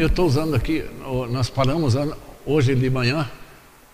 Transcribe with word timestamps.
Eu 0.00 0.06
estou 0.06 0.24
usando 0.24 0.54
aqui, 0.54 0.82
nós 1.30 1.50
paramos 1.50 1.94
hoje 2.46 2.74
de 2.74 2.88
manhã, 2.88 3.30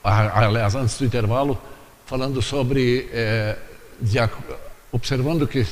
aliás, 0.04 0.76
antes 0.76 0.96
do 0.96 1.04
intervalo, 1.04 1.60
falando 2.04 2.40
sobre, 2.40 3.08
é, 3.12 3.56
de, 4.00 4.16
observando 4.92 5.48
que 5.48 5.66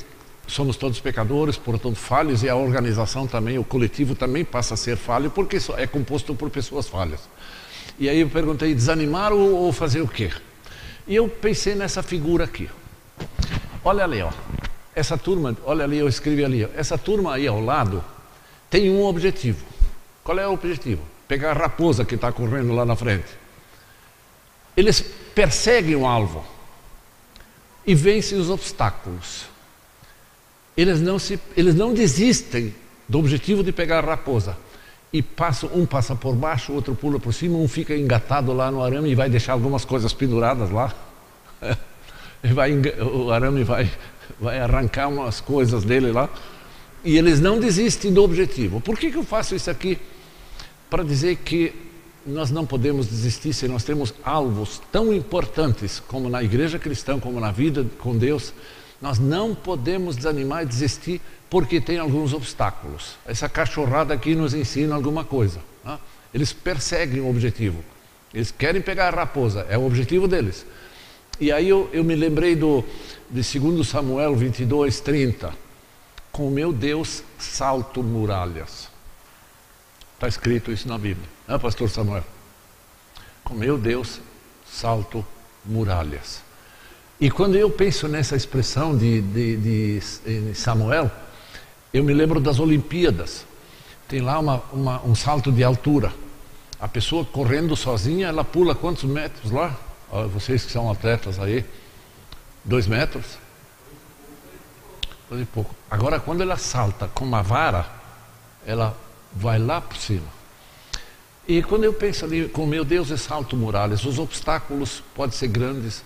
somos 0.49 0.77
todos 0.77 0.99
pecadores, 0.99 1.57
portanto 1.57 1.95
falhos, 1.95 2.43
e 2.43 2.49
a 2.49 2.57
organização 2.57 3.29
também, 3.29 3.61
o 3.61 3.65
coletivo 3.65 4.17
também 4.17 4.45
passa 4.45 4.75
a 4.75 4.77
ser 4.77 4.97
falho, 4.97 5.31
porque 5.31 5.59
é 5.77 5.87
composto 5.87 6.35
por 6.35 6.51
pessoas 6.51 6.89
falhas. 6.89 7.21
E 7.97 8.09
aí 8.09 8.19
eu 8.19 8.29
perguntei, 8.29 8.75
desanimar 8.75 9.33
ou, 9.33 9.55
ou 9.55 9.73
fazer 9.73 10.01
o 10.01 10.09
quê? 10.09 10.33
E 11.07 11.15
eu 11.15 11.29
pensei 11.29 11.77
nessa 11.77 12.03
figura 12.03 12.43
aqui. 12.43 12.69
Olha 13.85 14.03
ali, 14.03 14.21
ó. 14.21 14.33
Essa 14.97 15.17
turma, 15.17 15.57
olha 15.65 15.85
ali, 15.85 15.99
eu 15.99 16.09
escrevi 16.09 16.45
ali, 16.45 16.65
ó. 16.65 16.69
essa 16.75 16.99
turma 16.99 17.35
aí 17.35 17.47
ao 17.47 17.61
lado 17.61 18.03
tem 18.69 18.91
um 18.91 19.05
objetivo. 19.05 19.74
Qual 20.25 20.39
é 20.39 20.49
o 20.49 20.53
objetivo? 20.53 21.03
Pegar 21.29 21.51
a 21.51 21.53
raposa 21.53 22.05
que 22.05 22.15
está 22.15 22.33
correndo 22.33 22.73
lá 22.73 22.87
na 22.87 22.97
frente. 22.97 23.29
Eles 24.75 25.03
perseguem 25.35 25.95
o 25.95 26.07
alvo 26.07 26.43
e 27.87 27.95
vencem 27.95 28.39
os 28.39 28.49
obstáculos. 28.49 29.45
Eles 30.75 31.01
não, 31.01 31.19
se, 31.19 31.39
eles 31.55 31.75
não 31.75 31.93
desistem 31.93 32.75
do 33.07 33.19
objetivo 33.19 33.63
de 33.63 33.71
pegar 33.71 34.03
a 34.03 34.09
raposa. 34.09 34.57
E 35.13 35.23
passa, 35.23 35.67
um 35.67 35.87
passa 35.87 36.17
por 36.17 36.35
baixo, 36.35 36.73
o 36.73 36.75
outro 36.75 36.95
pula 36.95 37.21
por 37.21 37.33
cima, 37.33 37.57
um 37.57 37.69
fica 37.69 37.95
engatado 37.95 38.53
lá 38.53 38.71
no 38.71 38.83
arame 38.83 39.11
e 39.11 39.15
vai 39.15 39.29
deixar 39.29 39.53
algumas 39.53 39.85
coisas 39.85 40.13
penduradas 40.13 40.71
lá. 40.71 40.93
vai, 42.43 42.73
o 43.01 43.31
arame 43.31 43.63
vai, 43.63 43.89
vai 44.41 44.59
arrancar 44.59 45.09
umas 45.09 45.41
coisas 45.41 45.85
dele 45.85 46.11
lá. 46.11 46.29
E 47.05 47.17
eles 47.17 47.39
não 47.39 47.61
desistem 47.61 48.13
do 48.13 48.25
objetivo. 48.25 48.81
Por 48.81 48.99
que, 48.99 49.11
que 49.11 49.19
eu 49.19 49.23
faço 49.23 49.55
isso 49.55 49.71
aqui? 49.71 49.99
Para 50.91 51.03
dizer 51.03 51.37
que 51.37 51.75
nós 52.27 52.51
não 52.51 52.65
podemos 52.65 53.07
desistir 53.07 53.53
se 53.53 53.69
nós 53.69 53.85
temos 53.85 54.15
alvos 54.25 54.81
tão 54.91 55.13
importantes 55.13 56.01
como 56.01 56.29
na 56.29 56.43
igreja 56.43 56.79
cristã, 56.79 57.19
como 57.21 57.39
na 57.39 57.53
vida 57.53 57.87
com 57.99 58.17
Deus. 58.17 58.53
Nós 59.01 59.19
não 59.19 59.55
podemos 59.55 60.17
desanimar 60.17 60.63
e 60.63 60.67
desistir 60.67 61.21
porque 61.51 61.81
tem 61.81 61.99
alguns 61.99 62.33
obstáculos. 62.33 63.17
Essa 63.27 63.49
cachorrada 63.49 64.15
aqui 64.15 64.35
nos 64.35 64.55
ensina 64.55 64.95
alguma 64.95 65.25
coisa. 65.25 65.61
Né? 65.85 65.99
Eles 66.33 66.53
perseguem 66.53 67.21
o 67.21 67.29
objetivo. 67.29 67.85
Eles 68.33 68.51
querem 68.51 68.81
pegar 68.81 69.13
a 69.13 69.17
raposa, 69.17 69.67
é 69.69 69.79
o 69.79 69.87
objetivo 69.87 70.27
deles. 70.27 70.67
E 71.39 71.53
aí 71.53 71.69
eu, 71.69 71.89
eu 71.93 72.03
me 72.03 72.15
lembrei 72.15 72.57
do, 72.57 72.85
de 73.31 73.59
2 73.59 73.87
Samuel 73.87 74.35
22, 74.35 75.01
30. 75.01 75.53
Com 76.33 76.51
meu 76.51 76.73
Deus 76.73 77.23
salto 77.39 78.03
muralhas. 78.03 78.84
Está 80.25 80.39
escrito 80.41 80.73
isso 80.73 80.89
na 80.89 80.97
Bíblia, 80.97 81.29
né, 81.47 81.59
Pastor 81.59 81.91
Samuel? 81.91 82.25
Com 83.45 83.53
meu 83.53 83.77
Deus 83.77 84.23
salto 84.67 85.23
muralhas. 85.63 86.43
E 87.21 87.31
quando 87.31 87.57
eu 87.57 87.69
penso 87.69 88.09
nessa 88.09 88.35
expressão 88.35 88.97
de, 88.97 89.21
de, 89.21 90.01
de 90.01 90.55
Samuel, 90.55 91.11
eu 91.93 92.03
me 92.03 92.15
lembro 92.15 92.41
das 92.41 92.59
Olimpíadas. 92.59 93.45
Tem 94.09 94.23
lá 94.23 94.39
uma, 94.39 94.63
uma, 94.73 95.03
um 95.05 95.15
salto 95.15 95.53
de 95.53 95.63
altura. 95.63 96.11
A 96.81 96.89
pessoa 96.89 97.23
correndo 97.27 97.77
sozinha, 97.77 98.29
ela 98.29 98.43
pula 98.43 98.75
quantos 98.75 99.05
metros 99.05 99.51
lá? 99.53 99.77
Vocês 100.33 100.65
que 100.65 100.73
são 100.73 100.91
atletas 100.91 101.39
aí, 101.39 101.67
dois 102.65 102.87
metros? 102.87 103.27
Dois 105.29 105.43
e 105.43 105.45
pouco. 105.45 105.75
Agora, 105.91 106.19
quando 106.19 106.41
ela 106.41 106.57
salta 106.57 107.09
com 107.09 107.27
uma 107.27 107.43
vara, 107.43 107.87
ela 108.67 109.04
vai 109.35 109.59
lá 109.59 109.81
por 109.81 109.97
cima. 109.97 110.45
E 111.47 111.63
quando 111.63 111.85
eu 111.85 111.93
penso 111.93 112.25
ali, 112.25 112.49
com 112.49 112.67
meu 112.67 112.85
Deus, 112.85 113.11
eu 113.11 113.19
salto 113.19 113.57
muralhas. 113.57 114.05
Os 114.05 114.19
obstáculos 114.19 115.03
podem 115.15 115.37
ser 115.37 115.49
grandes, 115.49 116.03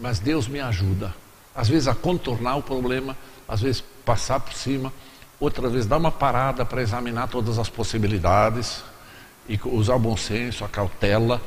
mas 0.00 0.18
Deus 0.18 0.48
me 0.48 0.60
ajuda. 0.60 1.14
Às 1.54 1.68
vezes 1.68 1.86
a 1.86 1.94
contornar 1.94 2.56
o 2.56 2.62
problema, 2.62 3.16
às 3.46 3.60
vezes 3.60 3.84
passar 4.04 4.40
por 4.40 4.52
cima, 4.52 4.92
outra 5.38 5.68
vez 5.68 5.86
dar 5.86 5.98
uma 5.98 6.10
parada 6.10 6.64
para 6.64 6.82
examinar 6.82 7.28
todas 7.28 7.58
as 7.58 7.68
possibilidades 7.68 8.82
e 9.48 9.60
usar 9.64 9.94
o 9.94 9.98
bom 9.98 10.16
senso, 10.16 10.64
a 10.64 10.68
cautela 10.68 11.40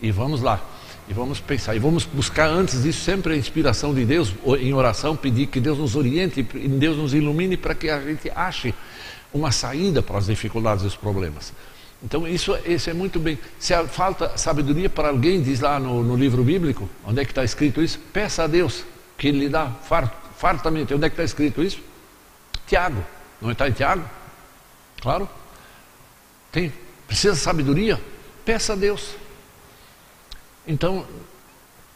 e 0.00 0.10
vamos 0.10 0.40
lá. 0.40 0.60
E 1.08 1.12
vamos 1.12 1.40
pensar, 1.40 1.74
e 1.74 1.78
vamos 1.80 2.04
buscar 2.04 2.48
antes 2.48 2.84
disso 2.84 3.04
sempre 3.04 3.34
a 3.34 3.36
inspiração 3.36 3.92
de 3.92 4.04
Deus, 4.04 4.32
em 4.60 4.72
oração, 4.72 5.16
pedir 5.16 5.48
que 5.48 5.58
Deus 5.58 5.76
nos 5.76 5.96
oriente, 5.96 6.40
Deus 6.42 6.96
nos 6.96 7.12
ilumine 7.12 7.56
para 7.56 7.74
que 7.74 7.90
a 7.90 8.00
gente 8.00 8.30
ache 8.30 8.72
uma 9.32 9.52
saída 9.52 10.02
para 10.02 10.18
as 10.18 10.26
dificuldades 10.26 10.84
e 10.84 10.86
os 10.86 10.96
problemas. 10.96 11.52
Então 12.02 12.26
isso, 12.26 12.56
isso 12.64 12.88
é 12.88 12.94
muito 12.94 13.20
bem. 13.20 13.38
Se 13.58 13.74
falta 13.88 14.36
sabedoria 14.36 14.88
para 14.88 15.08
alguém, 15.08 15.42
diz 15.42 15.60
lá 15.60 15.78
no, 15.78 16.02
no 16.02 16.16
livro 16.16 16.42
bíblico, 16.42 16.88
onde 17.04 17.20
é 17.20 17.24
que 17.24 17.30
está 17.30 17.44
escrito 17.44 17.82
isso? 17.82 17.98
Peça 18.12 18.44
a 18.44 18.46
Deus 18.46 18.84
que 19.18 19.30
lhe 19.30 19.48
dá 19.50 19.70
fart, 19.70 20.10
fartamente. 20.38 20.94
Onde 20.94 21.04
é 21.04 21.10
que 21.10 21.14
está 21.14 21.24
escrito 21.24 21.62
isso? 21.62 21.78
Tiago. 22.66 23.04
Não 23.40 23.50
está 23.50 23.68
em 23.68 23.72
Tiago? 23.72 24.02
Claro. 25.00 25.28
Tem. 26.50 26.72
Precisa 27.06 27.34
de 27.34 27.40
sabedoria? 27.40 28.00
Peça 28.44 28.72
a 28.72 28.76
Deus. 28.76 29.14
Então, 30.66 31.06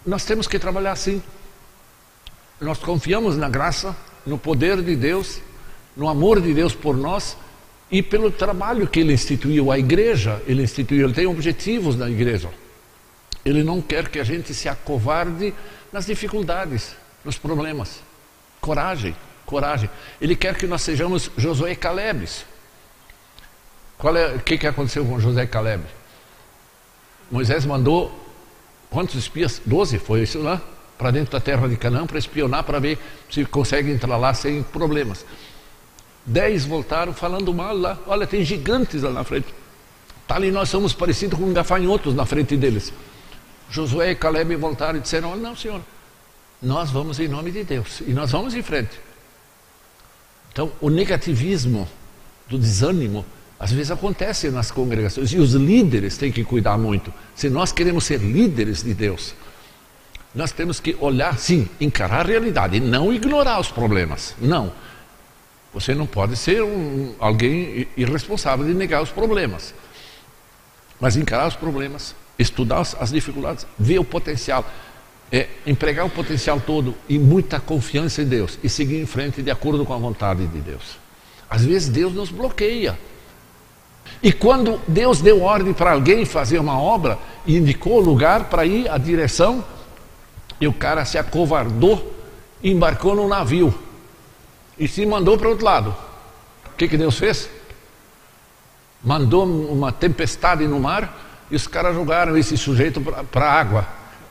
nós 0.05 0.25
temos 0.25 0.47
que 0.47 0.59
trabalhar 0.59 0.93
assim. 0.93 1.23
Nós 2.61 2.79
confiamos 2.79 3.37
na 3.37 3.49
graça, 3.49 3.97
no 4.27 4.37
poder 4.37 4.83
de 4.83 4.95
Deus, 4.95 5.41
no 5.97 6.09
amor 6.09 6.41
de 6.41 6.53
Deus 6.53 6.75
por 6.75 6.97
nós 6.97 7.37
e 7.91 8.03
pelo 8.03 8.31
trabalho 8.31 8.89
que 8.89 9.01
ele 9.01 9.13
instituiu, 9.13 9.71
a 9.71 9.79
igreja, 9.79 10.43
ele 10.47 10.63
instituiu, 10.63 11.07
ele 11.07 11.15
tem 11.15 11.27
objetivos 11.27 11.97
na 11.97 12.11
igreja. 12.11 12.51
Ele 13.45 13.63
não 13.63 13.81
quer 13.81 14.09
que 14.09 14.19
a 14.19 14.25
gente 14.25 14.55
se 14.55 14.69
acovarde 14.69 15.55
nas 15.93 16.07
dificuldades, 16.07 16.97
nos 17.25 17.39
problemas. 17.39 18.01
Coragem, 18.61 19.15
coragem. 19.45 19.91
Ele 20.21 20.35
quer 20.35 20.57
que 20.57 20.67
nós 20.67 20.83
sejamos 20.83 21.31
Josué 21.37 21.73
e 21.73 21.77
Caleb. 21.77 22.27
Qual 23.99 24.17
é, 24.17 24.35
o 24.35 24.41
que, 24.41 24.59
que 24.59 24.67
aconteceu 24.67 25.05
com 25.05 25.21
José 25.21 25.45
e 25.45 25.47
Caleb? 25.47 25.85
Moisés 27.31 27.65
mandou 27.65 28.13
quantos 28.91 29.15
espias? 29.15 29.61
Doze, 29.65 29.99
foi 29.99 30.23
isso 30.23 30.41
lá? 30.41 30.61
Para 30.99 31.11
dentro 31.11 31.33
da 31.33 31.41
terra 31.41 31.69
de 31.69 31.77
Canaã, 31.77 32.07
para 32.07 32.19
espionar, 32.19 32.65
para 32.65 32.79
ver 32.79 32.99
se 33.31 33.45
consegue 33.45 33.91
entrar 33.91 34.17
lá 34.17 34.33
sem 34.35 34.63
problemas. 34.63 35.25
Dez 36.27 36.65
voltaram 36.65 37.13
falando 37.13 37.53
mal 37.53 37.77
lá. 37.77 37.99
Olha, 38.07 38.27
tem 38.27 38.45
gigantes 38.45 39.03
lá 39.03 39.11
na 39.11 39.25
frente. 39.25 39.49
Tá 40.27 40.37
ali, 40.37 40.51
nós 40.51 40.69
somos 40.71 40.93
parecidos 40.93 41.39
com 41.39 41.53
gafanhotos 41.53 42.15
na 42.15 42.25
frente 42.25 42.57
deles. 42.57 42.93
Josué 43.71 44.13
e 44.13 44.15
Caleb 44.15 44.57
voltaram 44.57 44.99
e 44.99 45.03
disseram: 45.03 45.31
Olha, 45.31 45.41
não, 45.41 45.57
senhor, 45.57 45.81
nós 46.63 46.91
vamos 46.91 47.21
em 47.21 47.29
nome 47.29 47.51
de 47.51 47.65
Deus 47.65 48.01
e 48.01 48.13
nós 48.13 48.31
vamos 48.31 48.55
em 48.55 48.63
frente. 48.63 48.99
Então, 50.53 50.73
o 50.81 50.89
negativismo 50.89 51.89
do 52.49 52.57
desânimo 52.57 53.25
às 53.59 53.73
vezes 53.73 53.91
acontece 53.91 54.51
nas 54.51 54.71
congregações 54.71 55.33
e 55.33 55.39
os 55.39 55.53
líderes 55.55 56.17
têm 56.17 56.31
que 56.33 56.45
cuidar 56.45 56.77
muito. 56.77 57.13
Se 57.35 57.49
nós 57.49 57.73
queremos 57.73 58.05
ser 58.05 58.21
líderes 58.21 58.83
de 58.83 58.95
Deus, 58.95 59.35
nós 60.35 60.53
temos 60.53 60.81
que 60.81 60.97
olhar, 61.01 61.39
sim, 61.39 61.69
encarar 61.81 62.27
a 62.27 62.29
realidade 62.29 62.77
e 62.77 62.81
não 62.81 63.13
ignorar 63.13 63.61
os 63.61 63.71
problemas. 63.71 64.35
Não. 64.41 64.73
Você 65.75 65.93
não 65.93 66.07
pode 66.07 66.37
ser 66.37 66.63
um, 66.63 67.15
alguém 67.19 67.89
irresponsável 67.97 68.65
de 68.65 68.73
negar 68.73 69.03
os 69.03 69.11
problemas. 69.11 69.75
Mas 71.01 71.17
encarar 71.17 71.49
os 71.49 71.57
problemas, 71.57 72.15
estudar 72.39 72.81
as 72.81 73.11
dificuldades, 73.11 73.67
ver 73.77 73.99
o 73.99 74.05
potencial, 74.05 74.65
é, 75.33 75.49
empregar 75.67 76.07
o 76.07 76.11
potencial 76.11 76.61
todo 76.61 76.95
e 77.09 77.19
muita 77.19 77.59
confiança 77.59 78.23
em 78.23 78.27
Deus 78.27 78.57
e 78.63 78.69
seguir 78.69 79.01
em 79.01 79.07
frente 79.07 79.43
de 79.43 79.51
acordo 79.51 79.85
com 79.85 79.93
a 79.93 79.99
vontade 79.99 80.47
de 80.47 80.61
Deus. 80.61 80.97
Às 81.51 81.65
vezes 81.65 81.89
Deus 81.89 82.15
nos 82.15 82.31
bloqueia. 82.31 82.97
E 84.23 84.33
quando 84.33 84.81
Deus 84.87 85.21
deu 85.21 85.43
ordem 85.43 85.73
para 85.73 85.93
alguém 85.93 86.25
fazer 86.25 86.61
uma 86.61 86.81
obra 86.81 87.19
e 87.45 87.57
indicou 87.57 87.99
o 87.99 88.01
lugar 88.01 88.45
para 88.45 88.65
ir, 88.65 88.89
a 88.89 88.97
direção, 88.97 89.65
e 90.61 90.69
o 90.69 90.73
cara 90.73 91.05
se 91.05 91.19
acovardou 91.19 92.15
e 92.63 92.71
embarcou 92.71 93.17
no 93.17 93.27
navio 93.27 93.75
e 94.79 94.89
se 94.89 95.05
mandou 95.07 95.39
para 95.39 95.49
o 95.49 95.51
outro 95.51 95.65
lado. 95.65 95.95
O 96.67 96.77
que, 96.77 96.89
que 96.89 96.97
Deus 96.97 97.19
fez? 97.19 97.49
Mandou 99.03 99.45
uma 99.45 99.93
tempestade 99.93 100.67
no 100.67 100.81
mar 100.81 101.47
e 101.51 101.57
os 101.57 101.67
caras 101.67 101.95
jogaram 101.95 102.37
esse 102.37 102.57
sujeito 102.57 103.01
para 103.31 103.47
a 103.47 103.53
água. 103.53 103.89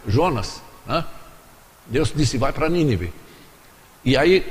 Jonas. 0.08 0.62
Né? 0.86 1.06
Deus 1.88 2.12
disse: 2.16 2.38
vai 2.38 2.52
para 2.52 2.70
Nínive. 2.70 3.14
E 4.04 4.18
aí 4.18 4.46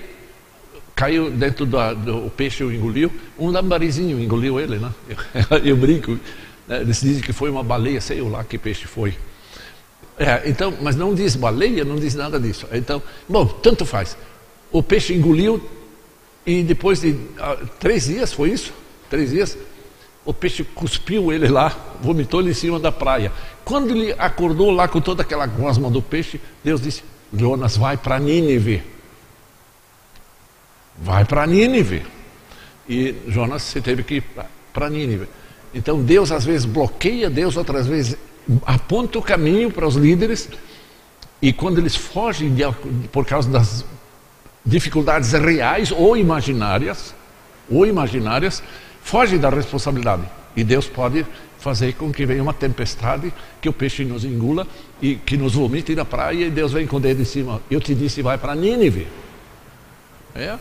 caiu 0.94 1.30
dentro 1.30 1.66
do, 1.66 2.30
peixe 2.30 2.62
o 2.62 2.72
engoliu, 2.72 3.10
um 3.38 3.50
lambarizinho 3.50 4.20
engoliu 4.20 4.60
ele, 4.60 4.78
né? 4.78 4.92
Eu, 5.50 5.58
eu 5.64 5.76
brinco, 5.76 6.18
né? 6.68 6.80
eles 6.80 7.00
dizem 7.00 7.22
que 7.22 7.32
foi 7.32 7.50
uma 7.50 7.62
baleia, 7.62 8.00
sei 8.00 8.20
lá 8.20 8.44
que 8.44 8.56
peixe 8.58 8.86
foi. 8.86 9.16
É, 10.18 10.42
então, 10.48 10.74
mas 10.80 10.94
não 10.94 11.14
diz 11.14 11.34
baleia, 11.34 11.84
não 11.84 11.96
diz 11.96 12.14
nada 12.14 12.38
disso. 12.38 12.66
Então, 12.72 13.02
bom, 13.28 13.46
tanto 13.46 13.84
faz. 13.84 14.16
O 14.70 14.82
peixe 14.82 15.14
engoliu, 15.14 15.62
e 16.46 16.62
depois 16.62 17.00
de 17.00 17.16
ah, 17.38 17.56
três 17.78 18.06
dias, 18.06 18.32
foi 18.32 18.50
isso? 18.50 18.72
Três 19.08 19.30
dias, 19.30 19.56
o 20.24 20.32
peixe 20.32 20.64
cuspiu 20.64 21.32
ele 21.32 21.48
lá, 21.48 21.76
vomitou 22.00 22.40
ele 22.40 22.50
em 22.50 22.54
cima 22.54 22.78
da 22.78 22.90
praia. 22.90 23.32
Quando 23.64 23.90
ele 23.90 24.14
acordou 24.18 24.70
lá 24.70 24.88
com 24.88 25.00
toda 25.00 25.22
aquela 25.22 25.46
gosma 25.46 25.90
do 25.90 26.02
peixe, 26.02 26.40
Deus 26.64 26.80
disse: 26.80 27.02
Jonas, 27.32 27.76
vai 27.76 27.96
para 27.96 28.18
Nínive. 28.18 28.82
Vai 30.98 31.24
para 31.24 31.46
Nínive. 31.46 32.02
E 32.88 33.14
Jonas 33.28 33.62
se 33.62 33.80
teve 33.80 34.02
que 34.02 34.16
ir 34.16 34.24
para 34.72 34.90
Nínive. 34.90 35.28
Então 35.74 36.02
Deus 36.02 36.30
às 36.30 36.44
vezes 36.44 36.64
bloqueia, 36.64 37.30
Deus 37.30 37.56
outras 37.56 37.86
vezes 37.86 38.16
aponta 38.66 39.18
o 39.18 39.22
caminho 39.22 39.70
para 39.70 39.86
os 39.86 39.94
líderes. 39.94 40.48
E 41.40 41.52
quando 41.52 41.78
eles 41.78 41.96
fogem 41.96 42.54
de, 42.54 42.62
por 43.10 43.24
causa 43.24 43.48
das 43.48 43.84
dificuldades 44.64 45.32
reais 45.32 45.90
ou 45.90 46.16
imaginárias, 46.16 47.14
ou 47.70 47.86
imaginárias, 47.86 48.62
fogem 49.02 49.38
da 49.38 49.50
responsabilidade. 49.50 50.22
E 50.56 50.62
Deus 50.62 50.86
pode 50.86 51.26
fazer 51.58 51.94
com 51.94 52.12
que 52.12 52.26
venha 52.26 52.42
uma 52.42 52.52
tempestade, 52.52 53.32
que 53.60 53.68
o 53.68 53.72
peixe 53.72 54.04
nos 54.04 54.24
engula 54.24 54.66
e 55.00 55.14
que 55.14 55.36
nos 55.36 55.54
vomite 55.54 55.94
na 55.94 56.04
praia 56.04 56.46
e 56.46 56.50
Deus 56.50 56.72
vem 56.72 56.86
com 56.86 56.96
o 56.96 57.00
dedo 57.00 57.22
em 57.22 57.24
cima. 57.24 57.62
Eu 57.70 57.80
te 57.80 57.94
disse, 57.94 58.20
vai 58.20 58.36
para 58.36 58.54
Nínive. 58.54 59.06
É? 60.34 60.58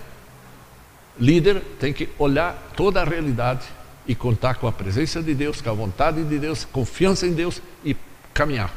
Líder 1.19 1.62
tem 1.80 1.92
que 1.92 2.09
olhar 2.19 2.71
toda 2.75 3.01
a 3.01 3.03
realidade 3.03 3.65
e 4.07 4.15
contar 4.15 4.56
com 4.56 4.68
a 4.68 4.71
presença 4.71 5.21
de 5.21 5.33
Deus, 5.33 5.62
com 5.62 5.69
a 5.69 5.74
vontade 5.74 6.24
de 6.24 6.38
Deus, 6.38 6.65
confiança 6.65 7.25
em 7.25 7.33
Deus 7.33 7.62
e 7.83 7.95
caminhar. 8.33 8.71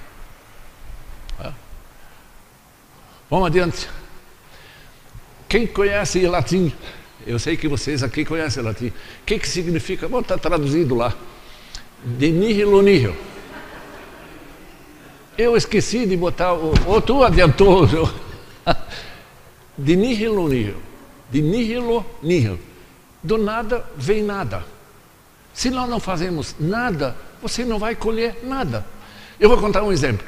É? 1.40 1.52
Vamos 3.30 3.46
adiante. 3.46 3.88
Quem 5.48 5.66
conhece 5.66 6.26
latim? 6.26 6.72
Eu 7.26 7.38
sei 7.38 7.56
que 7.56 7.68
vocês 7.68 8.02
aqui 8.02 8.24
conhecem 8.24 8.62
latim. 8.62 8.88
O 8.88 8.92
que, 9.24 9.38
que 9.38 9.48
significa? 9.48 10.08
Bom, 10.08 10.20
está 10.20 10.36
traduzido 10.36 10.94
lá. 10.94 11.14
De 12.04 12.30
nihilo 12.30 12.82
nihil. 12.82 13.14
Eu 15.36 15.56
esqueci 15.56 16.06
de 16.06 16.16
botar, 16.16 16.52
o, 16.52 16.74
ou 16.86 17.00
tu 17.00 17.22
adiantou. 17.22 17.88
De 19.76 19.96
nihilo 19.96 20.48
nihil. 20.48 20.76
De 21.30 21.42
nihilo 21.42 22.06
nihil. 22.22 22.58
Do 23.22 23.38
nada 23.38 23.84
vem 23.96 24.22
nada. 24.22 24.64
Se 25.52 25.70
nós 25.70 25.88
não 25.88 25.98
fazemos 25.98 26.54
nada, 26.60 27.16
você 27.42 27.64
não 27.64 27.78
vai 27.78 27.96
colher 27.96 28.40
nada. 28.44 28.86
Eu 29.40 29.48
vou 29.48 29.58
contar 29.58 29.82
um 29.82 29.92
exemplo. 29.92 30.26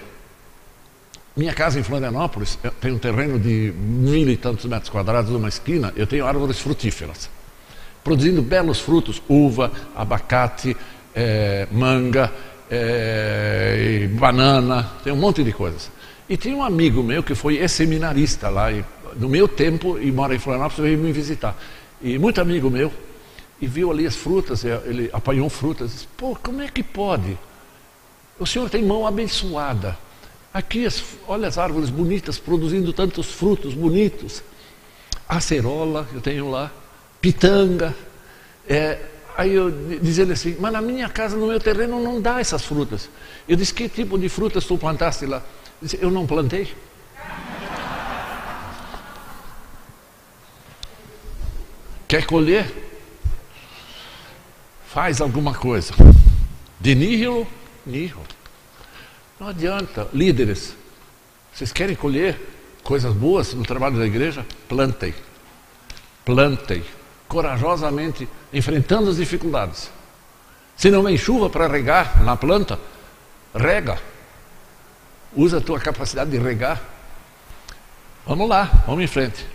Minha 1.37 1.53
casa 1.53 1.79
em 1.79 1.83
Florianópolis 1.83 2.59
tem 2.81 2.93
um 2.93 2.99
terreno 2.99 3.39
de 3.39 3.71
mil 3.77 4.31
e 4.31 4.39
tantos 4.39 4.65
metros 4.65 4.89
quadrados, 4.89 5.31
uma 5.31 5.51
esquina, 5.51 5.93
eu 5.95 6.07
tenho 6.07 6.25
árvores 6.25 6.59
frutíferas, 6.59 7.29
produzindo 8.03 8.41
belos 8.41 8.81
frutos, 8.81 9.23
uva, 9.29 9.71
abacate, 9.95 10.75
é, 11.15 11.69
manga, 11.71 12.33
é, 12.71 14.09
banana, 14.19 14.91
tem 15.05 15.13
um 15.13 15.17
monte 15.17 15.45
de 15.45 15.53
coisas. 15.53 15.91
E 16.27 16.39
tinha 16.39 16.57
um 16.57 16.65
amigo 16.65 17.03
meu 17.03 17.23
que 17.23 17.35
foi 17.35 17.59
ex-seminarista 17.59 18.49
lá, 18.49 18.73
e, 18.73 18.83
no 19.17 19.29
meu 19.29 19.47
tempo, 19.47 19.99
e 19.99 20.11
mora 20.11 20.35
em 20.35 20.39
Florianópolis, 20.39 20.83
veio 20.83 20.99
me 20.99 21.13
visitar. 21.13 21.55
E 22.01 22.19
muito 22.19 22.41
amigo 22.41 22.71
meu, 22.71 22.91
e 23.61 23.67
viu 23.67 23.91
ali 23.91 24.07
as 24.07 24.17
frutas, 24.17 24.65
ele 24.65 25.11
apanhou 25.13 25.51
frutas, 25.51 25.93
disse, 25.93 26.09
pô, 26.17 26.35
como 26.43 26.63
é 26.63 26.69
que 26.69 26.83
pode? 26.83 27.37
O 28.39 28.47
senhor 28.47 28.71
tem 28.71 28.83
mão 28.83 29.07
abençoada. 29.07 29.99
Aqui, 30.57 30.89
olha 31.29 31.47
as 31.49 31.59
árvores 31.59 31.91
bonitas, 31.91 32.39
produzindo 32.39 32.91
tantos 32.91 33.31
frutos 33.31 33.75
bonitos. 33.75 34.43
Acerola, 35.29 36.09
eu 36.15 36.21
tenho 36.23 36.51
lá, 36.51 36.73
pitanga. 37.21 37.95
É, 38.67 38.99
aí 39.37 39.53
eu 39.53 39.71
diz 40.01 40.17
ele 40.17 40.33
assim, 40.33 40.57
mas 40.59 40.73
na 40.73 40.81
minha 40.81 41.11
casa, 41.11 41.37
no 41.37 41.49
meu 41.49 41.61
terreno, 41.61 42.03
não 42.03 42.23
dá 42.23 42.41
essas 42.41 42.65
frutas. 42.65 43.11
Eu 43.47 43.55
disse, 43.55 43.75
que 43.75 43.87
tipo 43.87 44.19
de 44.19 44.31
frutas 44.31 44.65
tu 44.65 44.79
plantaste 44.79 45.27
lá? 45.27 45.37
Ele 45.37 45.45
disse, 45.83 45.99
eu 46.01 46.11
não 46.11 46.27
plantei. 46.27 46.75
Quer 52.09 52.25
colher? 52.25 52.67
Faz 54.87 55.21
alguma 55.21 55.53
coisa. 55.53 55.93
De 56.81 56.95
nihilo, 56.95 57.47
nihilo. 57.85 58.36
Não 59.39 59.49
adianta. 59.49 60.09
Líderes, 60.13 60.75
vocês 61.53 61.73
querem 61.73 61.95
colher 61.95 62.39
coisas 62.83 63.13
boas 63.13 63.53
no 63.55 63.65
trabalho 63.65 63.99
da 63.99 64.07
igreja? 64.07 64.47
Plantem. 64.69 65.15
Plantem. 66.25 66.83
Corajosamente, 67.29 68.29
enfrentando 68.53 69.11
as 69.11 69.17
dificuldades. 69.17 69.91
Se 70.77 70.91
não 70.91 71.03
vem 71.03 71.17
chuva 71.17 71.51
para 71.51 71.67
regar 71.67 72.23
na 72.23 72.37
planta, 72.37 72.79
rega. 73.55 73.99
Usa 75.35 75.59
a 75.59 75.61
tua 75.61 75.81
capacidade 75.81 76.31
de 76.31 76.39
regar. 76.39 76.83
Vamos 78.27 78.49
lá, 78.49 78.85
vamos 78.87 79.05
em 79.05 79.07
frente. 79.07 79.47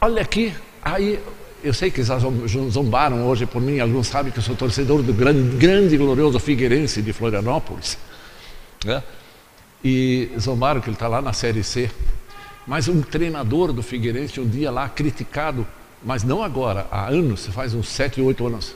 Olha 0.00 0.22
aqui, 0.22 0.54
aí 0.82 1.20
eu 1.62 1.74
sei 1.74 1.90
que 1.90 2.02
zombaram 2.02 3.26
hoje 3.26 3.46
por 3.46 3.60
mim, 3.60 3.80
alguns 3.80 4.06
sabem 4.06 4.30
que 4.32 4.38
eu 4.38 4.42
sou 4.42 4.54
torcedor 4.54 5.02
do 5.02 5.12
grande, 5.12 5.56
grande 5.56 5.94
e 5.94 5.98
glorioso 5.98 6.38
Figueirense 6.38 7.02
de 7.02 7.12
Florianópolis. 7.12 7.98
Né? 8.84 9.02
E 9.84 10.30
zombaram 10.38 10.80
que 10.80 10.88
ele 10.88 10.96
está 10.96 11.08
lá 11.08 11.22
na 11.22 11.32
Série 11.32 11.62
C. 11.62 11.90
Mas 12.66 12.88
um 12.88 13.00
treinador 13.00 13.72
do 13.72 13.82
Figueirense, 13.82 14.40
um 14.40 14.48
dia 14.48 14.70
lá 14.70 14.88
criticado, 14.88 15.66
mas 16.02 16.22
não 16.22 16.42
agora, 16.42 16.86
há 16.90 17.08
anos, 17.08 17.46
faz 17.46 17.74
uns 17.74 17.88
sete, 17.88 18.20
oito 18.20 18.46
anos, 18.46 18.74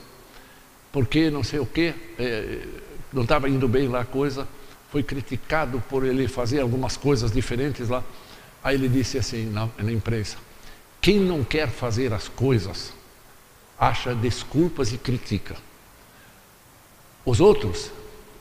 porque 0.90 1.30
não 1.30 1.44
sei 1.44 1.60
o 1.60 1.66
que, 1.66 1.94
é, 2.18 2.58
não 3.12 3.22
estava 3.22 3.48
indo 3.48 3.68
bem 3.68 3.88
lá 3.88 4.00
a 4.00 4.04
coisa, 4.04 4.48
foi 4.90 5.02
criticado 5.02 5.82
por 5.88 6.04
ele 6.04 6.26
fazer 6.26 6.60
algumas 6.60 6.96
coisas 6.96 7.32
diferentes 7.32 7.88
lá. 7.88 8.02
Aí 8.62 8.74
ele 8.76 8.88
disse 8.88 9.18
assim 9.18 9.46
na, 9.46 9.68
na 9.78 9.92
imprensa: 9.92 10.36
quem 11.00 11.18
não 11.18 11.42
quer 11.42 11.68
fazer 11.68 12.12
as 12.12 12.28
coisas 12.28 12.92
acha 13.78 14.14
desculpas 14.14 14.92
e 14.92 14.98
critica. 14.98 15.56
Os 17.24 17.40
outros, 17.40 17.90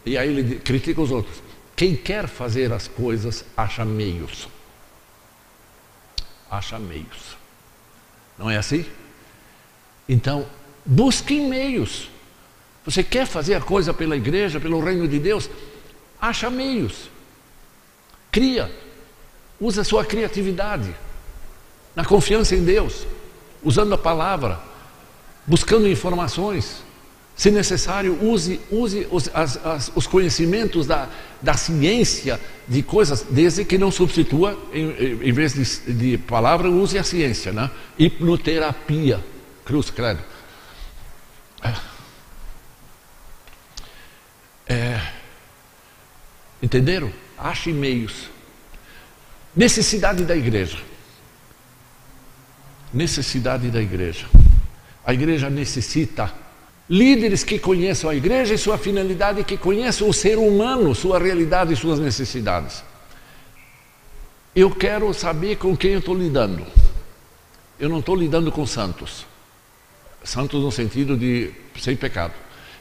e 0.06 0.18
aí 0.18 0.30
ele 0.30 0.60
critica 0.60 1.02
os 1.02 1.12
outros. 1.12 1.42
Quem 1.82 1.96
quer 1.96 2.28
fazer 2.28 2.72
as 2.72 2.88
coisas 2.88 3.44
acha 3.58 3.84
meios. 3.84 4.48
Acha 6.48 6.78
meios. 6.78 7.36
Não 8.38 8.52
é 8.52 8.58
assim? 8.58 8.86
Então, 10.08 10.46
busquem 10.86 11.50
meios. 11.50 12.08
Você 12.86 13.04
quer 13.04 13.26
fazer 13.26 13.56
a 13.56 13.62
coisa 13.62 13.92
pela 13.96 14.16
igreja, 14.16 14.60
pelo 14.60 14.80
reino 14.80 15.08
de 15.08 15.18
Deus? 15.18 15.50
Acha 16.22 16.52
meios. 16.52 17.10
Cria. 18.32 18.72
Usa 19.60 19.82
a 19.82 19.84
sua 19.84 20.06
criatividade. 20.06 20.96
Na 21.96 22.06
confiança 22.06 22.56
em 22.56 22.64
Deus. 22.64 23.08
Usando 23.64 23.96
a 23.96 23.98
palavra. 23.98 24.62
Buscando 25.48 25.88
informações. 25.88 26.84
Se 27.36 27.50
necessário, 27.50 28.18
use, 28.24 28.60
use 28.70 29.08
os, 29.10 29.30
as, 29.34 29.66
as, 29.66 29.92
os 29.96 30.06
conhecimentos 30.06 30.86
da, 30.86 31.10
da 31.42 31.56
ciência 31.56 32.40
de 32.68 32.84
coisas, 32.84 33.26
desde 33.30 33.66
que 33.66 33.78
não 33.78 33.90
substitua, 33.90 34.58
em, 34.72 35.28
em 35.28 35.32
vez 35.32 35.54
de, 35.54 35.94
de, 35.94 36.18
palavra, 36.18 36.70
use 36.70 36.98
a 36.98 37.04
ciência, 37.04 37.52
né? 37.52 37.72
Hipnoterapia, 37.98 39.20
cruz, 39.66 39.90
credo. 39.90 40.20
É. 41.64 41.74
é, 44.74 45.02
entenderam? 46.62 47.12
Ache 47.38 47.72
meios. 47.72 48.30
Necessidade 49.56 50.26
da 50.26 50.36
igreja. 50.36 50.78
Necessidade 52.94 53.70
da 53.70 53.82
igreja. 53.82 54.28
A 55.04 55.14
igreja 55.14 55.50
necessita 55.50 56.32
Líderes 56.92 57.42
que 57.42 57.58
conheçam 57.58 58.10
a 58.10 58.16
igreja 58.16 58.54
e 58.54 58.58
sua 58.58 58.78
finalidade, 58.78 59.46
que 59.46 59.56
conheçam 59.56 60.10
o 60.10 60.14
ser 60.14 60.38
humano, 60.38 60.94
sua 60.94 61.18
realidade 61.18 61.72
e 61.72 61.76
suas 61.78 62.00
necessidades. 62.00 62.84
Eu 64.54 64.70
quero 64.70 65.14
saber 65.14 65.56
com 65.56 65.76
quem 65.78 65.92
eu 65.92 66.00
estou 66.00 66.14
lidando. 66.14 66.66
Eu 67.80 67.88
não 67.88 68.00
estou 68.00 68.14
lidando 68.14 68.52
com 68.52 68.68
santos. 68.68 69.26
Santos 70.22 70.62
no 70.62 70.70
sentido 70.70 71.16
de 71.16 71.54
sem 71.80 71.96
pecado. 71.96 72.34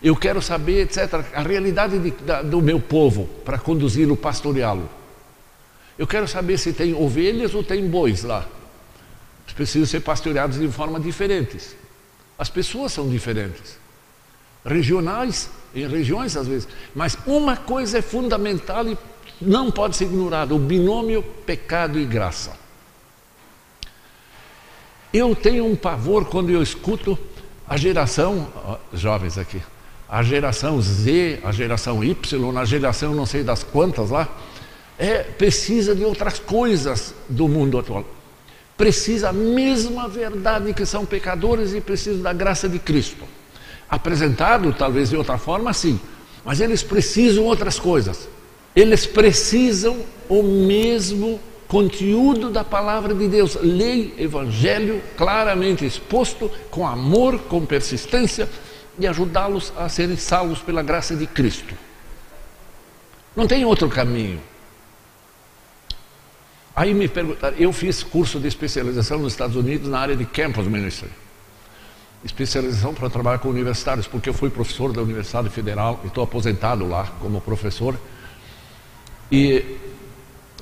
Eu 0.02 0.16
quero 0.16 0.42
saber, 0.42 0.80
etc., 0.80 1.24
a 1.32 1.42
realidade 1.42 1.96
de, 2.00 2.10
da, 2.10 2.42
do 2.42 2.60
meu 2.60 2.80
povo 2.80 3.26
para 3.44 3.60
conduzi-lo, 3.60 4.16
pastoreá-lo. 4.16 4.90
Eu 5.96 6.08
quero 6.08 6.26
saber 6.26 6.58
se 6.58 6.72
tem 6.72 6.94
ovelhas 6.94 7.54
ou 7.54 7.62
tem 7.62 7.88
bois 7.88 8.24
lá. 8.24 8.44
Precisam 9.54 9.86
ser 9.86 10.00
pastoreados 10.00 10.58
de 10.58 10.66
forma 10.66 10.98
diferentes. 10.98 11.76
As 12.36 12.50
pessoas 12.50 12.92
são 12.92 13.08
diferentes 13.08 13.79
regionais, 14.64 15.50
em 15.74 15.86
regiões 15.86 16.36
às 16.36 16.46
vezes, 16.46 16.68
mas 16.94 17.16
uma 17.26 17.56
coisa 17.56 17.98
é 17.98 18.02
fundamental 18.02 18.86
e 18.88 18.96
não 19.40 19.70
pode 19.70 19.96
ser 19.96 20.04
ignorada: 20.04 20.54
o 20.54 20.58
binômio 20.58 21.22
pecado 21.22 21.98
e 21.98 22.04
graça. 22.04 22.58
Eu 25.12 25.34
tenho 25.34 25.66
um 25.66 25.74
pavor 25.74 26.26
quando 26.26 26.50
eu 26.50 26.62
escuto 26.62 27.18
a 27.66 27.76
geração, 27.76 28.48
jovens 28.92 29.38
aqui, 29.38 29.60
a 30.08 30.22
geração 30.22 30.80
Z, 30.80 31.40
a 31.42 31.52
geração 31.52 32.04
Y, 32.04 32.58
a 32.58 32.64
geração 32.64 33.14
não 33.14 33.26
sei 33.26 33.42
das 33.42 33.64
quantas 33.64 34.10
lá, 34.10 34.28
é, 34.98 35.22
precisa 35.22 35.94
de 35.94 36.04
outras 36.04 36.38
coisas 36.38 37.14
do 37.28 37.48
mundo 37.48 37.78
atual. 37.78 38.04
Precisa 38.76 39.30
a 39.30 39.32
mesma 39.32 40.08
verdade 40.08 40.72
que 40.72 40.86
são 40.86 41.04
pecadores 41.04 41.74
e 41.74 41.80
precisam 41.80 42.22
da 42.22 42.32
graça 42.32 42.68
de 42.68 42.78
Cristo. 42.78 43.24
Apresentado 43.90 44.72
talvez 44.72 45.10
de 45.10 45.16
outra 45.16 45.36
forma, 45.36 45.72
sim, 45.72 45.98
mas 46.44 46.60
eles 46.60 46.82
precisam 46.82 47.44
outras 47.44 47.78
coisas. 47.78 48.28
Eles 48.74 49.04
precisam 49.04 49.98
o 50.28 50.42
mesmo 50.42 51.40
conteúdo 51.66 52.50
da 52.50 52.64
palavra 52.64 53.14
de 53.14 53.28
Deus, 53.28 53.56
lei, 53.60 54.14
evangelho 54.18 55.02
claramente 55.16 55.84
exposto, 55.84 56.50
com 56.70 56.86
amor, 56.86 57.38
com 57.40 57.64
persistência 57.66 58.48
e 58.98 59.06
ajudá-los 59.06 59.72
a 59.76 59.88
serem 59.88 60.16
salvos 60.16 60.60
pela 60.60 60.82
graça 60.82 61.16
de 61.16 61.26
Cristo. 61.26 61.74
Não 63.34 63.46
tem 63.46 63.64
outro 63.64 63.88
caminho. 63.88 64.40
Aí 66.74 66.94
me 66.94 67.08
perguntaram, 67.08 67.56
eu 67.56 67.72
fiz 67.72 68.02
curso 68.02 68.38
de 68.38 68.48
especialização 68.48 69.18
nos 69.18 69.32
Estados 69.32 69.56
Unidos 69.56 69.88
na 69.88 69.98
área 69.98 70.16
de 70.16 70.24
campus 70.24 70.66
ministry. 70.66 71.10
Especialização 72.24 72.92
para 72.92 73.08
trabalhar 73.08 73.38
com 73.38 73.48
universitários, 73.48 74.06
porque 74.06 74.28
eu 74.28 74.34
fui 74.34 74.50
professor 74.50 74.92
da 74.92 75.00
Universidade 75.00 75.48
Federal 75.48 76.00
e 76.04 76.08
estou 76.08 76.22
aposentado 76.22 76.86
lá 76.86 77.06
como 77.20 77.40
professor. 77.40 77.98
E 79.32 79.78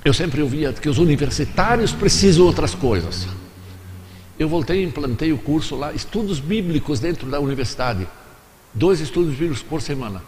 eu 0.04 0.14
sempre 0.14 0.40
ouvia 0.40 0.72
que 0.72 0.88
os 0.88 0.98
universitários 0.98 1.92
precisam 1.92 2.44
de 2.44 2.48
outras 2.48 2.74
coisas. 2.74 3.26
Eu 4.38 4.48
voltei 4.48 4.82
e 4.82 4.86
implantei 4.86 5.32
o 5.32 5.38
curso 5.38 5.74
lá, 5.74 5.92
estudos 5.92 6.38
bíblicos 6.38 7.00
dentro 7.00 7.28
da 7.28 7.40
universidade. 7.40 8.06
Dois 8.72 9.00
estudos 9.00 9.32
bíblicos 9.32 9.62
por 9.62 9.82
semana. 9.82 10.22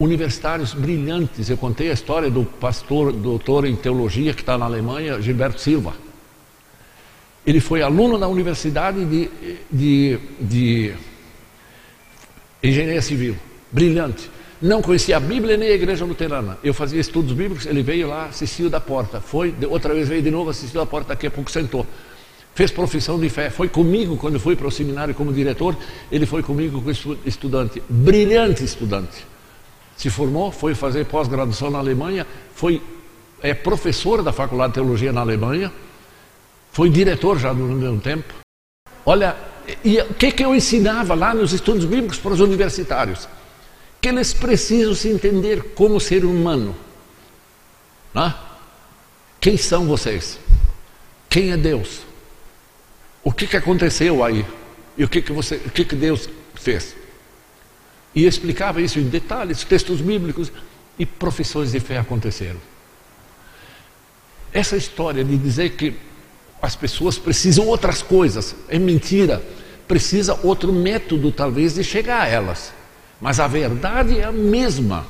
Universitários 0.00 0.74
brilhantes. 0.74 1.48
Eu 1.48 1.56
contei 1.56 1.88
a 1.90 1.92
história 1.92 2.28
do 2.28 2.44
pastor, 2.44 3.12
doutor 3.12 3.64
em 3.64 3.76
teologia 3.76 4.34
que 4.34 4.40
está 4.40 4.58
na 4.58 4.64
Alemanha, 4.64 5.22
Gilberto 5.22 5.60
Silva. 5.60 5.94
Ele 7.46 7.60
foi 7.60 7.82
aluno 7.82 8.18
na 8.18 8.28
Universidade 8.28 9.04
de, 9.04 9.30
de, 9.70 10.18
de 10.40 10.94
Engenharia 12.62 13.02
Civil. 13.02 13.36
Brilhante 13.72 14.30
não 14.60 14.82
conhecia 14.82 15.16
a 15.16 15.20
Bíblia 15.20 15.56
nem 15.56 15.70
a 15.70 15.72
igreja 15.72 16.04
luterana. 16.04 16.58
Eu 16.62 16.74
fazia 16.74 17.00
estudos 17.00 17.32
bíblicos, 17.32 17.64
ele 17.64 17.82
veio 17.82 18.08
lá, 18.08 18.26
assistiu 18.26 18.68
da 18.68 18.78
porta. 18.78 19.20
Foi, 19.20 19.54
outra 19.68 19.94
vez 19.94 20.08
veio 20.08 20.20
de 20.20 20.30
novo, 20.30 20.50
assistiu 20.50 20.80
da 20.80 20.86
porta, 20.86 21.08
daqui 21.10 21.26
a 21.26 21.30
pouco 21.30 21.50
sentou. 21.50 21.86
Fez 22.54 22.70
profissão 22.70 23.18
de 23.18 23.28
fé, 23.30 23.48
foi 23.48 23.68
comigo 23.68 24.16
quando 24.16 24.38
fui 24.38 24.54
para 24.56 24.66
o 24.66 24.70
seminário 24.70 25.14
como 25.14 25.32
diretor, 25.32 25.76
ele 26.12 26.26
foi 26.26 26.42
comigo 26.42 26.82
como 26.82 27.18
estudante, 27.24 27.82
brilhante 27.88 28.62
estudante. 28.62 29.24
Se 29.96 30.10
formou, 30.10 30.50
foi 30.50 30.74
fazer 30.74 31.06
pós-graduação 31.06 31.70
na 31.70 31.78
Alemanha, 31.78 32.26
foi 32.54 32.82
é 33.42 33.54
professor 33.54 34.22
da 34.22 34.32
Faculdade 34.32 34.72
de 34.72 34.74
Teologia 34.74 35.12
na 35.12 35.22
Alemanha, 35.22 35.72
foi 36.72 36.90
diretor 36.90 37.38
já 37.38 37.52
no 37.52 37.66
mesmo 37.74 38.00
tempo. 38.00 38.32
Olha, 39.04 39.36
e 39.84 39.98
o 39.98 40.14
que, 40.14 40.32
que 40.32 40.44
eu 40.44 40.54
ensinava 40.54 41.14
lá 41.14 41.34
nos 41.34 41.52
estudos 41.52 41.84
bíblicos 41.84 42.18
para 42.18 42.32
os 42.32 42.40
universitários? 42.40 43.28
que 44.00 44.08
eles 44.08 44.32
precisam 44.32 44.94
se 44.94 45.08
entender 45.08 45.74
como 45.74 46.00
ser 46.00 46.24
humano. 46.24 46.74
Né? 48.14 48.34
Quem 49.40 49.56
são 49.56 49.86
vocês? 49.86 50.38
Quem 51.28 51.52
é 51.52 51.56
Deus? 51.56 52.00
O 53.22 53.32
que, 53.32 53.46
que 53.46 53.56
aconteceu 53.56 54.24
aí? 54.24 54.44
E 54.96 55.04
o 55.04 55.08
que, 55.08 55.20
que, 55.20 55.32
você, 55.32 55.56
o 55.56 55.70
que, 55.70 55.84
que 55.84 55.94
Deus 55.94 56.28
fez? 56.54 56.96
E 58.14 58.26
explicava 58.26 58.80
isso 58.80 58.98
em 58.98 59.08
detalhes, 59.08 59.62
textos 59.64 60.00
bíblicos 60.00 60.50
e 60.98 61.04
profissões 61.04 61.72
de 61.72 61.80
fé 61.80 61.98
aconteceram. 61.98 62.60
Essa 64.52 64.76
história 64.76 65.22
de 65.22 65.36
dizer 65.36 65.70
que 65.70 65.94
as 66.62 66.76
pessoas 66.76 67.18
precisam 67.18 67.66
outras 67.66 68.02
coisas 68.02 68.54
é 68.68 68.78
mentira. 68.78 69.42
Precisa 69.88 70.38
outro 70.42 70.72
método, 70.72 71.32
talvez, 71.32 71.74
de 71.74 71.82
chegar 71.82 72.22
a 72.22 72.28
elas. 72.28 72.72
Mas 73.20 73.40
a 73.40 73.46
verdade 73.46 74.18
é 74.18 74.24
a 74.24 74.32
mesma 74.32 75.06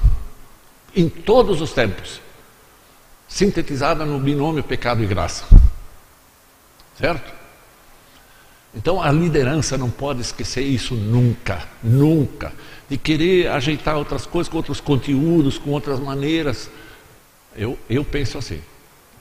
em 0.94 1.08
todos 1.08 1.60
os 1.60 1.72
tempos, 1.72 2.20
sintetizada 3.28 4.04
no 4.04 4.18
binômio 4.18 4.62
pecado 4.62 5.02
e 5.02 5.06
graça. 5.06 5.44
Certo? 6.98 7.32
Então 8.74 9.02
a 9.02 9.10
liderança 9.10 9.76
não 9.76 9.90
pode 9.90 10.20
esquecer 10.20 10.62
isso 10.62 10.94
nunca, 10.94 11.66
nunca. 11.82 12.52
De 12.88 12.96
querer 12.96 13.48
ajeitar 13.48 13.96
outras 13.96 14.26
coisas 14.26 14.50
com 14.50 14.56
outros 14.56 14.80
conteúdos, 14.80 15.58
com 15.58 15.70
outras 15.70 16.00
maneiras. 16.00 16.70
Eu, 17.56 17.78
eu 17.88 18.04
penso 18.04 18.38
assim. 18.38 18.60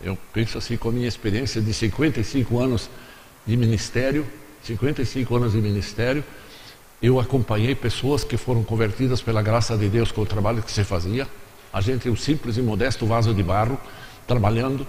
Eu 0.02 0.18
penso 0.34 0.58
assim 0.58 0.78
com 0.78 0.90
a 0.90 0.92
minha 0.92 1.08
experiência 1.08 1.62
de 1.62 1.74
55 1.74 2.58
anos 2.60 2.90
de 3.46 3.58
ministério, 3.58 4.26
55 4.64 5.36
anos 5.36 5.52
de 5.54 5.58
ministério, 5.60 6.24
eu 7.02 7.20
acompanhei 7.20 7.76
pessoas 7.76 8.24
que 8.24 8.38
foram 8.38 8.64
convertidas 8.64 9.22
pela 9.22 9.42
graça 9.42 9.78
de 9.78 9.90
Deus 9.90 10.12
com 10.12 10.22
o 10.22 10.26
trabalho 10.26 10.62
que 10.62 10.72
se 10.72 10.84
fazia. 10.84 11.28
A 11.72 11.82
gente, 11.82 12.10
um 12.10 12.16
simples 12.16 12.58
e 12.58 12.62
modesto 12.62 13.06
vaso 13.06 13.34
de 13.34 13.44
barro, 13.44 13.80
trabalhando 14.28 14.86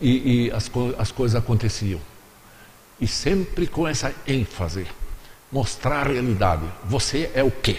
e, 0.00 0.46
e 0.46 0.50
as, 0.50 0.70
as 0.98 1.12
coisas 1.12 1.36
aconteciam. 1.36 2.00
E 3.00 3.06
sempre 3.06 3.66
com 3.66 3.86
essa 3.86 4.14
ênfase, 4.26 4.86
mostrar 5.50 6.08
a 6.08 6.12
realidade. 6.12 6.64
Você 6.84 7.30
é 7.34 7.42
o 7.44 7.50
quê? 7.50 7.78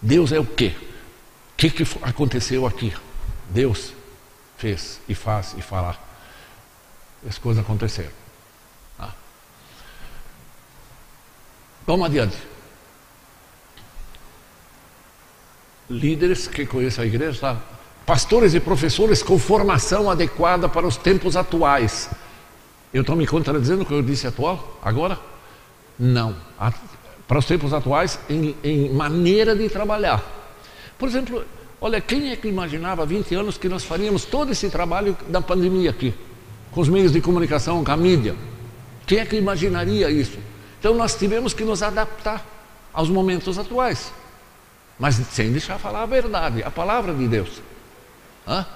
Deus 0.00 0.32
é 0.32 0.38
o 0.38 0.44
quê? 0.44 0.72
O 0.78 1.56
que, 1.56 1.70
que 1.70 1.86
aconteceu 2.02 2.66
aqui? 2.66 2.92
Deus 3.50 3.92
fez 4.56 5.00
e 5.08 5.14
faz 5.14 5.54
e 5.56 5.62
fará. 5.62 5.96
As 7.28 7.38
coisas 7.38 7.62
aconteceram. 7.62 8.10
Ah. 8.98 9.12
Vamos 11.86 12.06
adiante. 12.06 12.36
líderes 15.88 16.48
que 16.48 16.66
conhecem 16.66 17.04
a 17.04 17.06
igreja, 17.06 17.40
tá? 17.40 17.56
pastores 18.04 18.54
e 18.54 18.60
professores 18.60 19.22
com 19.22 19.38
formação 19.38 20.10
adequada 20.10 20.68
para 20.68 20.86
os 20.86 20.96
tempos 20.96 21.36
atuais. 21.36 22.10
Eu 22.94 23.00
estou 23.00 23.16
me 23.16 23.26
contradizendo 23.26 23.82
o 23.82 23.86
que 23.86 23.92
eu 23.92 24.02
disse 24.02 24.26
atual 24.26 24.78
agora? 24.82 25.18
Não. 25.98 26.36
Para 27.26 27.38
os 27.38 27.44
tempos 27.44 27.72
atuais, 27.72 28.18
em, 28.30 28.54
em, 28.62 28.90
maneira 28.90 29.56
de 29.56 29.68
trabalhar. 29.68 30.22
Por 30.96 31.08
exemplo, 31.08 31.44
olha, 31.80 32.00
quem 32.00 32.30
é 32.30 32.36
que 32.36 32.48
imaginava 32.48 33.02
há 33.02 33.06
20 33.06 33.34
anos 33.34 33.58
que 33.58 33.68
nós 33.68 33.84
faríamos 33.84 34.24
todo 34.24 34.52
esse 34.52 34.68
trabalho 34.70 35.16
da 35.28 35.40
pandemia 35.40 35.90
aqui? 35.90 36.14
Com 36.70 36.80
os 36.80 36.88
meios 36.88 37.12
de 37.12 37.20
comunicação, 37.20 37.84
com 37.84 37.90
a 37.90 37.96
mídia. 37.96 38.34
Quem 39.06 39.18
é 39.18 39.26
que 39.26 39.36
imaginaria 39.36 40.10
isso? 40.10 40.38
Então 40.78 40.94
nós 40.94 41.14
tivemos 41.14 41.54
que 41.54 41.64
nos 41.64 41.82
adaptar 41.82 42.44
aos 42.92 43.08
momentos 43.08 43.58
atuais 43.58 44.12
mas 44.98 45.14
sem 45.14 45.52
deixar 45.52 45.78
falar 45.78 46.02
a 46.02 46.06
verdade, 46.06 46.62
a 46.62 46.70
palavra 46.70 47.12
de 47.14 47.28
Deus. 47.28 47.60
Hã? 48.46 48.66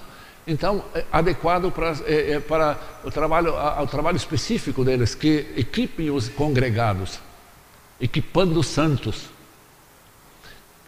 Então, 0.45 0.83
é 0.93 1.05
adequado 1.11 1.71
para, 1.71 1.95
é, 2.05 2.33
é, 2.33 2.39
para 2.39 2.77
o, 3.03 3.11
trabalho, 3.11 3.53
o 3.55 3.87
trabalho 3.87 4.17
específico 4.17 4.83
deles, 4.83 5.15
que 5.15 5.51
equipem 5.55 6.09
os 6.09 6.29
congregados, 6.29 7.19
equipando 7.99 8.59
os 8.59 8.67
santos. 8.67 9.29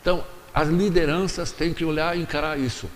Então, 0.01 0.24
as 0.53 0.69
lideranças 0.69 1.51
têm 1.51 1.74
que 1.74 1.83
olhar 1.83 2.17
e 2.17 2.22
encarar 2.22 2.60
isso. 2.60 2.88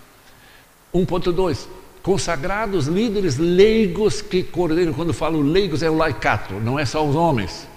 1.2. 0.94 1.66
Consagrados 2.02 2.86
líderes 2.86 3.36
leigos 3.36 4.22
que 4.22 4.42
coordenam, 4.42 4.92
quando 4.92 5.12
falo 5.12 5.42
leigos 5.42 5.82
é 5.82 5.90
o 5.90 5.96
laicato, 5.96 6.54
não 6.54 6.78
é 6.78 6.86
só 6.86 7.04
os 7.06 7.14
homens, 7.14 7.68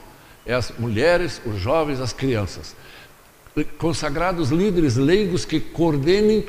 é 0.45 0.53
as 0.53 0.71
mulheres, 0.77 1.41
os 1.45 1.59
jovens, 1.59 1.99
as 1.99 2.13
crianças 2.13 2.75
consagrados 3.77 4.49
líderes 4.49 4.95
leigos 4.95 5.45
que 5.45 5.59
coordenem 5.59 6.45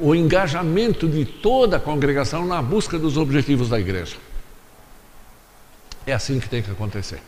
o 0.00 0.14
engajamento 0.14 1.08
de 1.08 1.24
toda 1.24 1.76
a 1.76 1.80
congregação 1.80 2.46
na 2.46 2.60
busca 2.60 2.98
dos 2.98 3.16
objetivos 3.16 3.68
da 3.68 3.78
igreja. 3.78 4.16
É 6.06 6.12
assim 6.12 6.40
que 6.40 6.48
tem 6.48 6.62
que 6.62 6.70
acontecer. 6.70 7.20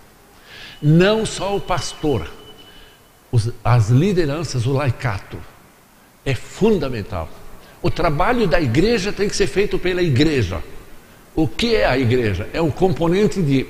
Não 0.81 1.27
só 1.27 1.57
o 1.57 1.61
pastor, 1.61 2.29
as 3.65 3.89
lideranças, 3.91 4.67
o 4.67 4.73
laicato, 4.73 5.39
é 6.25 6.35
fundamental. 6.35 7.29
O 7.81 7.91
trabalho 7.91 8.47
da 8.47 8.61
igreja 8.61 9.13
tem 9.13 9.29
que 9.29 9.37
ser 9.37 9.47
feito 9.47 9.79
pela 9.79 10.03
igreja. 10.03 10.63
O 11.35 11.47
que 11.49 11.77
é 11.77 11.87
a 11.87 11.97
igreja? 11.97 12.49
É 12.53 12.61
um 12.61 12.71
componente 12.71 13.41
de 13.41 13.67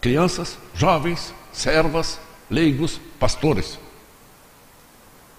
crianças, 0.00 0.56
jovens, 0.74 1.34
servas, 1.52 2.20
leigos, 2.48 3.00
pastores. 3.18 3.78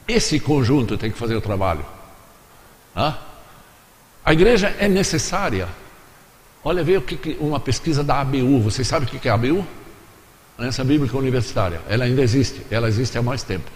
Esse 0.07 0.39
conjunto 0.39 0.97
tem 0.97 1.11
que 1.11 1.17
fazer 1.17 1.35
o 1.35 1.41
trabalho. 1.41 1.85
A 2.95 4.33
igreja 4.33 4.75
é 4.79 4.87
necessária. 4.87 5.69
Olha, 6.63 6.83
veio 6.83 7.03
uma 7.39 7.59
pesquisa 7.59 8.03
da 8.03 8.19
ABU. 8.19 8.59
Vocês 8.59 8.87
sabem 8.87 9.07
o 9.07 9.19
que 9.19 9.27
é 9.27 9.31
a 9.31 9.35
ABU? 9.35 9.65
Aliança 10.59 10.83
Bíblica 10.83 11.17
Universitária. 11.17 11.79
Ela 11.87 12.03
ainda 12.03 12.21
existe, 12.21 12.61
ela 12.69 12.89
existe 12.89 13.17
há 13.17 13.21
mais 13.21 13.43
tempo. 13.43 13.71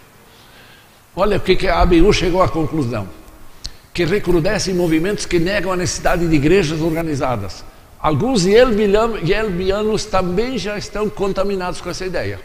Olha 1.16 1.38
o 1.38 1.40
que, 1.40 1.66
a 1.66 1.80
ABU 1.80 2.12
chegou 2.12 2.44
à 2.44 2.50
conclusão: 2.50 3.08
que 3.94 4.04
recrudescem 4.04 4.74
movimentos 4.74 5.26
que 5.26 5.40
negam 5.40 5.72
a 5.72 5.78
necessidade 5.78 6.28
de 6.28 6.36
igrejas 6.36 6.82
organizadas. 6.82 7.64
Alguns 7.98 8.46
yelbianos 8.46 10.04
também 10.04 10.58
já 10.58 10.78
estão 10.78 11.10
contaminados 11.10 11.80
com 11.80 11.90
essa 11.90 12.06
ideia. 12.06 12.42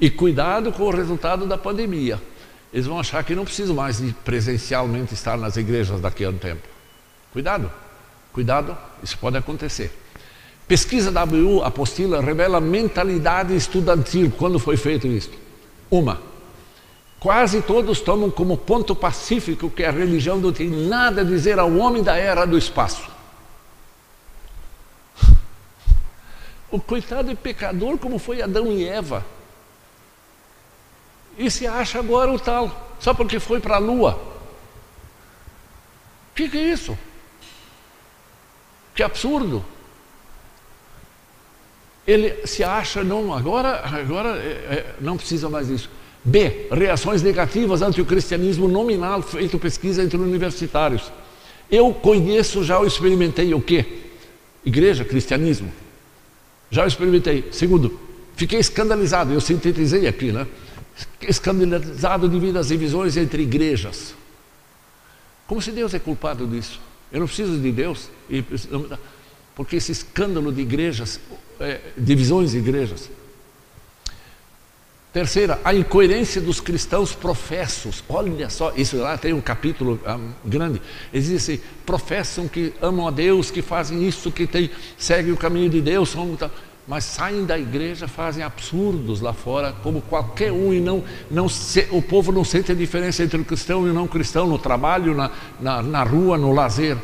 E 0.00 0.10
cuidado 0.10 0.72
com 0.72 0.82
o 0.82 0.90
resultado 0.90 1.46
da 1.46 1.56
pandemia. 1.56 2.20
Eles 2.74 2.86
vão 2.86 2.98
achar 2.98 3.22
que 3.22 3.36
não 3.36 3.44
precisam 3.44 3.76
mais 3.76 3.98
de 3.98 4.12
presencialmente 4.24 5.14
estar 5.14 5.38
nas 5.38 5.56
igrejas 5.56 6.00
daqui 6.00 6.24
a 6.24 6.30
um 6.30 6.36
tempo. 6.36 6.66
Cuidado, 7.32 7.70
cuidado, 8.32 8.76
isso 9.04 9.16
pode 9.16 9.36
acontecer. 9.36 9.92
Pesquisa 10.66 11.12
da 11.12 11.24
WU, 11.24 11.62
apostila, 11.62 12.20
revela 12.20 12.60
mentalidade 12.60 13.54
estudantil. 13.54 14.32
Quando 14.36 14.58
foi 14.58 14.76
feito 14.76 15.06
isso? 15.06 15.30
Uma. 15.88 16.20
Quase 17.20 17.62
todos 17.62 18.00
tomam 18.00 18.30
como 18.30 18.56
ponto 18.56 18.94
pacífico 18.94 19.70
que 19.70 19.84
a 19.84 19.90
religião 19.90 20.38
não 20.38 20.52
tem 20.52 20.68
nada 20.68 21.20
a 21.20 21.24
dizer 21.24 21.58
ao 21.58 21.72
homem 21.76 22.02
da 22.02 22.16
era 22.16 22.44
do 22.44 22.58
espaço. 22.58 23.08
O 26.68 26.80
coitado 26.80 27.30
é 27.30 27.34
pecador 27.34 27.96
como 27.96 28.18
foi 28.18 28.42
Adão 28.42 28.72
e 28.72 28.84
Eva. 28.84 29.24
E 31.38 31.48
se 31.48 31.64
acha 31.64 32.00
agora 32.00 32.32
o 32.32 32.40
tal, 32.40 32.96
só 32.98 33.14
porque 33.14 33.38
foi 33.38 33.60
para 33.60 33.76
a 33.76 33.78
lua. 33.78 34.14
O 36.30 36.34
que, 36.34 36.48
que 36.48 36.58
é 36.58 36.72
isso? 36.72 36.98
Que 38.96 39.02
absurdo. 39.02 39.64
Ele 42.06 42.46
se 42.46 42.62
acha, 42.62 43.02
não, 43.02 43.34
agora, 43.34 43.80
agora 43.84 44.36
é, 44.36 44.42
é, 44.42 44.94
não 45.00 45.16
precisa 45.16 45.48
mais 45.48 45.66
disso. 45.68 45.90
B. 46.24 46.68
Reações 46.70 47.22
negativas 47.22 47.82
ante 47.82 48.00
o 48.00 48.04
cristianismo 48.04 48.68
nominal, 48.68 49.22
feito 49.22 49.58
pesquisa 49.58 50.02
entre 50.02 50.16
universitários. 50.16 51.10
Eu 51.70 51.92
conheço, 51.92 52.62
já 52.62 52.80
experimentei 52.84 53.52
o 53.54 53.60
quê? 53.60 53.84
Igreja, 54.64 55.04
cristianismo. 55.04 55.72
Já 56.70 56.86
experimentei. 56.86 57.44
Segundo, 57.50 57.98
fiquei 58.36 58.58
escandalizado, 58.58 59.32
eu 59.32 59.40
sintetizei 59.40 60.06
aqui, 60.06 60.30
né? 60.30 60.46
Escandalizado 61.20 62.28
devido 62.28 62.56
às 62.56 62.68
divisões 62.68 63.16
entre 63.16 63.42
igrejas. 63.42 64.14
Como 65.46 65.62
se 65.62 65.70
Deus 65.70 65.94
é 65.94 65.98
culpado 65.98 66.46
disso? 66.46 66.80
Eu 67.12 67.20
não 67.20 67.26
preciso 67.26 67.56
de 67.58 67.70
Deus, 67.70 68.10
porque 69.56 69.76
esse 69.76 69.90
escândalo 69.90 70.52
de 70.52 70.60
igrejas, 70.60 71.18
é, 71.58 71.80
divisões 71.96 72.50
de 72.52 72.58
igrejas. 72.58 73.10
Terceira, 75.14 75.58
a 75.64 75.74
incoerência 75.74 76.42
dos 76.42 76.60
cristãos 76.60 77.14
professos. 77.14 78.04
Olha 78.06 78.50
só, 78.50 78.70
isso 78.76 78.98
lá 78.98 79.16
tem 79.16 79.32
um 79.32 79.40
capítulo 79.40 79.98
um, 80.06 80.32
grande. 80.46 80.82
Eles 81.10 81.28
dizem, 81.28 81.58
professam 81.86 82.46
que 82.46 82.74
amam 82.82 83.08
a 83.08 83.10
Deus, 83.10 83.50
que 83.50 83.62
fazem 83.62 84.06
isso, 84.06 84.30
que 84.30 84.46
tem, 84.46 84.70
seguem 84.98 85.32
o 85.32 85.36
caminho 85.38 85.70
de 85.70 85.80
Deus, 85.80 86.10
são, 86.10 86.36
mas 86.86 87.04
saem 87.04 87.46
da 87.46 87.58
igreja, 87.58 88.06
fazem 88.06 88.44
absurdos 88.44 89.22
lá 89.22 89.32
fora, 89.32 89.72
como 89.82 90.02
qualquer 90.02 90.52
um, 90.52 90.74
e 90.74 90.80
não, 90.80 91.02
não 91.30 91.48
se, 91.48 91.88
o 91.90 92.02
povo 92.02 92.30
não 92.30 92.44
sente 92.44 92.72
a 92.72 92.74
diferença 92.74 93.22
entre 93.22 93.40
o 93.40 93.44
cristão 93.44 93.86
e 93.86 93.90
o 93.90 93.94
não 93.94 94.06
cristão, 94.06 94.46
no 94.46 94.58
trabalho, 94.58 95.14
na, 95.14 95.30
na, 95.58 95.82
na 95.82 96.02
rua, 96.02 96.36
no 96.36 96.52
lazer. 96.52 96.98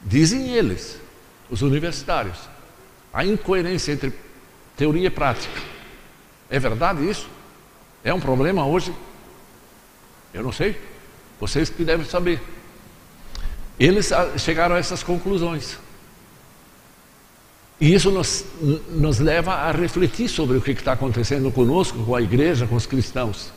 Dizem 0.00 0.50
eles, 0.50 1.01
os 1.52 1.60
universitários, 1.60 2.38
a 3.12 3.26
incoerência 3.26 3.92
entre 3.92 4.10
teoria 4.74 5.08
e 5.08 5.10
prática. 5.10 5.60
É 6.48 6.58
verdade 6.58 7.06
isso? 7.06 7.28
É 8.02 8.12
um 8.12 8.18
problema 8.18 8.66
hoje? 8.66 8.90
Eu 10.32 10.42
não 10.42 10.50
sei. 10.50 10.80
Vocês 11.38 11.68
que 11.68 11.84
devem 11.84 12.06
saber. 12.06 12.40
Eles 13.78 14.12
ah, 14.12 14.38
chegaram 14.38 14.76
a 14.76 14.78
essas 14.78 15.02
conclusões. 15.02 15.76
E 17.78 17.92
isso 17.92 18.10
nos, 18.10 18.46
nos 18.88 19.18
leva 19.18 19.52
a 19.52 19.72
refletir 19.72 20.28
sobre 20.28 20.56
o 20.56 20.62
que 20.62 20.70
está 20.70 20.92
acontecendo 20.92 21.52
conosco, 21.52 22.02
com 22.02 22.16
a 22.16 22.22
igreja, 22.22 22.66
com 22.66 22.76
os 22.76 22.86
cristãos. 22.86 23.52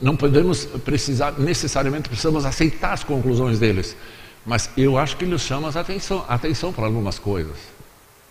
Não 0.00 0.16
podemos 0.16 0.64
precisar, 0.64 1.32
necessariamente 1.40 2.08
precisamos 2.08 2.44
aceitar 2.44 2.92
as 2.92 3.02
conclusões 3.02 3.58
deles, 3.58 3.96
mas 4.44 4.70
eu 4.76 4.98
acho 4.98 5.16
que 5.16 5.24
eles 5.24 5.40
chamam 5.42 5.70
a 5.72 5.80
atenção, 5.80 6.24
atenção 6.28 6.72
para 6.72 6.86
algumas 6.86 7.18
coisas, 7.18 7.56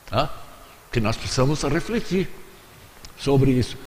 tá? 0.10 0.30
que 0.92 1.00
nós 1.00 1.16
precisamos 1.16 1.62
refletir 1.64 2.28
sobre 3.18 3.52
isso. 3.52 3.78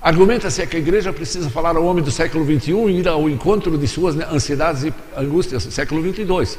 Argumenta-se 0.00 0.66
que 0.66 0.76
a 0.76 0.78
igreja 0.78 1.12
precisa 1.12 1.50
falar 1.50 1.76
ao 1.76 1.84
homem 1.84 2.02
do 2.02 2.10
século 2.10 2.44
XXI 2.44 2.72
e 2.88 3.00
ir 3.00 3.08
ao 3.08 3.28
encontro 3.28 3.76
de 3.76 3.88
suas 3.88 4.16
ansiedades 4.16 4.84
e 4.84 4.94
angústias 5.16 5.64
do 5.64 5.72
século 5.72 6.00
XXII. 6.02 6.58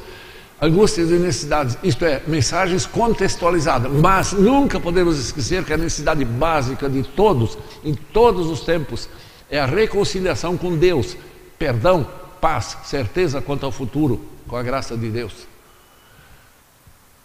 Angústias 0.61 1.09
e 1.11 1.13
necessidades, 1.13 1.77
isto 1.83 2.03
é, 2.03 2.21
mensagens 2.27 2.85
contextualizadas. 2.85 3.91
Mas 3.91 4.33
nunca 4.33 4.79
podemos 4.79 5.19
esquecer 5.19 5.63
que 5.63 5.71
a 5.71 5.77
necessidade 5.77 6.25
básica 6.25 6.89
de 6.89 7.03
todos, 7.03 7.57
em 7.83 7.93
todos 7.93 8.47
os 8.47 8.61
tempos, 8.61 9.07
é 9.49 9.59
a 9.59 9.65
reconciliação 9.65 10.57
com 10.57 10.75
Deus, 10.75 11.15
perdão, 11.57 12.07
paz, 12.39 12.77
certeza 12.83 13.41
quanto 13.41 13.65
ao 13.65 13.71
futuro, 13.71 14.25
com 14.47 14.55
a 14.55 14.63
graça 14.63 14.95
de 14.95 15.09
Deus. 15.09 15.33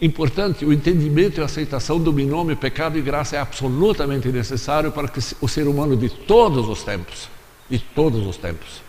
Importante, 0.01 0.65
o 0.65 0.73
entendimento 0.73 1.39
e 1.39 1.43
a 1.43 1.45
aceitação 1.45 2.01
do 2.01 2.13
binômio 2.13 2.57
pecado 2.57 2.99
e 2.99 3.03
graça 3.03 3.37
é 3.37 3.39
absolutamente 3.39 4.29
necessário 4.29 4.91
para 4.91 5.07
que 5.07 5.21
o 5.41 5.49
ser 5.49 5.69
humano 5.69 5.97
de 5.97 6.09
todos 6.09 6.69
os 6.69 6.83
tempos, 6.83 7.29
de 7.71 7.79
todos 7.79 8.27
os 8.27 8.37
tempos, 8.37 8.83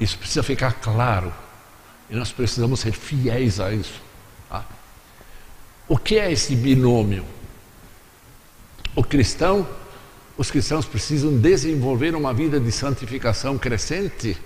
isso 0.00 0.18
precisa 0.18 0.42
ficar 0.42 0.72
claro 0.74 1.32
e 2.10 2.16
nós 2.16 2.32
precisamos 2.32 2.80
ser 2.80 2.92
fiéis 2.92 3.60
a 3.60 3.72
isso. 3.72 4.00
Tá? 4.48 4.64
O 5.86 5.96
que 5.96 6.18
é 6.18 6.32
esse 6.32 6.56
binômio? 6.56 7.24
O 8.96 9.04
cristão, 9.04 9.66
os 10.36 10.50
cristãos 10.50 10.84
precisam 10.86 11.36
desenvolver 11.36 12.14
uma 12.14 12.34
vida 12.34 12.58
de 12.58 12.72
santificação 12.72 13.56
crescente, 13.56 14.36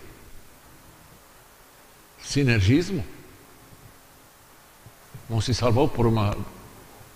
sinergismo 2.23 3.05
não 5.29 5.41
se 5.41 5.53
salvou 5.53 5.89
por 5.89 6.07
uma 6.07 6.37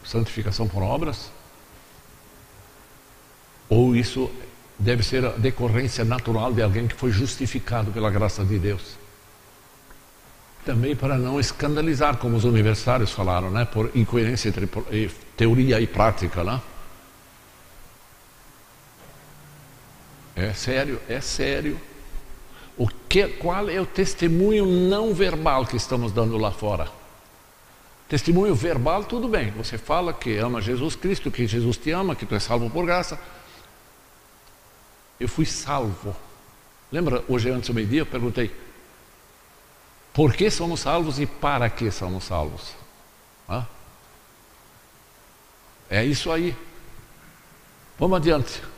santificação 0.05 0.69
por 0.69 0.83
obras? 0.83 1.31
Ou 3.69 3.97
isso 3.97 4.31
deve 4.79 5.03
ser 5.03 5.25
a 5.25 5.31
decorrência 5.31 6.05
natural 6.05 6.53
de 6.53 6.63
alguém 6.63 6.87
que 6.87 6.95
foi 6.95 7.11
justificado 7.11 7.91
pela 7.91 8.11
graça 8.11 8.45
de 8.45 8.59
Deus? 8.59 8.97
Também 10.65 10.95
para 10.95 11.17
não 11.17 11.41
escandalizar, 11.41 12.19
como 12.19 12.37
os 12.37 12.45
universitários 12.45 13.11
falaram, 13.11 13.51
né? 13.51 13.65
por 13.65 13.91
incoerência 13.95 14.49
entre 14.49 14.69
teoria 15.37 15.81
e 15.81 15.87
prática. 15.87 16.45
Né? 16.45 16.61
É 20.35 20.53
sério, 20.53 21.01
é 21.09 21.21
sério. 21.21 21.81
O 22.77 22.89
que, 22.89 23.29
qual 23.29 23.69
é 23.69 23.81
o 23.81 23.87
testemunho 23.87 24.65
não 24.67 25.15
verbal 25.15 25.67
que 25.67 25.77
estamos 25.77 26.11
dando 26.11 26.39
lá 26.39 26.51
fora? 26.51 26.91
Testemunho 28.09 28.55
verbal, 28.55 29.05
tudo 29.05 29.29
bem. 29.29 29.51
Você 29.53 29.79
fala 29.79 30.13
que 30.13 30.37
ama 30.37 30.61
Jesus 30.61 30.97
Cristo, 30.97 31.31
que 31.31 31.47
Jesus 31.47 31.77
te 31.77 31.91
ama, 31.91 32.17
que 32.17 32.27
tu 32.27 32.35
é 32.35 32.41
salvo 32.41 32.69
por 32.71 32.85
graça. 32.85 33.19
Eu 35.21 35.29
fui 35.29 35.47
salvo. 35.47 36.15
Lembra, 36.91 37.25
hoje 37.29 37.51
antes 37.51 37.69
do 37.69 37.75
meio-dia, 37.75 38.01
eu 38.01 38.07
perguntei: 38.07 38.55
por 40.13 40.35
que 40.35 40.51
somos 40.51 40.81
salvos 40.81 41.19
e 41.19 41.27
para 41.27 41.71
que 41.71 41.91
somos 41.91 42.25
salvos? 42.25 42.75
Hã? 43.49 43.67
É 45.89 46.05
isso 46.05 46.31
aí. 46.31 46.57
Vamos 47.99 48.17
adiante. 48.17 48.72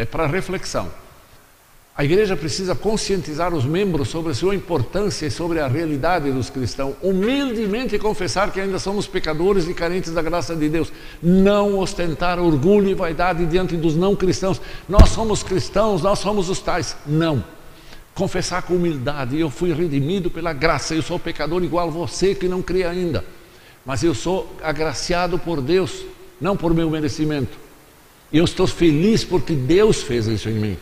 É 0.00 0.06
para 0.06 0.26
reflexão. 0.26 0.90
A 1.94 2.02
igreja 2.02 2.34
precisa 2.34 2.74
conscientizar 2.74 3.52
os 3.52 3.66
membros 3.66 4.08
sobre 4.08 4.32
a 4.32 4.34
sua 4.34 4.54
importância 4.54 5.26
e 5.26 5.30
sobre 5.30 5.60
a 5.60 5.66
realidade 5.68 6.32
dos 6.32 6.48
cristãos, 6.48 6.94
humildemente 7.02 7.98
confessar 7.98 8.50
que 8.50 8.58
ainda 8.58 8.78
somos 8.78 9.06
pecadores 9.06 9.68
e 9.68 9.74
carentes 9.74 10.10
da 10.10 10.22
graça 10.22 10.56
de 10.56 10.70
Deus, 10.70 10.90
não 11.22 11.78
ostentar 11.78 12.38
orgulho 12.38 12.88
e 12.88 12.94
vaidade 12.94 13.44
diante 13.44 13.76
dos 13.76 13.94
não 13.94 14.16
cristãos. 14.16 14.58
Nós 14.88 15.10
somos 15.10 15.42
cristãos, 15.42 16.00
nós 16.00 16.18
somos 16.18 16.48
os 16.48 16.60
tais. 16.60 16.96
Não. 17.06 17.44
Confessar 18.14 18.62
com 18.62 18.76
humildade, 18.76 19.38
eu 19.38 19.50
fui 19.50 19.70
redimido 19.74 20.30
pela 20.30 20.54
graça, 20.54 20.94
eu 20.94 21.02
sou 21.02 21.18
pecador 21.18 21.62
igual 21.62 21.90
você 21.90 22.34
que 22.34 22.48
não 22.48 22.62
crê 22.62 22.84
ainda, 22.84 23.22
mas 23.84 24.02
eu 24.02 24.14
sou 24.14 24.50
agraciado 24.62 25.38
por 25.38 25.60
Deus, 25.60 26.06
não 26.40 26.56
por 26.56 26.72
meu 26.72 26.88
merecimento. 26.88 27.69
Eu 28.32 28.44
estou 28.44 28.66
feliz 28.66 29.24
porque 29.24 29.54
Deus 29.54 30.02
fez 30.02 30.26
isso 30.26 30.48
em 30.48 30.54
mim. 30.54 30.78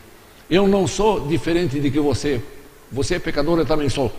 Eu 0.49 0.67
não 0.67 0.87
sou 0.87 1.27
diferente 1.27 1.79
de 1.79 1.89
que 1.89 1.99
você. 1.99 2.41
Você 2.91 3.15
é 3.15 3.19
pecador, 3.19 3.59
eu 3.59 3.65
também 3.65 3.89
sou. 3.89 4.11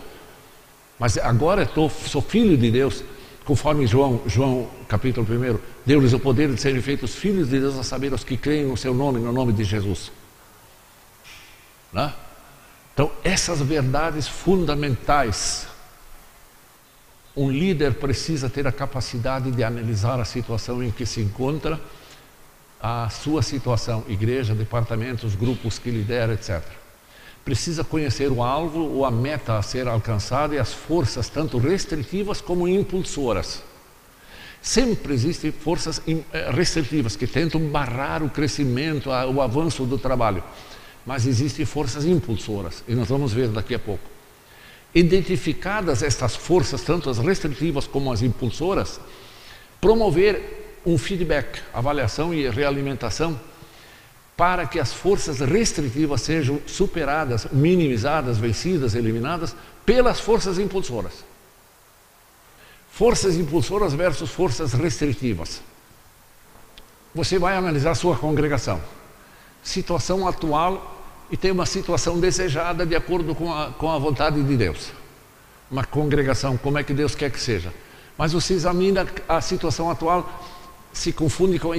Mas 0.99 1.17
agora 1.19 1.69
eu 1.77 1.91
sou 1.91 2.21
filho 2.21 2.57
de 2.57 2.71
Deus. 2.71 3.03
conforme 3.45 3.87
João, 3.87 4.21
João 4.27 4.69
capítulo 4.87 5.27
1, 5.27 5.59
deu-lhes 5.85 6.13
o 6.13 6.21
poder 6.21 6.53
de 6.53 6.61
serem 6.61 6.81
feitos 6.81 7.15
filhos 7.15 7.49
de 7.49 7.59
Deus, 7.59 7.77
a 7.79 7.83
saber 7.83 8.13
os 8.13 8.23
que 8.23 8.37
creem 8.37 8.67
no 8.67 8.77
seu 8.77 8.95
nome, 8.95 9.19
no 9.19 9.33
nome 9.33 9.53
de 9.53 9.65
Jesus. 9.65 10.13
Né? 11.93 12.13
Então, 12.95 13.11
essas 13.25 13.61
verdades 13.61 14.29
fundamentais, 14.29 15.67
um 17.37 17.51
líder 17.51 17.95
precisa 17.95 18.49
ter 18.49 18.67
a 18.67 18.73
capacidade 18.73 19.51
de 19.51 19.65
analisar 19.65 20.21
a 20.21 20.25
situação 20.25 20.83
em 20.83 20.91
que 20.91 21.07
se 21.07 21.21
encontra, 21.21 21.81
a 22.83 23.09
sua 23.11 23.43
situação, 23.43 24.05
igreja, 24.09 24.55
departamentos, 24.55 25.35
grupos 25.35 25.79
que 25.79 25.91
lidera, 25.91 26.35
etc. 26.35 26.63
Precisa 27.45 27.85
conhecer 27.85 28.31
o 28.31 28.43
alvo 28.43 28.81
ou 28.81 29.05
a 29.05 29.11
meta 29.11 29.59
a 29.59 29.63
ser 29.63 29.89
alcançada 29.89 30.55
e 30.55 30.59
as 30.59 30.73
forças, 30.73 31.29
tanto 31.29 31.59
restritivas 31.59 32.41
como 32.41 32.69
impulsoras. 32.69 33.63
Sempre 34.63 35.15
existem 35.15 35.51
forças 35.51 36.03
eh, 36.07 36.51
restritivas 36.53 37.17
que 37.17 37.27
tentam 37.27 37.61
barrar 37.61 38.23
o 38.23 38.29
crescimento, 38.29 39.09
o 39.09 39.41
avanço 39.41 39.85
do 39.85 39.97
trabalho 39.97 40.45
mas 41.05 41.27
existem 41.27 41.65
forças 41.65 42.05
impulsoras, 42.05 42.85
e 42.87 42.95
nós 42.95 43.09
vamos 43.09 43.33
ver 43.33 43.49
daqui 43.49 43.75
a 43.75 43.79
pouco. 43.79 44.05
Identificadas 44.95 46.03
estas 46.03 46.35
forças, 46.37 46.83
tanto 46.83 47.09
as 47.09 47.19
restritivas 47.19 47.87
como 47.87 48.13
as 48.13 48.23
impulsoras, 48.23 49.01
promover 49.81 50.60
um 50.85 50.97
feedback, 50.97 51.61
avaliação 51.73 52.33
e 52.33 52.49
realimentação 52.49 53.39
para 54.37 54.67
que 54.67 54.81
as 54.81 54.93
forças 54.93 55.41
restritivas 55.41 56.23
sejam 56.23 56.61
superadas, 56.67 57.47
minimizadas, 57.53 58.39
vencidas, 58.39 58.95
eliminadas 58.95 59.55
pelas 59.85 60.19
forças 60.19 60.59
impulsoras. 60.59 61.25
Forças 62.91 63.37
impulsoras 63.37 63.93
versus 63.93 64.31
forças 64.31 64.73
restritivas. 64.73 65.61
Você 67.15 67.39
vai 67.39 67.57
analisar 67.57 67.95
sua 67.95 68.17
congregação 68.17 68.81
situação 69.63 70.27
atual 70.27 70.99
e 71.31 71.37
tem 71.37 71.51
uma 71.51 71.67
situação 71.67 72.19
desejada 72.19 72.85
de 72.85 72.97
acordo 72.97 73.35
com 73.35 73.53
a, 73.53 73.71
com 73.71 73.91
a 73.91 73.99
vontade 73.99 74.43
de 74.43 74.57
Deus. 74.57 74.91
Uma 75.71 75.85
congregação, 75.85 76.57
como 76.57 76.79
é 76.79 76.83
que 76.83 76.93
Deus 76.93 77.15
quer 77.15 77.31
que 77.31 77.41
seja. 77.41 77.73
Mas 78.19 78.33
você 78.33 78.55
examina 78.55 79.07
a 79.29 79.41
situação 79.41 79.91
atual, 79.91 80.29
se 80.93 81.13
confunde 81.13 81.59
com 81.59 81.71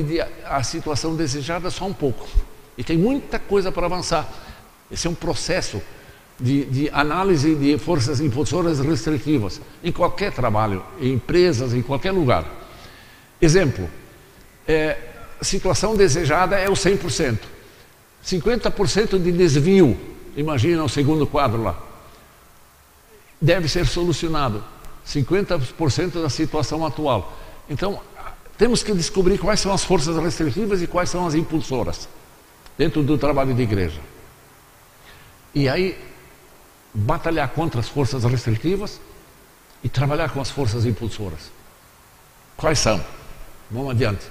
a 0.45 0.63
situação 0.63 1.15
desejada 1.15 1.69
só 1.69 1.85
um 1.85 1.93
pouco. 1.93 2.27
E 2.77 2.83
tem 2.83 2.97
muita 2.97 3.37
coisa 3.39 3.71
para 3.71 3.85
avançar. 3.85 4.27
Esse 4.89 5.07
é 5.07 5.09
um 5.09 5.15
processo 5.15 5.81
de, 6.39 6.65
de, 6.65 6.89
análise 6.91 7.55
de 7.55 7.77
forças 7.77 8.19
impulsoras 8.19 8.79
restritivas 8.79 9.61
em 9.83 9.91
qualquer 9.91 10.31
trabalho, 10.31 10.83
em 10.99 11.13
empresas, 11.13 11.73
em 11.73 11.81
qualquer 11.81 12.11
lugar. 12.11 12.45
Exemplo, 13.41 13.89
é, 14.67 14.97
situação 15.41 15.95
desejada 15.95 16.57
é 16.57 16.69
o 16.69 16.73
100%. 16.73 17.37
50% 18.25 19.21
de 19.21 19.31
desvio, 19.31 19.99
imagina 20.35 20.83
o 20.83 20.89
segundo 20.89 21.25
quadro 21.25 21.63
lá, 21.63 21.79
deve 23.41 23.67
ser 23.67 23.85
solucionado. 23.85 24.63
50% 25.07 26.21
da 26.21 26.29
situação 26.29 26.85
atual. 26.85 27.37
Então, 27.69 27.99
temos 28.61 28.83
que 28.83 28.93
descobrir 28.93 29.39
quais 29.39 29.59
são 29.59 29.73
as 29.73 29.83
forças 29.83 30.15
restritivas 30.21 30.83
e 30.83 30.85
quais 30.85 31.09
são 31.09 31.25
as 31.25 31.33
impulsoras 31.33 32.07
dentro 32.77 33.01
do 33.01 33.17
trabalho 33.17 33.55
de 33.55 33.63
igreja. 33.63 33.99
E 35.55 35.67
aí, 35.67 35.97
batalhar 36.93 37.49
contra 37.49 37.79
as 37.79 37.89
forças 37.89 38.23
restritivas 38.23 39.01
e 39.83 39.89
trabalhar 39.89 40.29
com 40.29 40.39
as 40.39 40.51
forças 40.51 40.85
impulsoras. 40.85 41.51
Quais 42.55 42.77
são? 42.77 43.03
Vamos 43.71 43.89
adiante 43.89 44.27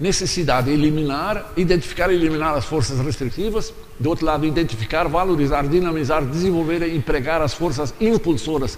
necessidade 0.00 0.66
de 0.66 0.72
eliminar, 0.72 1.52
identificar 1.58 2.10
e 2.10 2.14
eliminar 2.14 2.54
as 2.56 2.64
forças 2.64 2.98
restritivas, 2.98 3.72
do 3.98 4.08
outro 4.08 4.24
lado, 4.26 4.44
identificar, 4.46 5.06
valorizar, 5.06 5.68
dinamizar, 5.68 6.24
desenvolver 6.24 6.82
e 6.82 6.96
empregar 6.96 7.42
as 7.42 7.54
forças 7.54 7.94
impulsoras. 8.00 8.76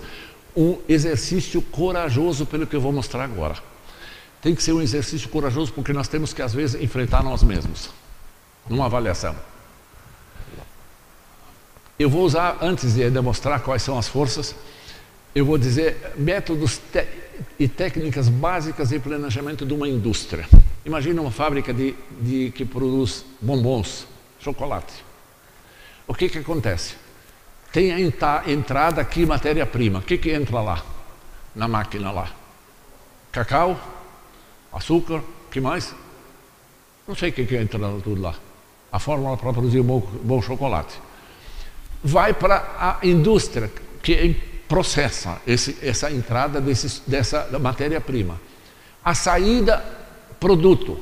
Um 0.54 0.76
exercício 0.86 1.62
corajoso, 1.62 2.44
pelo 2.44 2.66
que 2.66 2.74
eu 2.76 2.80
vou 2.80 2.92
mostrar 2.92 3.22
agora. 3.24 3.71
Tem 4.42 4.56
que 4.56 4.62
ser 4.62 4.72
um 4.72 4.82
exercício 4.82 5.28
corajoso 5.28 5.72
porque 5.72 5.92
nós 5.92 6.08
temos 6.08 6.34
que, 6.34 6.42
às 6.42 6.52
vezes, 6.52 6.82
enfrentar 6.82 7.22
nós 7.22 7.44
mesmos, 7.44 7.90
numa 8.68 8.86
avaliação. 8.86 9.36
Eu 11.96 12.10
vou 12.10 12.24
usar, 12.24 12.58
antes 12.60 12.94
de 12.94 13.08
demonstrar 13.08 13.60
quais 13.60 13.82
são 13.82 13.96
as 13.96 14.08
forças, 14.08 14.56
eu 15.32 15.46
vou 15.46 15.56
dizer 15.56 16.14
métodos 16.16 16.80
e 17.56 17.68
técnicas 17.68 18.28
básicas 18.28 18.88
de 18.88 18.98
planejamento 18.98 19.64
de 19.64 19.72
uma 19.72 19.88
indústria. 19.88 20.48
Imagina 20.84 21.22
uma 21.22 21.30
fábrica 21.30 21.72
de, 21.72 21.94
de, 22.20 22.50
que 22.50 22.64
produz 22.64 23.24
bombons, 23.40 24.08
chocolate. 24.40 24.92
O 26.08 26.14
que, 26.14 26.28
que 26.28 26.38
acontece? 26.38 26.96
Tem 27.72 27.92
a 27.92 28.00
entrada 28.50 29.00
aqui 29.00 29.24
matéria-prima. 29.24 30.00
O 30.00 30.02
que, 30.02 30.18
que 30.18 30.32
entra 30.32 30.60
lá? 30.60 30.84
Na 31.54 31.68
máquina 31.68 32.10
lá? 32.10 32.30
Cacau, 33.30 34.01
açúcar, 34.72 35.22
que 35.50 35.60
mais? 35.60 35.94
Não 37.06 37.14
sei 37.14 37.30
o 37.30 37.32
que, 37.32 37.44
que 37.44 37.56
entra 37.56 37.78
tudo 38.02 38.20
lá. 38.20 38.34
A 38.90 38.98
fórmula 38.98 39.36
para 39.36 39.52
produzir 39.52 39.80
um 39.80 39.84
bom, 39.84 40.00
bom 40.22 40.40
chocolate. 40.40 40.98
Vai 42.02 42.34
para 42.34 42.74
a 42.78 43.06
indústria 43.06 43.70
que 44.02 44.34
processa 44.68 45.40
esse, 45.46 45.76
essa 45.82 46.10
entrada 46.10 46.60
desse, 46.60 47.02
dessa 47.06 47.48
matéria-prima. 47.58 48.40
A 49.04 49.14
saída 49.14 49.84
produto. 50.42 50.98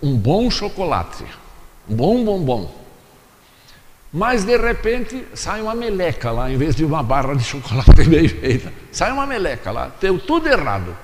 Um 0.00 0.16
bom 0.16 0.48
chocolate, 0.48 1.24
um 1.88 1.96
bom 1.96 2.24
bombom. 2.24 2.86
Mas 4.12 4.44
de 4.44 4.56
repente 4.56 5.26
sai 5.34 5.60
uma 5.60 5.74
meleca 5.74 6.30
lá, 6.30 6.50
em 6.50 6.56
vez 6.56 6.76
de 6.76 6.84
uma 6.84 7.02
barra 7.02 7.34
de 7.34 7.42
chocolate 7.44 8.04
bem 8.04 8.28
feita. 8.28 8.72
Sai 8.92 9.10
uma 9.10 9.26
meleca 9.26 9.72
lá, 9.72 9.92
deu 10.00 10.18
tudo 10.18 10.48
errado. 10.48 10.96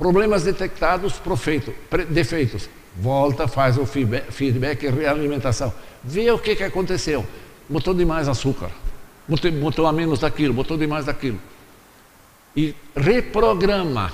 Problemas 0.00 0.42
detectados, 0.42 1.12
profeito, 1.12 1.72
defeitos. 2.08 2.68
Volta, 2.96 3.46
faz 3.46 3.78
o 3.78 3.86
feedback 3.86 4.82
e 4.82 4.90
realimentação. 4.90 5.72
Vê 6.02 6.28
o 6.32 6.38
que, 6.40 6.56
que 6.56 6.64
aconteceu. 6.64 7.24
Botou 7.68 7.94
demais 7.94 8.28
açúcar, 8.28 8.72
botou, 9.28 9.52
botou 9.52 9.86
a 9.86 9.92
menos 9.92 10.18
daquilo, 10.18 10.52
botou 10.52 10.76
demais 10.76 11.04
daquilo. 11.04 11.38
E 12.56 12.74
reprograma 12.96 14.12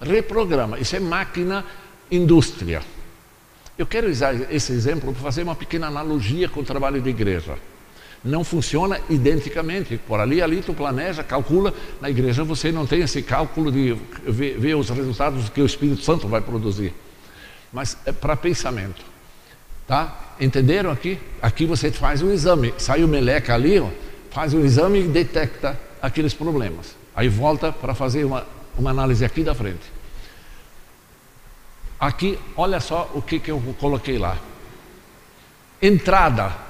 reprograma. 0.00 0.78
Isso 0.78 0.96
é 0.96 1.00
máquina 1.00 1.64
indústria. 2.10 2.82
Eu 3.78 3.86
quero 3.86 4.08
usar 4.08 4.34
esse 4.52 4.72
exemplo 4.72 5.12
para 5.12 5.22
fazer 5.22 5.42
uma 5.42 5.54
pequena 5.54 5.86
analogia 5.86 6.48
com 6.48 6.60
o 6.60 6.64
trabalho 6.64 7.00
de 7.00 7.10
igreja. 7.10 7.58
Não 8.24 8.42
funciona 8.42 9.00
identicamente. 9.08 9.98
Por 9.98 10.20
ali, 10.20 10.42
ali 10.42 10.62
tu 10.62 10.74
planeja, 10.74 11.22
calcula. 11.22 11.72
Na 12.00 12.10
igreja 12.10 12.44
você 12.44 12.72
não 12.72 12.86
tem 12.86 13.00
esse 13.00 13.22
cálculo 13.22 13.70
de 13.70 13.96
ver, 14.24 14.58
ver 14.58 14.74
os 14.74 14.90
resultados 14.90 15.48
que 15.48 15.60
o 15.60 15.66
Espírito 15.66 16.02
Santo 16.02 16.26
vai 16.26 16.40
produzir. 16.40 16.92
Mas 17.72 17.96
é 18.04 18.12
para 18.12 18.36
pensamento. 18.36 19.04
Tá? 19.86 20.34
Entenderam 20.40 20.90
aqui? 20.90 21.18
Aqui 21.40 21.66
você 21.66 21.90
faz 21.90 22.22
um 22.22 22.32
exame. 22.32 22.74
Sai 22.78 23.04
o 23.04 23.08
meleca 23.08 23.54
ali, 23.54 23.78
ó, 23.78 23.88
faz 24.30 24.52
um 24.52 24.64
exame 24.64 25.00
e 25.00 25.08
detecta 25.08 25.78
aqueles 26.02 26.34
problemas. 26.34 26.96
Aí 27.14 27.28
volta 27.28 27.72
para 27.72 27.94
fazer 27.94 28.24
uma 28.24 28.44
uma 28.78 28.90
análise 28.90 29.24
aqui 29.24 29.42
da 29.42 29.54
frente. 29.54 29.92
Aqui, 31.98 32.38
olha 32.56 32.78
só 32.78 33.10
o 33.14 33.22
que, 33.22 33.40
que 33.40 33.50
eu 33.50 33.60
coloquei 33.80 34.18
lá. 34.18 34.36
Entrada. 35.80 36.65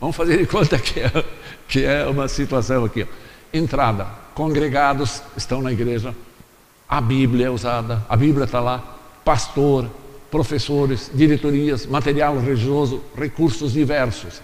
Vamos 0.00 0.14
fazer 0.14 0.38
de 0.38 0.46
conta 0.46 0.78
que 0.78 1.00
é, 1.00 1.24
que 1.66 1.84
é 1.84 2.06
uma 2.06 2.28
situação 2.28 2.84
aqui. 2.84 3.06
Entrada. 3.52 4.06
Congregados 4.34 5.22
estão 5.36 5.60
na 5.60 5.72
igreja. 5.72 6.14
A 6.88 7.00
Bíblia 7.00 7.46
é 7.46 7.50
usada. 7.50 8.04
A 8.08 8.16
Bíblia 8.16 8.44
está 8.44 8.60
lá. 8.60 8.98
Pastor, 9.24 9.90
professores, 10.30 11.10
diretorias, 11.12 11.86
material 11.86 12.38
religioso, 12.38 13.02
recursos 13.16 13.72
diversos. 13.72 14.40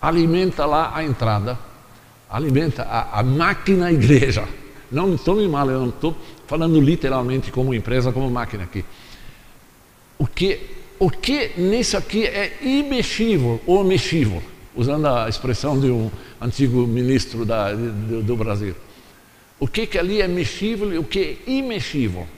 Alimenta 0.00 0.66
lá 0.66 0.92
a 0.94 1.04
entrada. 1.04 1.58
Alimenta 2.28 2.82
a, 2.82 3.20
a 3.20 3.22
máquina 3.22 3.92
igreja. 3.92 4.44
Não 4.90 5.06
me 5.06 5.18
tome 5.18 5.46
mal, 5.46 5.68
eu 5.70 5.80
não 5.80 5.88
estou 5.90 6.16
falando 6.46 6.80
literalmente 6.80 7.52
como 7.52 7.74
empresa, 7.74 8.10
como 8.10 8.28
máquina 8.30 8.64
aqui. 8.64 8.84
O 10.18 10.26
que, 10.26 10.60
o 10.98 11.10
que 11.10 11.52
nisso 11.58 11.96
aqui 11.96 12.24
é 12.24 12.58
imexível 12.62 13.60
ou 13.66 13.84
mexível, 13.84 14.42
usando 14.78 15.06
a 15.08 15.28
expressão 15.28 15.78
de 15.78 15.90
um 15.90 16.08
antigo 16.40 16.86
ministro 16.86 17.44
da, 17.44 17.72
do, 17.74 18.22
do 18.22 18.36
Brasil. 18.36 18.76
O 19.58 19.66
que, 19.66 19.88
que 19.88 19.98
ali 19.98 20.22
é 20.22 20.28
mexível 20.28 20.94
e 20.94 20.98
o 20.98 21.02
que 21.02 21.40
é 21.46 21.50
imexível? 21.50 22.28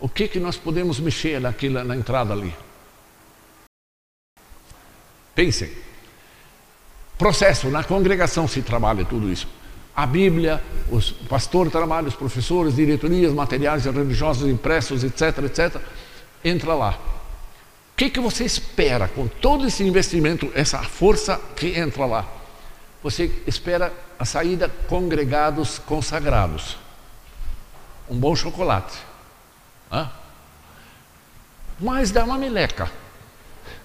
O 0.00 0.08
que, 0.08 0.26
que 0.26 0.40
nós 0.40 0.56
podemos 0.56 0.98
mexer 0.98 1.38
naquela, 1.38 1.84
na 1.84 1.94
entrada 1.94 2.32
ali? 2.32 2.52
Pensem. 5.34 5.70
Processo, 7.18 7.68
na 7.68 7.84
congregação 7.84 8.48
se 8.48 8.62
trabalha 8.62 9.04
tudo 9.04 9.30
isso. 9.30 9.46
a 9.94 10.06
Bíblia, 10.06 10.62
os 10.90 11.10
pastor 11.10 11.70
trabalha, 11.70 12.08
os 12.08 12.14
professores, 12.14 12.76
diretorias, 12.76 13.34
materiais 13.34 13.84
religiosos 13.84 14.48
impressos, 14.48 15.04
etc, 15.04 15.44
etc. 15.44 15.76
Entra 16.42 16.74
lá. 16.74 16.98
O 17.92 17.96
que, 17.96 18.10
que 18.10 18.20
você 18.20 18.44
espera 18.44 19.06
com 19.06 19.28
todo 19.28 19.66
esse 19.66 19.84
investimento, 19.84 20.50
essa 20.54 20.82
força 20.82 21.40
que 21.54 21.78
entra 21.78 22.04
lá? 22.06 22.26
Você 23.02 23.30
espera 23.46 23.92
a 24.18 24.24
saída 24.24 24.68
congregados 24.88 25.78
consagrados. 25.78 26.78
Um 28.08 28.16
bom 28.16 28.34
chocolate. 28.34 28.98
Hã? 29.90 30.10
Mas 31.78 32.10
dá 32.10 32.24
uma 32.24 32.38
meleca. 32.38 32.90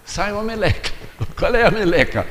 Sai 0.06 0.32
uma 0.32 0.44
meleca. 0.44 0.92
Qual 1.38 1.54
é 1.54 1.66
a 1.66 1.72
meleca? 1.72 2.26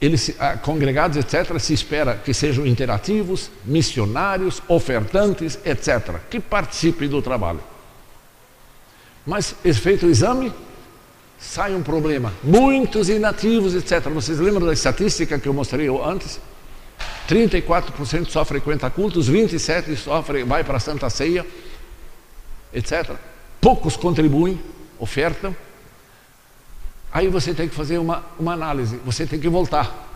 eles, 0.00 0.34
congregados, 0.62 1.18
etc., 1.18 1.58
se 1.58 1.74
espera 1.74 2.14
que 2.16 2.32
sejam 2.32 2.66
interativos, 2.66 3.50
missionários, 3.64 4.62
ofertantes, 4.66 5.58
etc., 5.64 6.16
que 6.30 6.40
participem 6.40 7.08
do 7.08 7.20
trabalho. 7.20 7.60
Mas, 9.26 9.54
feito 9.74 10.06
o 10.06 10.10
exame, 10.10 10.52
sai 11.38 11.74
um 11.74 11.82
problema. 11.82 12.32
Muitos 12.42 13.08
inativos, 13.08 13.74
etc. 13.74 14.08
Vocês 14.08 14.38
lembram 14.38 14.66
da 14.66 14.72
estatística 14.72 15.38
que 15.38 15.48
eu 15.48 15.54
mostrei 15.54 15.88
antes? 15.88 16.40
34% 17.28 18.28
só 18.28 18.44
frequenta 18.44 18.90
cultos, 18.90 19.30
27% 19.30 19.96
sofre, 19.96 20.44
vai 20.44 20.64
para 20.64 20.76
a 20.76 20.80
Santa 20.80 21.08
Ceia, 21.08 21.46
etc. 22.72 23.12
Poucos 23.60 23.96
contribuem, 23.96 24.60
ofertam. 24.98 25.54
Aí 27.12 27.28
você 27.28 27.54
tem 27.54 27.68
que 27.68 27.74
fazer 27.74 27.98
uma, 27.98 28.24
uma 28.38 28.52
análise, 28.52 28.96
você 29.04 29.26
tem 29.26 29.38
que 29.38 29.48
voltar. 29.48 30.08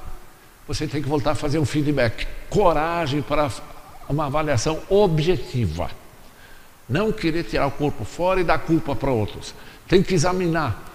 Você 0.67 0.87
tem 0.87 1.03
que 1.03 1.09
voltar 1.09 1.33
a 1.33 1.35
fazer 1.35 1.59
um 1.59 1.65
feedback. 1.65 2.27
Coragem 2.49 3.21
para 3.21 3.51
uma 4.09 4.27
avaliação 4.27 4.81
objetiva. 4.89 5.91
Não 6.89 7.13
querer 7.13 7.45
tirar 7.45 7.67
o 7.67 7.71
corpo 7.71 8.05
fora 8.05 8.41
e 8.41 8.45
dar 8.45 8.59
culpa 8.59 8.95
para 8.95 9.11
outros. 9.11 9.55
Tem 9.89 10.03
que 10.03 10.15
examinar 10.15 10.93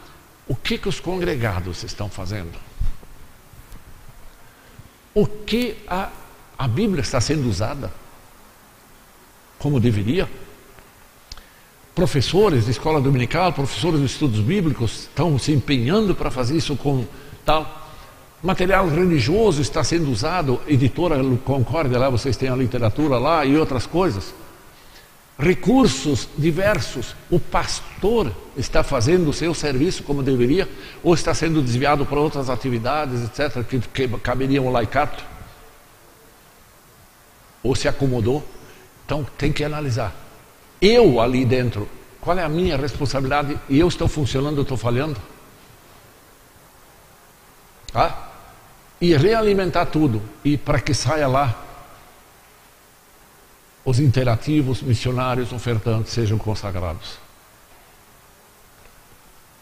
o 0.48 0.56
que, 0.56 0.78
que 0.78 0.90
os 0.90 1.00
congregados 1.00 1.84
estão 1.84 2.10
fazendo. 2.10 2.58
O 5.14 5.26
que 5.26 5.78
a, 5.88 6.10
a 6.58 6.68
Bíblia 6.68 7.02
está 7.02 7.20
sendo 7.20 7.50
usada 7.50 7.92
como 9.58 9.80
deveria? 9.80 10.30
professores 12.00 12.64
de 12.64 12.72
escola 12.72 13.02
dominical, 13.02 13.52
professores 13.52 14.00
de 14.00 14.06
estudos 14.06 14.40
bíblicos 14.40 15.02
estão 15.02 15.38
se 15.38 15.52
empenhando 15.52 16.16
para 16.16 16.32
fazer 16.32 16.56
isso 16.56 16.74
com 16.78 17.04
tal. 17.44 17.90
Material 18.42 18.88
religioso 18.88 19.62
está 19.62 19.84
sendo 19.84 20.10
usado, 20.10 20.62
editora 20.66 21.22
Concórdia, 21.44 22.00
lá 22.00 22.10
vocês 22.10 22.38
têm 22.38 22.48
a 22.48 22.56
literatura 22.56 23.18
lá 23.18 23.44
e 23.44 23.58
outras 23.58 23.86
coisas. 23.86 24.34
Recursos 25.40 26.28
diversos. 26.38 27.16
O 27.30 27.40
pastor 27.40 28.32
está 28.58 28.84
fazendo 28.84 29.30
o 29.30 29.34
seu 29.34 29.54
serviço 29.54 30.04
como 30.04 30.22
deveria, 30.22 30.68
ou 31.02 31.14
está 31.14 31.34
sendo 31.34 31.62
desviado 31.62 32.06
para 32.06 32.20
outras 32.20 32.50
atividades, 32.50 33.24
etc., 33.24 33.64
que, 33.64 33.80
que 33.80 34.08
caberiam 34.20 34.68
ao 34.68 34.74
laicato? 34.74 35.24
Ou 37.64 37.74
se 37.74 37.88
acomodou? 37.88 38.46
Então 39.06 39.26
tem 39.38 39.52
que 39.52 39.64
analisar 39.64 40.14
eu 40.82 41.20
ali 41.20 41.44
dentro, 41.44 41.88
qual 42.22 42.38
é 42.38 42.44
a 42.44 42.50
minha 42.50 42.78
responsabilidade? 42.78 43.58
E 43.68 43.80
eu 43.80 43.88
estou 43.88 44.08
funcionando, 44.08 44.62
estou 44.62 44.78
falhando? 44.78 45.20
Ah? 47.94 48.30
E 49.02 49.16
realimentar 49.16 49.88
tudo, 49.88 50.22
e 50.44 50.58
para 50.58 50.80
que 50.80 50.94
saia 50.94 51.28
lá 51.28 51.66
os 53.84 54.00
interativos, 54.00 54.82
missionários, 54.82 55.54
ofertantes 55.54 56.14
sejam 56.14 56.38
consagrados. 56.38 57.18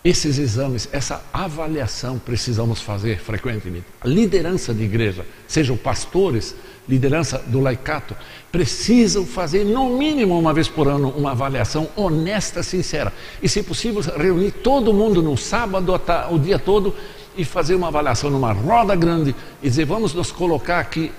Esses 0.03 0.37
exames, 0.37 0.87
essa 0.93 1.21
avaliação 1.33 2.17
precisamos 2.17 2.81
fazer 2.81 3.19
frequentemente. 3.19 3.85
A 3.99 4.07
liderança 4.07 4.73
de 4.73 4.83
igreja, 4.83 5.25
sejam 5.47 5.75
pastores, 5.75 6.55
liderança 6.87 7.39
do 7.47 7.59
laicato, 7.59 8.15
precisam 8.49 9.25
fazer 9.25 9.65
no 9.65 9.97
mínimo 9.97 10.39
uma 10.39 10.53
vez 10.53 10.69
por 10.69 10.87
ano 10.87 11.09
uma 11.09 11.31
avaliação 11.31 11.89
honesta, 11.95 12.63
sincera. 12.63 13.11
E 13.43 13.49
se 13.49 13.61
possível, 13.61 14.01
reunir 14.01 14.51
todo 14.51 14.93
mundo 14.93 15.21
no 15.21 15.35
sábado 15.35 15.93
o 16.31 16.39
dia 16.39 16.57
todo 16.57 16.95
e 17.35 17.43
fazer 17.43 17.75
uma 17.75 17.89
avaliação 17.89 18.29
numa 18.29 18.53
roda 18.53 18.95
grande 18.95 19.35
e 19.61 19.67
dizer: 19.67 19.85
vamos 19.85 20.13
nos 20.13 20.31
colocar 20.31 20.79
aqui 20.79 21.11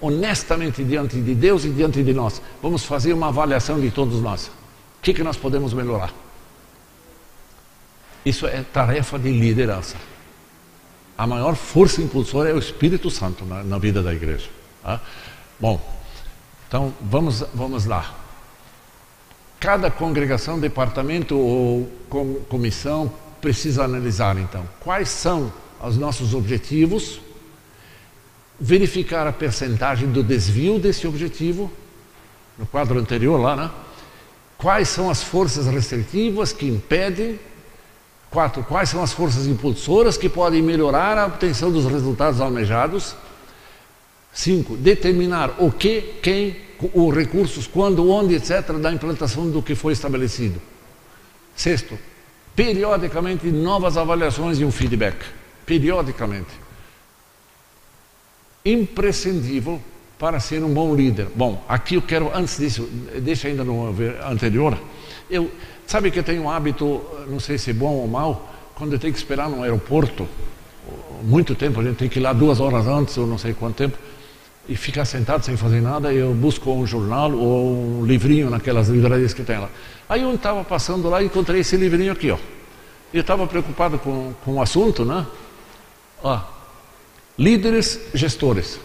honestamente 0.00 0.82
diante 0.82 1.20
de 1.20 1.34
Deus 1.34 1.64
e 1.64 1.70
diante 1.70 2.02
de 2.02 2.12
nós. 2.12 2.40
Vamos 2.62 2.84
fazer 2.84 3.12
uma 3.12 3.28
avaliação 3.28 3.80
de 3.80 3.90
todos 3.90 4.20
nós. 4.20 4.46
O 4.46 5.02
que, 5.02 5.14
que 5.14 5.22
nós 5.22 5.36
podemos 5.36 5.72
melhorar? 5.72 6.12
Isso 8.24 8.46
é 8.46 8.62
tarefa 8.62 9.18
de 9.18 9.30
liderança. 9.30 9.96
A 11.16 11.26
maior 11.26 11.54
força 11.54 12.00
impulsora 12.00 12.50
é 12.50 12.54
o 12.54 12.58
Espírito 12.58 13.10
Santo 13.10 13.44
na, 13.44 13.62
na 13.62 13.78
vida 13.78 14.02
da 14.02 14.12
igreja. 14.12 14.48
Tá? 14.82 15.00
Bom, 15.58 15.80
então 16.66 16.94
vamos, 17.00 17.44
vamos 17.54 17.84
lá. 17.84 18.14
Cada 19.58 19.90
congregação, 19.90 20.58
departamento 20.58 21.36
ou 21.36 21.90
comissão 22.48 23.12
precisa 23.40 23.84
analisar 23.84 24.38
então 24.38 24.66
quais 24.80 25.08
são 25.08 25.52
os 25.82 25.96
nossos 25.96 26.34
objetivos, 26.34 27.20
verificar 28.60 29.26
a 29.26 29.32
percentagem 29.32 30.10
do 30.10 30.22
desvio 30.22 30.78
desse 30.78 31.06
objetivo, 31.06 31.70
no 32.58 32.66
quadro 32.66 32.98
anterior 32.98 33.40
lá, 33.40 33.56
né? 33.56 33.70
Quais 34.58 34.88
são 34.88 35.08
as 35.08 35.22
forças 35.22 35.66
restritivas 35.66 36.52
que 36.52 36.66
impedem 36.66 37.38
Quatro, 38.30 38.62
quais 38.62 38.88
são 38.88 39.02
as 39.02 39.12
forças 39.12 39.48
impulsoras 39.48 40.16
que 40.16 40.28
podem 40.28 40.62
melhorar 40.62 41.18
a 41.18 41.26
obtenção 41.26 41.70
dos 41.72 41.84
resultados 41.84 42.40
almejados? 42.40 43.16
Cinco, 44.32 44.76
determinar 44.76 45.56
o 45.58 45.72
que, 45.72 46.00
quem, 46.22 46.56
os 46.94 47.12
recursos, 47.12 47.66
quando, 47.66 48.08
onde, 48.08 48.36
etc., 48.36 48.70
da 48.80 48.92
implantação 48.92 49.50
do 49.50 49.60
que 49.60 49.74
foi 49.74 49.92
estabelecido. 49.92 50.62
Sexto, 51.56 51.98
periodicamente 52.54 53.50
novas 53.50 53.96
avaliações 53.96 54.60
e 54.60 54.64
um 54.64 54.70
feedback. 54.70 55.16
Periodicamente. 55.66 56.50
Imprescindível 58.64 59.80
para 60.18 60.38
ser 60.38 60.62
um 60.62 60.72
bom 60.72 60.94
líder. 60.94 61.28
Bom, 61.34 61.64
aqui 61.66 61.94
eu 61.94 62.02
quero, 62.02 62.30
antes 62.34 62.58
disso, 62.58 62.88
deixa 63.22 63.48
ainda 63.48 63.64
no 63.64 63.94
anterior, 64.28 64.78
eu, 65.30 65.50
sabe 65.86 66.10
que 66.10 66.18
eu 66.18 66.22
tenho 66.22 66.42
um 66.42 66.50
hábito, 66.50 67.00
não 67.26 67.40
sei 67.40 67.56
se 67.56 67.70
é 67.70 67.72
bom 67.72 67.94
ou 67.94 68.06
mal, 68.06 68.52
quando 68.74 68.92
eu 68.92 68.98
tenho 68.98 69.12
que 69.12 69.18
esperar 69.18 69.48
no 69.48 69.62
aeroporto, 69.62 70.28
muito 71.22 71.54
tempo, 71.54 71.80
a 71.80 71.84
gente 71.84 71.96
tem 71.96 72.08
que 72.08 72.18
ir 72.18 72.22
lá 72.22 72.32
duas 72.32 72.60
horas 72.60 72.86
antes, 72.86 73.16
ou 73.16 73.26
não 73.26 73.38
sei 73.38 73.54
quanto 73.54 73.76
tempo, 73.76 73.96
e 74.68 74.76
ficar 74.76 75.04
sentado 75.04 75.44
sem 75.44 75.56
fazer 75.56 75.80
nada, 75.80 76.12
eu 76.12 76.34
busco 76.34 76.70
um 76.70 76.86
jornal 76.86 77.32
ou 77.32 78.00
um 78.00 78.04
livrinho 78.04 78.50
naquelas 78.50 78.88
livrarias 78.88 79.32
que 79.32 79.42
tem 79.42 79.58
lá. 79.58 79.70
Aí 80.08 80.22
eu 80.22 80.34
estava 80.34 80.62
passando 80.64 81.08
lá 81.08 81.22
e 81.22 81.26
encontrei 81.26 81.60
esse 81.60 81.76
livrinho 81.76 82.12
aqui, 82.12 82.30
ó. 82.30 82.38
Eu 83.12 83.22
estava 83.22 83.46
preocupado 83.46 83.98
com, 83.98 84.32
com 84.44 84.54
o 84.54 84.62
assunto, 84.62 85.04
né? 85.04 85.26
Ó, 86.22 86.40
Líderes 87.38 88.00
Gestores, 88.14 88.78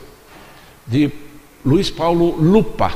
de 0.87 1.11
Luiz 1.65 1.89
Paulo 1.89 2.35
Lupa, 2.35 2.93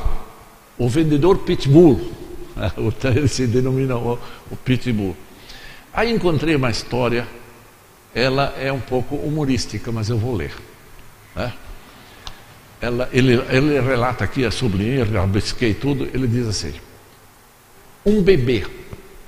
o 0.78 0.88
vendedor 0.88 1.38
Pitbull. 1.38 2.12
Ele 3.04 3.28
se 3.28 3.46
denomina 3.46 3.96
o, 3.96 4.18
Pitbull. 4.64 5.16
Aí 5.92 6.12
encontrei 6.12 6.54
uma 6.54 6.70
história, 6.70 7.26
ela 8.14 8.54
é 8.58 8.72
um 8.72 8.80
pouco 8.80 9.16
humorística, 9.16 9.90
mas 9.90 10.08
eu 10.08 10.18
vou 10.18 10.34
ler. 10.34 10.54
Né? 11.34 11.52
Ela, 12.80 13.08
ele, 13.12 13.34
ele 13.50 13.78
relata 13.80 14.24
aqui, 14.24 14.44
a 14.44 14.50
sublinhei, 14.50 15.02
rabisquei 15.02 15.74
tudo, 15.74 16.08
ele 16.14 16.26
diz 16.26 16.46
assim: 16.46 16.72
Um 18.06 18.22
bebê 18.22 18.66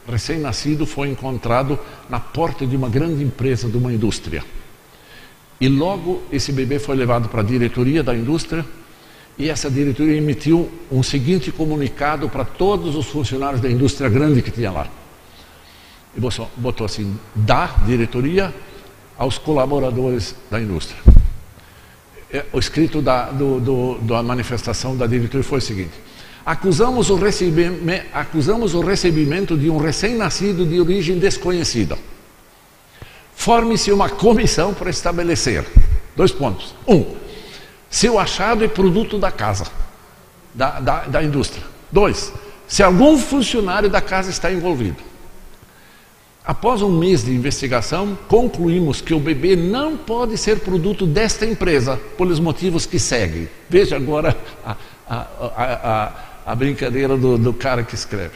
recém-nascido 0.08 0.86
foi 0.86 1.08
encontrado 1.08 1.78
na 2.08 2.18
porta 2.18 2.66
de 2.66 2.76
uma 2.76 2.88
grande 2.88 3.22
empresa, 3.22 3.68
de 3.68 3.76
uma 3.76 3.92
indústria. 3.92 4.42
E 5.62 5.68
logo 5.68 6.24
esse 6.32 6.50
bebê 6.50 6.80
foi 6.80 6.96
levado 6.96 7.28
para 7.28 7.40
a 7.40 7.44
diretoria 7.44 8.02
da 8.02 8.12
indústria 8.16 8.66
e 9.38 9.48
essa 9.48 9.70
diretoria 9.70 10.16
emitiu 10.16 10.68
um 10.90 11.04
seguinte 11.04 11.52
comunicado 11.52 12.28
para 12.28 12.44
todos 12.44 12.96
os 12.96 13.06
funcionários 13.06 13.60
da 13.60 13.70
indústria 13.70 14.10
grande 14.10 14.42
que 14.42 14.50
tinha 14.50 14.72
lá. 14.72 14.88
E 16.16 16.20
botou 16.56 16.84
assim: 16.84 17.16
da 17.32 17.66
diretoria 17.86 18.52
aos 19.16 19.38
colaboradores 19.38 20.34
da 20.50 20.60
indústria. 20.60 21.00
É, 22.32 22.44
o 22.52 22.58
escrito 22.58 23.00
da, 23.00 23.30
do, 23.30 23.60
do, 23.60 23.98
da 23.98 24.20
manifestação 24.20 24.96
da 24.96 25.06
diretoria 25.06 25.44
foi 25.44 25.58
o 25.58 25.62
seguinte: 25.62 25.92
acusamos 26.44 27.08
o, 27.08 27.14
recebimento, 27.14 28.08
acusamos 28.12 28.74
o 28.74 28.80
recebimento 28.80 29.56
de 29.56 29.70
um 29.70 29.78
recém-nascido 29.78 30.66
de 30.66 30.80
origem 30.80 31.20
desconhecida. 31.20 31.96
Forme-se 33.34 33.90
uma 33.90 34.08
comissão 34.08 34.72
para 34.72 34.90
estabelecer 34.90 35.64
Dois 36.16 36.30
pontos. 36.30 36.74
Um, 36.86 37.16
se 37.90 38.08
o 38.08 38.18
achado 38.18 38.64
é 38.64 38.68
produto 38.68 39.18
da 39.18 39.30
casa, 39.30 39.66
da, 40.54 40.80
da, 40.80 41.00
da 41.04 41.22
indústria. 41.22 41.64
Dois, 41.90 42.32
se 42.66 42.82
algum 42.82 43.18
funcionário 43.18 43.88
da 43.88 44.00
casa 44.00 44.30
está 44.30 44.52
envolvido. 44.52 44.96
Após 46.44 46.82
um 46.82 46.90
mês 46.90 47.24
de 47.24 47.32
investigação, 47.32 48.18
concluímos 48.28 49.00
que 49.00 49.14
o 49.14 49.20
bebê 49.20 49.54
não 49.54 49.96
pode 49.96 50.36
ser 50.36 50.58
produto 50.60 51.06
desta 51.06 51.46
empresa, 51.46 51.96
pelos 52.18 52.40
motivos 52.40 52.84
que 52.84 52.98
seguem. 52.98 53.48
Veja 53.70 53.96
agora 53.96 54.36
a, 54.64 54.76
a, 55.08 55.26
a, 55.54 56.12
a 56.46 56.54
brincadeira 56.54 57.16
do, 57.16 57.38
do 57.38 57.52
cara 57.52 57.84
que 57.84 57.94
escreve. 57.94 58.34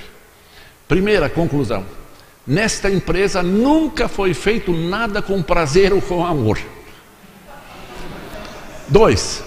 Primeira 0.87 1.29
conclusão: 1.29 1.85
nesta 2.47 2.89
empresa 2.91 3.43
nunca 3.43 4.09
foi 4.09 4.33
feito 4.33 4.73
nada 4.73 5.21
com 5.21 5.43
prazer 5.43 5.93
ou 5.93 6.01
com 6.01 6.25
amor. 6.25 6.59
Dois, 8.89 9.43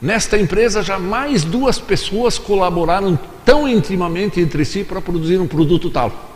nesta 0.00 0.38
empresa 0.38 0.82
jamais 0.82 1.44
duas 1.44 1.78
pessoas 1.78 2.38
colaboraram 2.38 3.18
tão 3.44 3.68
intimamente 3.68 4.40
entre 4.40 4.64
si 4.64 4.82
para 4.82 5.00
produzir 5.00 5.38
um 5.38 5.46
produto 5.46 5.90
tal. 5.90 6.32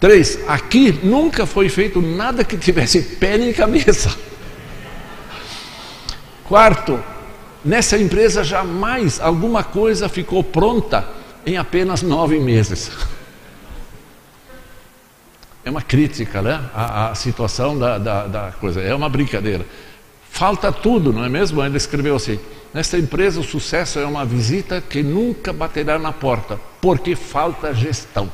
Três, 0.00 0.38
aqui 0.46 0.92
nunca 1.02 1.44
foi 1.44 1.68
feito 1.68 2.00
nada 2.00 2.44
que 2.44 2.56
tivesse 2.56 3.02
pé 3.02 3.36
nem 3.36 3.52
cabeça. 3.52 4.16
Quarto, 6.44 7.02
nessa 7.64 7.98
empresa 7.98 8.42
jamais 8.42 9.20
alguma 9.20 9.62
coisa 9.64 10.08
ficou 10.08 10.42
pronta 10.42 11.06
em 11.44 11.58
apenas 11.58 12.00
nove 12.00 12.38
meses. 12.38 12.90
É 15.64 15.70
uma 15.70 15.82
crítica, 15.82 16.40
né? 16.40 16.68
A, 16.74 17.10
a 17.10 17.14
situação 17.14 17.78
da, 17.78 17.98
da, 17.98 18.26
da 18.26 18.52
coisa. 18.52 18.80
É 18.80 18.94
uma 18.94 19.08
brincadeira. 19.08 19.66
Falta 20.30 20.70
tudo, 20.70 21.12
não 21.12 21.24
é 21.24 21.28
mesmo? 21.28 21.62
Ele 21.62 21.76
escreveu 21.76 22.16
assim: 22.16 22.38
Nesta 22.72 22.98
empresa, 22.98 23.40
o 23.40 23.44
sucesso 23.44 23.98
é 23.98 24.04
uma 24.04 24.24
visita 24.24 24.80
que 24.80 25.02
nunca 25.02 25.52
baterá 25.52 25.98
na 25.98 26.12
porta, 26.12 26.60
porque 26.80 27.16
falta 27.16 27.72
gestão. 27.72 28.30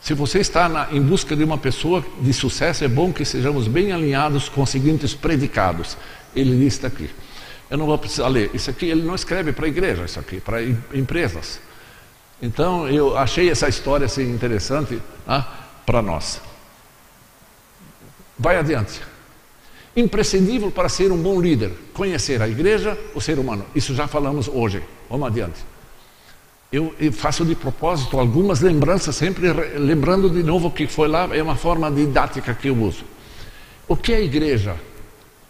Se 0.00 0.14
você 0.14 0.38
está 0.38 0.68
na, 0.68 0.88
em 0.92 1.02
busca 1.02 1.34
de 1.34 1.42
uma 1.42 1.58
pessoa 1.58 2.04
de 2.20 2.32
sucesso, 2.32 2.84
é 2.84 2.88
bom 2.88 3.12
que 3.12 3.24
sejamos 3.24 3.66
bem 3.66 3.92
alinhados 3.92 4.48
com 4.48 4.62
os 4.62 4.70
seguintes 4.70 5.14
predicados. 5.14 5.96
Ele 6.34 6.56
lista 6.56 6.86
aqui. 6.86 7.10
Eu 7.68 7.76
não 7.76 7.86
vou 7.86 7.98
precisar 7.98 8.28
ler. 8.28 8.50
Isso 8.54 8.70
aqui 8.70 8.86
ele 8.86 9.02
não 9.02 9.14
escreve 9.14 9.52
para 9.52 9.66
a 9.66 9.68
igreja, 9.68 10.04
isso 10.04 10.20
aqui, 10.20 10.40
para 10.40 10.62
empresas. 10.94 11.60
Então 12.40 12.88
eu 12.88 13.16
achei 13.16 13.50
essa 13.50 13.68
história 13.68 14.06
assim, 14.06 14.30
interessante 14.30 15.00
ah, 15.26 15.46
para 15.84 16.02
nós. 16.02 16.40
Vai 18.38 18.56
adiante. 18.56 19.00
Imprescindível 19.96 20.70
para 20.70 20.88
ser 20.88 21.10
um 21.10 21.22
bom 21.22 21.40
líder, 21.40 21.72
conhecer 21.94 22.42
a 22.42 22.48
igreja, 22.48 22.98
o 23.14 23.20
ser 23.20 23.38
humano. 23.38 23.64
Isso 23.74 23.94
já 23.94 24.06
falamos 24.06 24.46
hoje. 24.48 24.82
Vamos 25.08 25.26
adiante 25.26 25.76
eu, 26.72 26.94
faço 27.12 27.44
de 27.44 27.54
propósito 27.54 28.18
algumas 28.18 28.60
lembranças, 28.60 29.14
sempre 29.16 29.48
lembrando 29.78 30.28
de 30.28 30.42
novo 30.42 30.68
o 30.68 30.70
que 30.70 30.86
foi 30.86 31.08
lá, 31.08 31.28
é 31.34 31.42
uma 31.42 31.56
forma 31.56 31.90
didática 31.90 32.54
que 32.54 32.68
eu 32.68 32.76
uso. 32.76 33.04
O 33.88 33.96
que 33.96 34.12
é 34.12 34.22
igreja? 34.22 34.76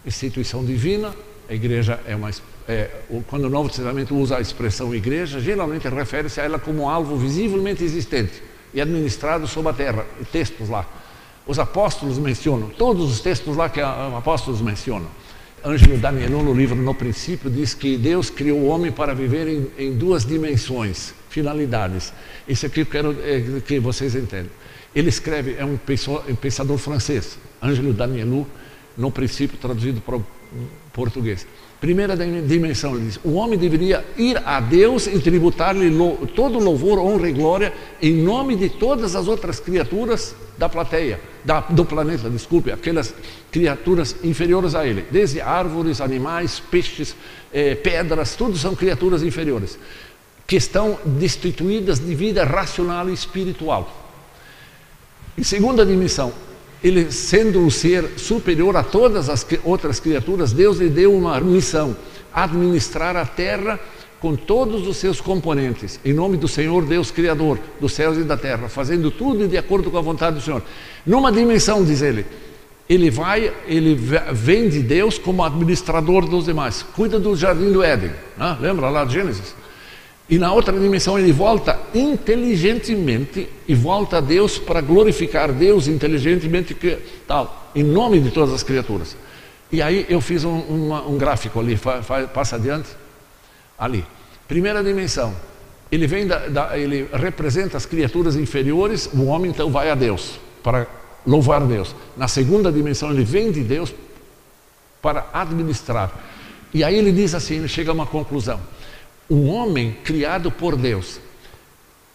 Instituição 0.05 0.63
divina, 0.63 1.13
a 1.49 1.53
igreja 1.53 1.99
é 2.05 2.15
uma. 2.15 2.29
É, 2.67 2.89
quando 3.27 3.45
o 3.45 3.49
Novo 3.49 3.69
Testamento 3.69 4.13
usa 4.15 4.37
a 4.37 4.41
expressão 4.41 4.93
igreja, 4.93 5.39
geralmente 5.39 5.87
refere-se 5.87 6.41
a 6.41 6.43
ela 6.43 6.59
como 6.59 6.89
alvo 6.89 7.15
visivelmente 7.15 7.83
existente 7.83 8.43
e 8.73 8.81
administrado 8.81 9.47
sob 9.47 9.69
a 9.69 9.73
terra. 9.73 10.05
Textos 10.31 10.67
lá. 10.67 10.85
Os 11.47 11.59
apóstolos 11.59 12.17
mencionam, 12.17 12.69
todos 12.69 13.09
os 13.09 13.21
textos 13.21 13.55
lá 13.55 13.69
que 13.69 13.79
os 13.79 14.13
apóstolos 14.15 14.59
mencionam. 14.59 15.07
Ângelo 15.65 15.97
Danielon, 15.97 16.43
no 16.43 16.53
livro 16.53 16.75
No 16.75 16.93
Princípio, 16.93 17.49
diz 17.49 17.73
que 17.73 17.97
Deus 17.97 18.29
criou 18.29 18.59
o 18.59 18.67
homem 18.67 18.91
para 18.91 19.13
viver 19.15 19.47
em, 19.47 19.67
em 19.77 19.93
duas 19.93 20.25
dimensões, 20.25 21.13
finalidades. 21.29 22.13
Isso 22.47 22.65
aqui 22.65 22.81
eu 22.81 22.85
quero 22.85 23.15
é, 23.23 23.61
que 23.65 23.79
vocês 23.79 24.13
entendam. 24.13 24.51
Ele 24.93 25.09
escreve, 25.09 25.55
é 25.57 25.65
um 25.65 25.77
pensador 26.35 26.77
francês, 26.77 27.37
Ângelo 27.63 27.93
Danielon, 27.93 28.43
No 28.97 29.09
Princípio, 29.09 29.57
traduzido 29.57 30.01
para 30.01 30.17
o 30.17 30.25
português. 30.91 31.47
Primeira 31.79 32.15
dimensão, 32.17 32.95
ele 32.95 33.05
diz: 33.05 33.19
o 33.23 33.33
homem 33.33 33.57
deveria 33.57 34.03
ir 34.17 34.41
a 34.43 34.59
Deus 34.59 35.05
e 35.05 35.19
tributar-lhe 35.19 35.91
todo 36.35 36.57
louvor, 36.57 36.97
honra 36.97 37.29
e 37.29 37.33
glória 37.33 37.73
em 38.01 38.15
nome 38.15 38.55
de 38.55 38.67
todas 38.67 39.15
as 39.15 39.27
outras 39.27 39.59
criaturas 39.59 40.35
da 40.57 40.67
plateia, 40.67 41.19
da, 41.45 41.59
do 41.59 41.85
planeta, 41.85 42.31
desculpe, 42.31 42.71
aquelas 42.71 43.13
criaturas 43.51 44.15
inferiores 44.23 44.73
a 44.73 44.87
ele, 44.87 45.05
desde 45.11 45.39
árvores, 45.39 46.01
animais, 46.01 46.59
peixes, 46.59 47.15
eh, 47.53 47.75
pedras, 47.75 48.35
tudo 48.35 48.57
são 48.57 48.75
criaturas 48.75 49.21
inferiores, 49.21 49.77
que 50.47 50.55
estão 50.55 50.97
destituídas 51.05 51.99
de 51.99 52.15
vida 52.15 52.43
racional 52.43 53.07
e 53.07 53.13
espiritual. 53.13 54.05
Em 55.37 55.43
segunda 55.43 55.85
dimensão, 55.85 56.33
ele 56.83 57.11
sendo 57.11 57.59
um 57.59 57.69
ser 57.69 58.17
superior 58.17 58.75
a 58.75 58.83
todas 58.83 59.29
as 59.29 59.45
outras 59.63 59.99
criaturas, 59.99 60.51
Deus 60.51 60.77
lhe 60.77 60.89
deu 60.89 61.13
uma 61.13 61.39
missão: 61.39 61.95
administrar 62.33 63.15
a 63.15 63.25
terra 63.25 63.79
com 64.19 64.35
todos 64.35 64.87
os 64.87 64.97
seus 64.97 65.21
componentes, 65.21 65.99
em 66.03 66.13
nome 66.13 66.37
do 66.37 66.47
Senhor 66.47 66.83
Deus 66.83 67.11
Criador 67.11 67.59
dos 67.79 67.93
céus 67.93 68.17
e 68.17 68.23
da 68.23 68.35
terra, 68.35 68.67
fazendo 68.67 69.11
tudo 69.11 69.47
de 69.47 69.57
acordo 69.57 69.91
com 69.91 69.97
a 69.97 70.01
vontade 70.01 70.37
do 70.37 70.41
Senhor. 70.41 70.63
Numa 71.05 71.31
dimensão, 71.31 71.83
diz 71.83 72.01
ele, 72.01 72.25
ele 72.89 73.11
vai, 73.11 73.53
ele 73.67 73.95
vem 74.31 74.69
de 74.69 74.81
Deus 74.81 75.17
como 75.17 75.43
administrador 75.43 76.25
dos 76.25 76.45
demais, 76.45 76.83
cuida 76.95 77.19
do 77.19 77.35
jardim 77.35 77.71
do 77.71 77.83
Éden, 77.83 78.11
né? 78.37 78.57
lembra 78.59 78.89
lá 78.89 79.05
de 79.05 79.13
Gênesis? 79.13 79.55
E 80.29 80.37
na 80.37 80.51
outra 80.51 80.77
dimensão 80.77 81.17
ele 81.17 81.31
volta 81.31 81.79
inteligentemente 81.93 83.49
e 83.67 83.75
volta 83.75 84.17
a 84.17 84.21
Deus 84.21 84.57
para 84.57 84.81
glorificar 84.81 85.51
Deus 85.51 85.87
inteligentemente, 85.87 86.73
que, 86.73 86.97
tal, 87.27 87.71
em 87.75 87.83
nome 87.83 88.19
de 88.19 88.31
todas 88.31 88.53
as 88.53 88.63
criaturas. 88.63 89.15
E 89.71 89.81
aí 89.81 90.05
eu 90.09 90.21
fiz 90.21 90.43
um, 90.43 90.93
um 91.07 91.17
gráfico 91.17 91.59
ali, 91.59 91.75
fa, 91.75 92.01
fa, 92.01 92.27
passa 92.27 92.55
adiante, 92.55 92.89
ali. 93.77 94.05
Primeira 94.47 94.83
dimensão, 94.83 95.35
ele 95.91 96.07
vem 96.07 96.25
da, 96.25 96.47
da, 96.47 96.77
ele 96.77 97.07
representa 97.11 97.77
as 97.77 97.85
criaturas 97.85 98.35
inferiores, 98.35 99.09
o 99.13 99.25
homem 99.25 99.51
então 99.51 99.69
vai 99.69 99.89
a 99.89 99.95
Deus 99.95 100.39
para 100.63 100.87
louvar 101.25 101.65
Deus. 101.65 101.95
Na 102.15 102.27
segunda 102.27 102.71
dimensão 102.71 103.11
ele 103.11 103.23
vem 103.23 103.51
de 103.51 103.61
Deus 103.61 103.93
para 105.01 105.27
administrar. 105.33 106.11
E 106.73 106.83
aí 106.83 106.95
ele 106.95 107.11
diz 107.11 107.33
assim, 107.33 107.57
ele 107.57 107.67
chega 107.67 107.91
a 107.91 107.93
uma 107.93 108.05
conclusão 108.05 108.59
um 109.29 109.49
homem 109.49 109.95
criado 110.03 110.49
por 110.49 110.75
Deus. 110.75 111.19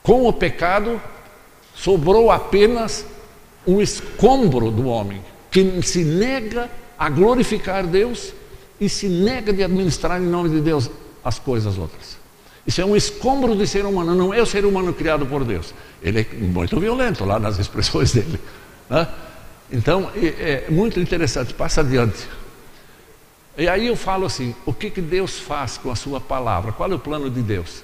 Com 0.02 0.26
o 0.26 0.32
pecado, 0.32 1.00
sobrou 1.74 2.30
apenas 2.30 3.06
um 3.66 3.80
escombro 3.80 4.70
do 4.70 4.86
homem, 4.86 5.22
que 5.50 5.82
se 5.82 6.04
nega 6.04 6.70
a 6.98 7.08
glorificar 7.08 7.86
Deus 7.86 8.32
e 8.80 8.88
se 8.88 9.08
nega 9.08 9.52
de 9.52 9.62
administrar 9.62 10.20
em 10.20 10.26
nome 10.26 10.48
de 10.48 10.60
Deus 10.60 10.90
as 11.24 11.38
coisas 11.38 11.78
outras. 11.78 12.16
Isso 12.66 12.80
é 12.80 12.84
um 12.84 12.96
escombro 12.96 13.56
de 13.56 13.66
ser 13.66 13.84
humano, 13.84 14.14
não 14.14 14.32
é 14.32 14.40
o 14.40 14.46
ser 14.46 14.64
humano 14.64 14.92
criado 14.92 15.26
por 15.26 15.44
Deus. 15.44 15.74
Ele 16.02 16.20
é 16.20 16.34
muito 16.36 16.78
violento 16.78 17.24
lá 17.24 17.38
nas 17.38 17.58
expressões 17.58 18.12
dele. 18.14 18.40
Né? 18.88 19.08
Então, 19.70 20.10
é, 20.14 20.26
é 20.26 20.70
muito 20.70 21.00
interessante, 21.00 21.54
passa 21.54 21.80
adiante. 21.80 22.28
E 23.56 23.68
aí 23.68 23.86
eu 23.86 23.96
falo 23.96 24.26
assim: 24.26 24.54
o 24.64 24.72
que, 24.72 24.90
que 24.90 25.00
Deus 25.00 25.38
faz 25.38 25.76
com 25.76 25.90
a 25.90 25.96
sua 25.96 26.20
palavra? 26.20 26.72
Qual 26.72 26.90
é 26.90 26.94
o 26.94 26.98
plano 26.98 27.28
de 27.28 27.42
Deus? 27.42 27.82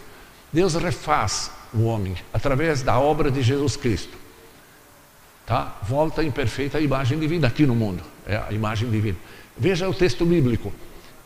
Deus 0.52 0.74
refaz 0.74 1.50
o 1.74 1.84
homem 1.84 2.14
através 2.32 2.82
da 2.82 2.98
obra 2.98 3.30
de 3.30 3.42
Jesus 3.42 3.76
Cristo. 3.76 4.16
Tá? 5.46 5.78
Volta 5.88 6.22
em 6.22 6.30
perfeita 6.30 6.78
imagem 6.78 7.18
divina 7.18 7.48
aqui 7.48 7.64
no 7.64 7.74
mundo. 7.74 8.02
É 8.26 8.36
a 8.36 8.52
imagem 8.52 8.90
divina. 8.90 9.16
Veja 9.56 9.88
o 9.88 9.94
texto 9.94 10.24
bíblico. 10.26 10.72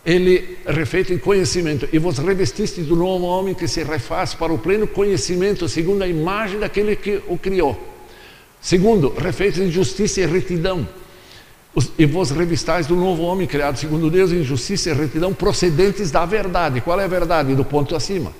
Ele 0.04 0.58
refeito 0.66 1.12
em 1.12 1.18
conhecimento. 1.18 1.88
E 1.92 1.98
vos 1.98 2.18
revestiste 2.18 2.82
do 2.82 2.94
novo 2.94 3.24
homem 3.24 3.54
que 3.54 3.66
se 3.66 3.82
refaz 3.82 4.34
para 4.34 4.52
o 4.52 4.58
pleno 4.58 4.86
conhecimento, 4.86 5.68
segundo 5.68 6.02
a 6.02 6.08
imagem 6.08 6.60
daquele 6.60 6.94
que 6.94 7.20
o 7.26 7.36
criou. 7.36 7.80
Segundo, 8.60 9.12
refeito 9.12 9.60
em 9.60 9.70
justiça 9.70 10.20
e 10.20 10.26
retidão 10.26 10.86
e 11.98 12.04
vos 12.04 12.30
revistais 12.30 12.86
do 12.86 12.94
novo 12.94 13.22
homem 13.22 13.46
criado 13.46 13.78
segundo 13.78 14.10
Deus 14.10 14.30
em 14.30 14.42
justiça 14.42 14.90
e 14.90 14.92
retidão 14.92 15.32
procedentes 15.32 16.10
da 16.10 16.26
verdade. 16.26 16.80
Qual 16.80 17.00
é 17.00 17.04
a 17.04 17.08
verdade? 17.08 17.54
Do 17.54 17.64
ponto 17.64 17.96
acima. 17.96 18.32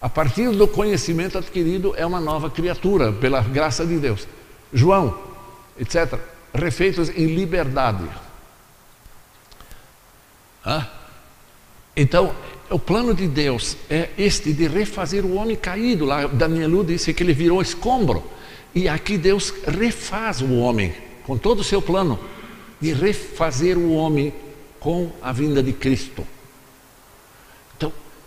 A 0.00 0.08
partir 0.08 0.50
do 0.50 0.68
conhecimento 0.68 1.38
adquirido 1.38 1.94
é 1.96 2.06
uma 2.06 2.20
nova 2.20 2.48
criatura, 2.48 3.12
pela 3.12 3.40
graça 3.40 3.84
de 3.84 3.96
Deus. 3.98 4.28
João, 4.72 5.18
etc. 5.78 6.18
Refeitos 6.54 7.08
em 7.10 7.26
liberdade. 7.26 8.04
Ah? 10.64 10.86
Então, 11.96 12.32
o 12.70 12.78
plano 12.78 13.12
de 13.12 13.26
Deus 13.26 13.76
é 13.90 14.10
este 14.16 14.52
de 14.52 14.68
refazer 14.68 15.24
o 15.24 15.34
homem 15.34 15.56
caído. 15.56 16.04
Lá 16.04 16.26
Danielu 16.26 16.84
disse 16.84 17.12
que 17.12 17.22
ele 17.22 17.32
virou 17.32 17.60
escombro. 17.60 18.22
E 18.74 18.88
aqui 18.88 19.18
Deus 19.18 19.52
refaz 19.66 20.40
o 20.40 20.58
homem 20.58 20.94
com 21.24 21.36
todo 21.36 21.60
o 21.60 21.64
seu 21.64 21.82
plano 21.82 22.18
de 22.80 22.92
refazer 22.92 23.76
o 23.76 23.92
homem 23.94 24.32
com 24.78 25.10
a 25.20 25.32
vinda 25.32 25.62
de 25.62 25.72
Cristo. 25.72 26.24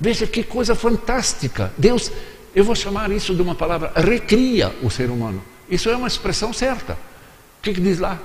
Veja 0.02 0.26
que 0.26 0.44
coisa 0.44 0.74
fantástica. 0.74 1.72
Deus, 1.78 2.12
eu 2.56 2.64
vou 2.64 2.74
chamar 2.74 3.12
isso 3.12 3.36
de 3.36 3.42
uma 3.44 3.54
palavra, 3.54 3.94
recria 3.96 4.76
o 4.82 4.90
ser 4.90 5.12
humano. 5.12 5.44
Isso 5.70 5.92
é 5.92 5.96
uma 5.96 6.08
expressão 6.08 6.52
certa. 6.52 6.94
O 6.94 7.62
que, 7.62 7.72
que 7.72 7.80
diz 7.80 8.00
lá? 8.00 8.20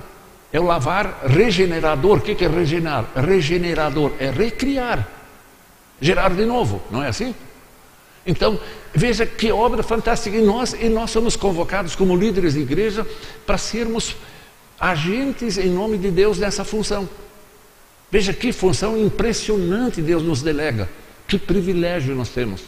É 0.51 0.59
o 0.59 0.63
lavar 0.63 1.21
regenerador. 1.27 2.17
O 2.17 2.21
que, 2.21 2.33
que 2.33 2.45
é 2.45 2.47
regenerar? 2.47 3.05
Regenerador 3.15 4.11
é 4.19 4.31
recriar, 4.31 5.07
gerar 6.01 6.33
de 6.33 6.45
novo, 6.45 6.81
não 6.89 7.03
é 7.03 7.09
assim? 7.09 7.35
Então, 8.25 8.59
veja 8.91 9.23
que 9.27 9.51
obra 9.51 9.83
fantástica. 9.83 10.35
E 10.35 10.41
nós, 10.41 10.73
e 10.73 10.89
nós 10.89 11.11
somos 11.11 11.35
convocados 11.35 11.95
como 11.95 12.15
líderes 12.15 12.55
de 12.55 12.61
igreja 12.61 13.05
para 13.45 13.59
sermos 13.59 14.15
agentes 14.79 15.59
em 15.59 15.69
nome 15.69 15.99
de 15.99 16.09
Deus 16.09 16.39
nessa 16.39 16.65
função. 16.65 17.07
Veja 18.09 18.33
que 18.33 18.51
função 18.51 18.97
impressionante 18.97 20.01
Deus 20.01 20.23
nos 20.23 20.41
delega. 20.41 20.89
Que 21.27 21.37
privilégio 21.37 22.15
nós 22.15 22.29
temos. 22.29 22.63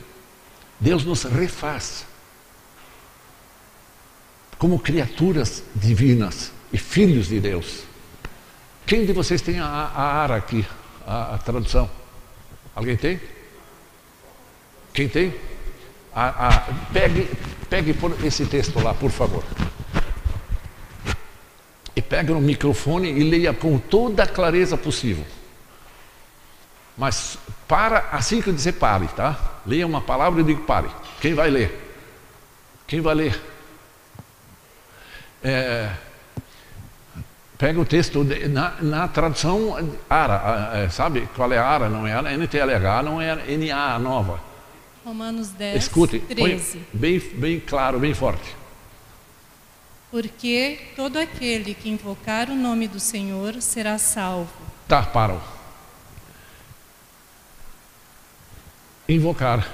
Deus 0.80 1.06
nos 1.06 1.24
refaz 1.24 2.06
como 4.58 4.78
criaturas 4.78 5.64
divinas 5.74 6.52
e 6.72 6.78
filhos 6.78 7.30
de 7.30 7.40
Deus. 7.40 7.84
Quem 8.86 9.06
de 9.06 9.14
vocês 9.14 9.42
tem 9.42 9.60
a, 9.60 9.66
a 9.66 10.22
ARA 10.22 10.36
aqui, 10.36 10.66
a, 11.08 11.36
a 11.36 11.38
tradução? 11.38 11.90
Alguém 12.76 12.98
tem? 12.98 13.20
Quem 14.94 15.08
tem? 15.08 15.34
A, 16.14 16.48
a, 16.48 16.60
pegue, 16.92 17.30
pegue 17.70 17.96
esse 18.24 18.46
texto 18.46 18.80
lá, 18.80 18.94
por 18.94 19.12
favor. 19.12 19.44
E 21.96 22.02
pegue 22.02 22.32
no 22.34 22.42
microfone 22.42 23.10
e 23.12 23.24
leia 23.24 23.54
com 23.54 23.78
toda 23.78 24.24
a 24.24 24.28
clareza 24.28 24.76
possível. 24.76 25.26
Mas 27.00 27.38
para, 27.66 28.10
assim 28.12 28.42
que 28.42 28.50
eu 28.50 28.54
dizer 28.54 28.74
pare, 28.74 29.08
tá? 29.08 29.40
Leia 29.66 29.88
uma 29.88 30.02
palavra 30.02 30.42
e 30.42 30.44
digo 30.44 30.64
pare. 30.64 30.90
Quem 31.22 31.34
vai 31.34 31.50
ler? 31.50 31.96
Quem 32.86 33.00
vai 33.00 33.16
ler? 33.16 33.42
É, 35.42 35.90
pega 37.58 37.80
o 37.80 37.86
texto 37.86 38.26
de, 38.26 38.50
na, 38.50 38.74
na, 38.82 39.08
tradução 39.08 39.96
ARA, 40.10 40.72
é, 40.74 40.90
sabe 40.90 41.30
qual 41.34 41.50
é 41.54 41.58
a 41.58 41.66
ARA? 41.66 41.88
Não 41.88 42.06
é 42.06 42.14
a 42.14 42.38
NTLH, 42.38 43.02
não 43.02 43.22
é 43.22 43.32
a 43.32 43.36
NA 43.38 43.98
nova. 44.00 44.42
Romanos 45.06 45.52
10, 45.52 45.84
Escute, 45.84 46.20
13. 46.20 46.82
Bem, 46.92 47.18
bem 47.36 47.60
claro, 47.62 47.98
bem 47.98 48.14
forte. 48.14 48.58
Porque 50.12 50.80
todo 50.98 51.16
aquele 51.18 51.74
que 51.74 51.88
invocar 51.88 52.50
o 52.50 52.56
nome 52.56 52.90
do 52.90 53.00
Senhor 53.00 53.62
será 53.62 53.98
salvo. 53.98 54.52
Tá, 54.86 55.04
parou. 55.04 55.59
Invocar. 59.10 59.68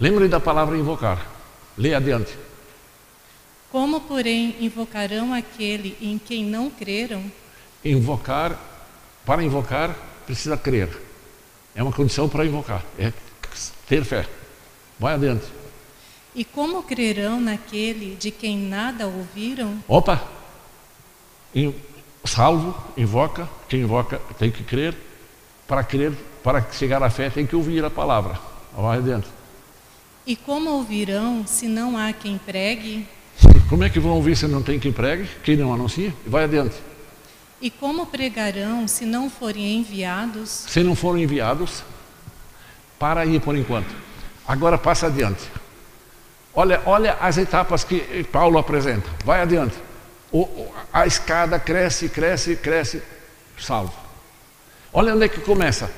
Lembre 0.00 0.26
da 0.26 0.40
palavra 0.40 0.76
invocar. 0.76 1.24
Leia 1.78 1.98
adiante. 1.98 2.36
Como, 3.70 4.00
porém, 4.00 4.56
invocarão 4.60 5.32
aquele 5.32 5.96
em 6.00 6.18
quem 6.18 6.44
não 6.44 6.68
creram? 6.68 7.22
Invocar, 7.84 8.58
para 9.24 9.44
invocar, 9.44 9.96
precisa 10.26 10.56
crer. 10.56 10.88
É 11.76 11.82
uma 11.82 11.92
condição 11.92 12.28
para 12.28 12.44
invocar. 12.44 12.84
É 12.98 13.12
ter 13.86 14.04
fé. 14.04 14.28
Vai 14.98 15.14
adiante. 15.14 15.46
E 16.34 16.44
como 16.44 16.82
crerão 16.82 17.40
naquele 17.40 18.16
de 18.16 18.32
quem 18.32 18.58
nada 18.58 19.06
ouviram? 19.06 19.78
Opa! 19.86 20.26
Salvo, 22.24 22.74
invoca, 22.96 23.48
quem 23.68 23.82
invoca 23.82 24.20
tem 24.40 24.50
que 24.50 24.64
crer. 24.64 24.96
Para 25.66 25.84
crer, 25.84 26.12
para 26.42 26.66
chegar 26.72 27.02
à 27.02 27.10
fé, 27.10 27.30
tem 27.30 27.46
que 27.46 27.56
ouvir 27.56 27.84
a 27.84 27.90
palavra. 27.90 28.38
Vai 28.76 28.98
adiante. 28.98 29.28
E 30.26 30.36
como 30.36 30.70
ouvirão 30.70 31.46
se 31.46 31.66
não 31.66 31.96
há 31.96 32.12
quem 32.12 32.38
pregue? 32.38 33.06
Como 33.68 33.82
é 33.82 33.90
que 33.90 33.98
vão 33.98 34.12
ouvir 34.12 34.36
se 34.36 34.46
não 34.46 34.62
tem 34.62 34.78
quem 34.78 34.92
pregue? 34.92 35.28
Quem 35.42 35.56
não 35.56 35.72
anuncia? 35.72 36.14
Vai 36.26 36.44
adiante. 36.44 36.76
E 37.62 37.70
como 37.70 38.06
pregarão 38.06 38.88
se 38.88 39.06
não 39.06 39.30
forem 39.30 39.78
enviados? 39.78 40.50
Se 40.68 40.82
não 40.82 40.96
forem 40.96 41.22
enviados, 41.22 41.84
para 42.98 43.20
aí 43.20 43.38
por 43.38 43.56
enquanto. 43.56 43.94
Agora 44.46 44.76
passa 44.76 45.06
adiante. 45.06 45.42
Olha, 46.52 46.82
olha 46.84 47.16
as 47.20 47.38
etapas 47.38 47.84
que 47.84 48.24
Paulo 48.32 48.58
apresenta. 48.58 49.08
Vai 49.24 49.40
adiante. 49.40 49.76
O, 50.32 50.66
a 50.92 51.06
escada 51.06 51.58
cresce, 51.58 52.08
cresce, 52.08 52.56
cresce, 52.56 53.00
salvo. 53.56 53.94
Olha 54.92 55.14
onde 55.14 55.24
é 55.24 55.28
que 55.28 55.40
começa. 55.40 55.90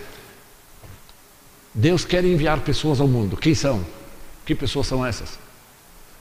Deus 1.73 2.05
quer 2.05 2.25
enviar 2.25 2.61
pessoas 2.61 3.01
ao 3.01 3.09
mundo. 3.09 3.37
Quem 3.37 3.55
são? 3.55 3.85
Que 4.47 4.55
pessoas 4.55 4.87
são 4.87 5.05
essas? 5.05 5.39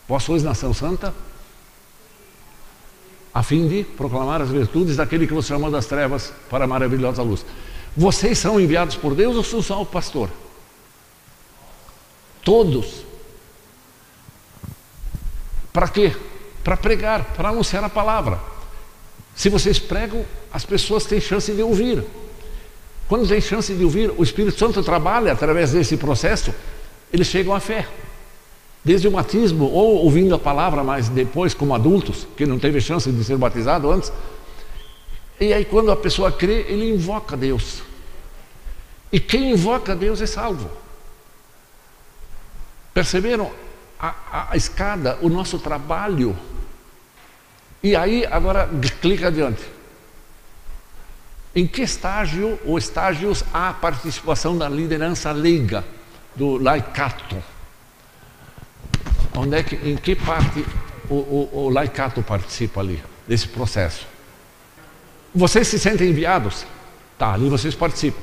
Vós 0.07 0.23
sois 0.23 0.43
nação 0.43 0.73
santa, 0.73 1.13
a 3.33 3.41
fim 3.41 3.67
de 3.67 3.83
proclamar 3.83 4.41
as 4.41 4.49
virtudes 4.49 4.97
daquele 4.97 5.25
que 5.25 5.33
você 5.33 5.49
chamou 5.49 5.71
das 5.71 5.85
trevas 5.85 6.33
para 6.49 6.65
a 6.65 6.67
maravilhosa 6.67 7.23
luz. 7.23 7.45
Vocês 7.95 8.37
são 8.37 8.59
enviados 8.59 8.95
por 8.95 9.15
Deus 9.15 9.35
ou 9.35 9.43
são 9.43 9.61
só 9.61 9.81
o 9.81 9.85
pastor? 9.85 10.29
Todos. 12.43 13.03
Para 15.71 15.87
quê? 15.87 16.15
Para 16.63 16.77
pregar, 16.77 17.23
para 17.35 17.49
anunciar 17.49 17.83
a 17.83 17.89
palavra. 17.89 18.39
Se 19.35 19.49
vocês 19.49 19.79
pregam, 19.79 20.25
as 20.51 20.65
pessoas 20.65 21.05
têm 21.05 21.19
chance 21.19 21.51
de 21.51 21.61
ouvir. 21.61 22.03
Quando 23.13 23.27
tem 23.27 23.39
chance 23.39 23.71
de 23.71 23.83
ouvir, 23.83 24.11
o 24.17 24.23
Espírito 24.23 24.57
Santo 24.57 24.81
trabalha 24.81 25.33
através 25.33 25.71
desse 25.71 25.95
processo, 25.97 26.51
eles 27.13 27.27
chegam 27.27 27.53
à 27.53 27.59
fé. 27.59 27.87
Desde 28.83 29.07
o 29.07 29.11
batismo, 29.11 29.65
ou 29.65 29.97
ouvindo 29.97 30.33
a 30.33 30.39
palavra, 30.39 30.83
mas 30.83 31.09
depois, 31.09 31.53
como 31.53 31.75
adultos, 31.75 32.25
que 32.35 32.43
não 32.43 32.57
teve 32.57 32.81
chance 32.81 33.11
de 33.11 33.23
ser 33.23 33.37
batizado 33.37 33.91
antes. 33.91 34.11
E 35.39 35.53
aí, 35.53 35.63
quando 35.63 35.91
a 35.91 35.95
pessoa 35.95 36.31
crê, 36.31 36.65
ele 36.67 36.89
invoca 36.89 37.37
Deus. 37.37 37.83
E 39.11 39.19
quem 39.19 39.51
invoca 39.51 39.95
Deus 39.95 40.19
é 40.19 40.25
salvo. 40.25 40.71
Perceberam 42.95 43.51
a, 43.99 44.07
a, 44.07 44.53
a 44.53 44.57
escada, 44.57 45.19
o 45.21 45.29
nosso 45.29 45.59
trabalho? 45.59 46.35
E 47.83 47.95
aí, 47.95 48.25
agora 48.25 48.67
clica 48.99 49.27
adiante. 49.27 49.72
Em 51.55 51.67
que 51.67 51.83
estágio 51.83 52.59
ou 52.65 52.77
estágios 52.77 53.43
há 53.53 53.69
a 53.69 53.73
participação 53.73 54.57
da 54.57 54.67
liderança 54.67 55.31
leiga, 55.31 55.83
do 56.35 56.57
laicato? 56.57 57.37
Onde 59.35 59.55
é 59.57 59.63
que, 59.63 59.75
em 59.75 59.95
que 59.95 60.15
parte 60.15 60.65
o, 61.09 61.15
o, 61.15 61.49
o 61.65 61.69
laicato 61.69 62.21
participa 62.23 62.79
ali, 62.79 63.01
desse 63.27 63.47
processo? 63.47 64.07
Vocês 65.33 65.67
se 65.67 65.79
sentem 65.79 66.09
enviados? 66.09 66.65
Tá, 67.17 67.33
ali 67.33 67.49
vocês 67.49 67.75
participam. 67.75 68.21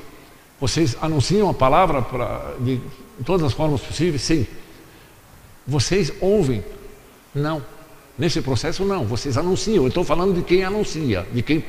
Vocês 0.59 0.95
anunciam 1.01 1.49
a 1.49 1.53
palavra 1.53 2.01
pra, 2.01 2.53
de 2.59 2.79
todas 3.25 3.47
as 3.47 3.53
formas 3.53 3.81
possíveis? 3.81 4.21
Sim. 4.21 4.45
Vocês 5.65 6.11
ouvem? 6.21 6.63
Não. 7.33 7.63
Nesse 8.17 8.41
processo, 8.41 8.85
não. 8.85 9.05
Vocês 9.05 9.37
anunciam. 9.37 9.83
Eu 9.83 9.87
estou 9.87 10.03
falando 10.03 10.35
de 10.35 10.43
quem 10.43 10.63
anuncia, 10.63 11.25
de 11.33 11.41
quem. 11.41 11.65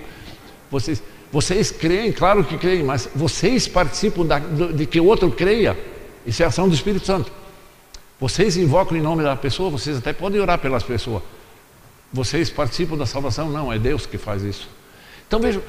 Vocês, 0.70 1.02
vocês 1.32 1.70
creem, 1.70 2.12
claro 2.12 2.44
que 2.44 2.58
creem, 2.58 2.84
mas 2.84 3.08
vocês 3.14 3.66
participam 3.66 4.26
da, 4.26 4.38
de 4.38 4.84
que 4.84 5.00
outro 5.00 5.30
creia. 5.30 5.78
Isso 6.26 6.42
é 6.42 6.46
ação 6.46 6.68
do 6.68 6.74
Espírito 6.74 7.06
Santo. 7.06 7.32
Vocês 8.20 8.58
invocam 8.58 8.96
em 8.98 9.00
nome 9.00 9.22
da 9.22 9.34
pessoa, 9.34 9.70
vocês 9.70 9.96
até 9.96 10.12
podem 10.12 10.38
orar 10.38 10.58
pelas 10.58 10.82
pessoas. 10.82 11.22
Vocês 12.12 12.50
participam 12.50 12.98
da 12.98 13.06
salvação? 13.06 13.50
Não, 13.50 13.72
é 13.72 13.78
Deus 13.78 14.04
que 14.04 14.18
faz 14.18 14.42
isso. 14.42 14.68
Então 15.26 15.40
vejam, 15.40 15.62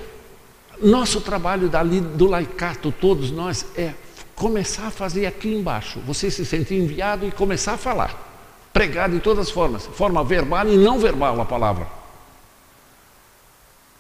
nosso 0.82 1.22
trabalho 1.22 1.70
dali, 1.70 2.02
do 2.02 2.26
laicato, 2.26 2.92
todos 2.92 3.32
nós, 3.32 3.66
é 3.78 3.94
começar 4.36 4.88
a 4.88 4.92
fazer 4.92 5.26
aqui 5.26 5.54
embaixo. 5.54 6.02
Você 6.06 6.30
se 6.30 6.46
sentir 6.46 6.76
enviado 6.76 7.26
e 7.26 7.32
começar 7.32 7.74
a 7.74 7.78
falar. 7.78 8.32
Pregar 8.74 9.10
de 9.10 9.22
todas 9.22 9.48
as 9.48 9.50
formas, 9.50 9.86
forma 9.86 10.22
verbal 10.26 10.68
e 10.68 10.76
não 10.76 11.00
verbal 11.00 11.40
a 11.40 11.46
palavra. 11.46 12.03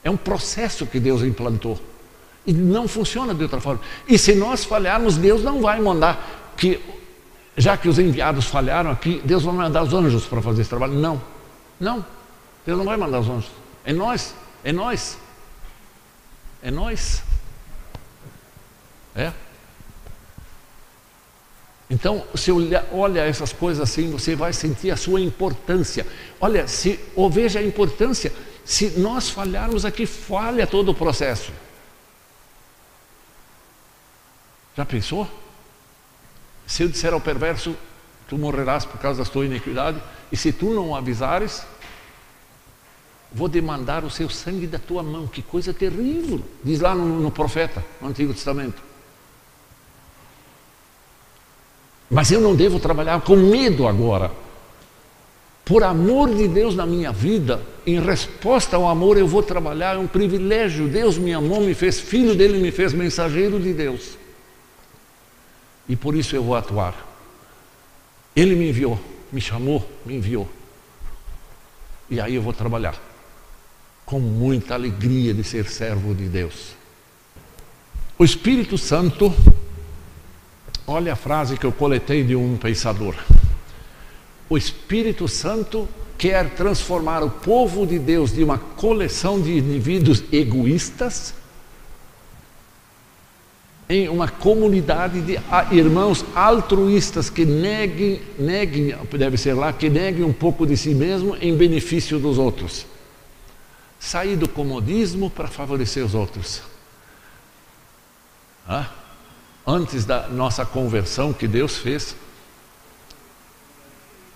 É 0.04 0.10
um 0.10 0.18
processo 0.18 0.86
que 0.86 1.00
Deus 1.00 1.22
implantou. 1.22 1.80
E 2.46 2.52
não 2.52 2.88
funciona 2.88 3.34
de 3.34 3.44
outra 3.44 3.62
forma. 3.62 3.82
E 4.08 4.18
se 4.18 4.36
nós 4.36 4.66
falharmos, 4.66 5.18
Deus 5.18 5.42
não 5.44 5.62
vai 5.62 5.80
mandar 5.80 6.54
que, 6.58 6.80
já 7.56 7.78
que 7.78 7.88
os 7.88 7.98
enviados 7.98 8.46
falharam 8.46 8.92
aqui, 8.92 9.22
Deus 9.24 9.44
vai 9.44 9.54
mandar 9.54 9.84
os 9.84 9.94
anjos 9.94 10.26
para 10.26 10.42
fazer 10.42 10.62
esse 10.62 10.70
trabalho. 10.70 10.94
Não, 10.94 11.22
não. 11.80 12.06
Deus 12.66 12.78
não 12.78 12.86
vai 12.86 12.98
mandar 12.98 13.20
os 13.22 13.30
anjos. 13.30 13.52
É 13.86 13.94
nós, 13.94 14.36
é 14.64 14.74
nós. 14.74 15.18
É 16.62 16.70
nós. 16.70 17.24
É. 19.16 19.32
Então, 21.90 22.24
se 22.36 22.52
olha, 22.52 22.86
olha 22.92 23.22
essas 23.22 23.54
coisas 23.54 23.82
assim, 23.82 24.10
você 24.10 24.36
vai 24.36 24.52
sentir 24.52 24.92
a 24.92 24.98
sua 24.98 25.22
importância. 25.22 26.06
Olha, 26.42 26.68
se 26.68 27.00
ou 27.16 27.30
veja 27.30 27.60
a 27.60 27.64
importância 27.64 28.34
Se 28.66 28.92
nós 29.00 29.30
falharmos 29.30 29.86
aqui, 29.86 30.06
falha 30.06 30.66
todo 30.66 30.90
o 30.90 30.96
processo. 30.96 31.52
Já 34.76 34.86
pensou? 34.86 35.28
Se 36.66 36.84
eu 36.84 36.88
disser 36.88 37.14
ao 37.14 37.22
perverso, 37.22 37.76
tu 38.28 38.38
morrerás 38.38 38.86
por 38.86 39.00
causa 39.00 39.24
da 39.24 39.30
tua 39.30 39.46
iniquidade, 39.46 40.02
e 40.32 40.38
se 40.38 40.52
tu 40.52 40.74
não 40.74 40.96
avisares, 40.96 41.66
vou 43.32 43.48
demandar 43.48 44.04
o 44.04 44.10
seu 44.10 44.30
sangue 44.30 44.66
da 44.66 44.80
tua 44.80 45.04
mão. 45.04 45.28
Que 45.28 45.42
coisa 45.42 45.74
terrível, 45.74 46.42
diz 46.64 46.80
lá 46.80 46.96
no, 46.96 47.20
no 47.20 47.32
profeta, 47.32 47.84
no 48.02 48.08
Antigo 48.08 48.34
Testamento. 48.34 48.82
Mas 52.10 52.32
eu 52.32 52.40
não 52.40 52.56
devo 52.56 52.80
trabalhar 52.80 53.20
com 53.22 53.36
medo 53.36 53.88
agora. 53.88 54.32
Por 55.66 55.84
amor 55.84 56.34
de 56.36 56.48
Deus 56.48 56.76
na 56.76 56.86
minha 56.86 57.12
vida, 57.12 57.62
em 57.88 58.00
resposta 58.00 58.76
ao 58.76 58.88
amor, 58.88 59.18
eu 59.18 59.28
vou 59.28 59.42
trabalhar, 59.42 59.96
é 59.96 59.98
um 59.98 60.08
privilégio. 60.08 60.90
Deus 60.90 61.18
me 61.18 61.34
amou, 61.34 61.62
me 61.62 61.74
fez 61.74 62.00
filho 62.00 62.36
dele, 62.36 62.60
me 62.60 62.72
fez 62.72 62.94
mensageiro 62.94 63.60
de 63.60 63.74
Deus. 63.74 64.18
E 65.88 65.96
por 65.96 66.16
isso 66.16 66.36
eu 66.36 66.44
vou 66.44 66.56
atuar. 66.56 66.96
Ele 68.36 68.56
me 68.56 68.70
enviou, 68.70 69.00
me 69.32 69.40
chamou, 69.40 69.88
me 70.06 70.16
enviou. 70.16 70.50
E 72.10 72.20
aí 72.20 72.36
eu 72.36 72.42
vou 72.42 72.54
trabalhar 72.54 73.00
com 74.06 74.20
muita 74.20 74.74
alegria 74.74 75.34
de 75.34 75.44
ser 75.44 75.68
servo 75.68 76.14
de 76.14 76.28
Deus. 76.28 76.74
O 78.18 78.24
Espírito 78.24 78.78
Santo, 78.78 79.34
olha 80.86 81.14
a 81.14 81.16
frase 81.16 81.58
que 81.58 81.66
eu 81.66 81.72
coletei 81.72 82.24
de 82.24 82.36
um 82.36 82.58
pensador. 82.58 83.16
O 84.50 84.58
Espírito 84.58 85.28
Santo 85.28 85.88
quer 86.18 86.50
transformar 86.52 87.24
o 87.24 87.30
povo 87.30 87.86
de 87.86 87.98
Deus 88.00 88.34
de 88.34 88.44
uma 88.44 88.58
coleção 88.58 89.42
de 89.42 89.58
indivíduos 89.58 90.24
egoístas 90.32 91.34
em 93.90 94.08
uma 94.08 94.28
comunidade 94.28 95.22
de 95.22 95.40
irmãos 95.72 96.26
altruístas 96.34 97.30
que 97.30 97.46
neguem, 97.46 98.22
neguem, 98.40 98.96
deve 99.12 99.38
ser 99.38 99.54
lá, 99.54 99.74
que 99.74 99.90
neguem 99.90 100.24
um 100.24 100.34
pouco 100.34 100.66
de 100.66 100.78
si 100.78 100.96
mesmo 100.96 101.36
em 101.42 101.56
benefício 101.56 102.18
dos 102.18 102.38
outros. 102.38 102.86
Sair 104.00 104.36
do 104.36 104.48
comodismo 104.48 105.30
para 105.30 105.48
favorecer 105.48 106.04
os 106.04 106.16
outros. 106.16 106.62
Ah, 108.68 108.90
antes 109.68 110.06
da 110.06 110.28
nossa 110.28 110.66
conversão 110.66 111.34
que 111.34 111.48
Deus 111.48 111.78
fez, 111.78 112.16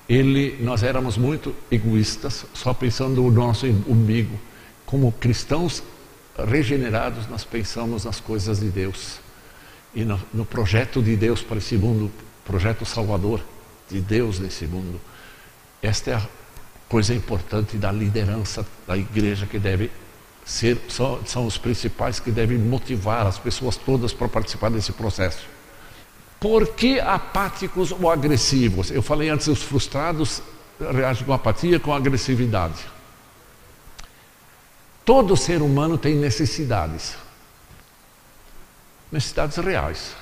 ele, 0.09 0.57
nós 0.61 0.83
éramos 0.83 1.17
muito 1.17 1.53
egoístas, 1.69 2.45
só 2.53 2.73
pensando 2.73 3.21
no 3.21 3.31
nosso 3.31 3.65
umbigo. 3.65 4.39
Como 4.85 5.11
cristãos 5.11 5.83
regenerados, 6.37 7.27
nós 7.27 7.43
pensamos 7.43 8.05
nas 8.05 8.19
coisas 8.19 8.59
de 8.59 8.69
Deus 8.69 9.19
e 9.93 10.05
no, 10.05 10.19
no 10.33 10.45
projeto 10.45 11.01
de 11.01 11.15
Deus 11.15 11.41
para 11.41 11.57
esse 11.57 11.75
mundo, 11.75 12.11
projeto 12.45 12.85
salvador 12.85 13.41
de 13.89 13.99
Deus 13.99 14.39
nesse 14.39 14.65
mundo. 14.65 14.99
Esta 15.81 16.11
é 16.11 16.13
a 16.15 16.27
coisa 16.87 17.13
importante 17.13 17.77
da 17.77 17.91
liderança 17.91 18.65
da 18.85 18.95
igreja 18.95 19.45
que 19.45 19.59
deve 19.59 19.91
ser, 20.45 20.79
são, 20.87 21.19
são 21.25 21.45
os 21.45 21.57
principais 21.57 22.19
que 22.19 22.31
devem 22.31 22.57
motivar 22.57 23.27
as 23.27 23.37
pessoas 23.37 23.75
todas 23.75 24.13
para 24.13 24.29
participar 24.29 24.69
desse 24.69 24.93
processo. 24.93 25.56
Por 26.39 26.67
que 26.67 26.99
apáticos 26.99 27.91
ou 27.91 28.11
agressivos? 28.11 28.91
Eu 28.91 29.01
falei 29.01 29.29
antes, 29.29 29.47
os 29.47 29.63
frustrados 29.63 30.41
reagem 30.79 31.25
com 31.25 31.33
apatia, 31.33 31.79
com 31.79 31.93
agressividade. 31.93 32.85
Todo 35.03 35.35
ser 35.35 35.61
humano 35.61 35.97
tem 35.97 36.15
necessidades 36.15 37.15
necessidades 39.11 39.57
reais, 39.57 40.15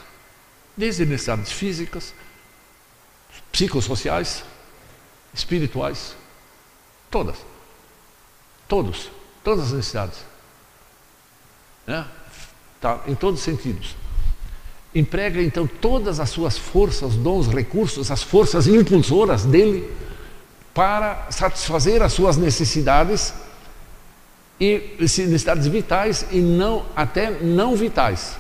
desde 0.78 1.06
necessidades 1.06 1.52
físicas, 1.52 2.14
psicossociais, 3.52 4.44
espirituais, 5.34 6.16
todas, 7.10 7.38
todos, 8.68 9.10
todas 9.44 9.66
as 9.66 9.72
necessidades, 9.74 10.20
né? 11.88 12.08
tá, 12.80 13.02
em 13.08 13.16
todos 13.16 13.40
os 13.40 13.46
sentidos. 13.46 13.96
Emprega 14.96 15.42
então 15.42 15.68
todas 15.68 16.22
as 16.22 16.30
suas 16.30 16.58
forças, 16.58 17.16
dons, 17.16 17.48
recursos, 17.48 18.10
as 18.10 18.24
forças 18.24 18.66
impulsoras 18.66 19.44
dele 19.44 19.92
para 20.74 21.28
satisfazer 21.30 22.02
as 22.02 22.14
suas 22.14 22.38
necessidades 22.38 23.34
e 24.58 24.96
necessidades 24.98 25.68
vitais 25.68 26.26
e 26.32 26.40
não 26.40 26.86
até 26.96 27.30
não 27.30 27.76
vitais. 27.76 28.38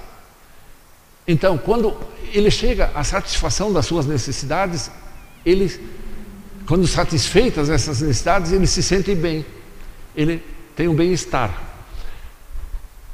Então, 1.27 1.57
quando 1.57 1.95
ele 2.31 2.49
chega 2.49 2.91
à 2.95 3.03
satisfação 3.03 3.73
das 3.73 3.85
suas 3.85 4.05
necessidades, 4.05 4.89
ele, 5.45 5.77
quando 6.67 6.87
satisfeitas 6.87 7.69
essas 7.69 7.99
necessidades, 7.99 8.51
ele 8.51 8.67
se 8.67 8.81
sente 8.81 9.13
bem, 9.13 9.45
ele 10.15 10.41
tem 10.75 10.87
um 10.87 10.95
bem-estar. 10.95 11.64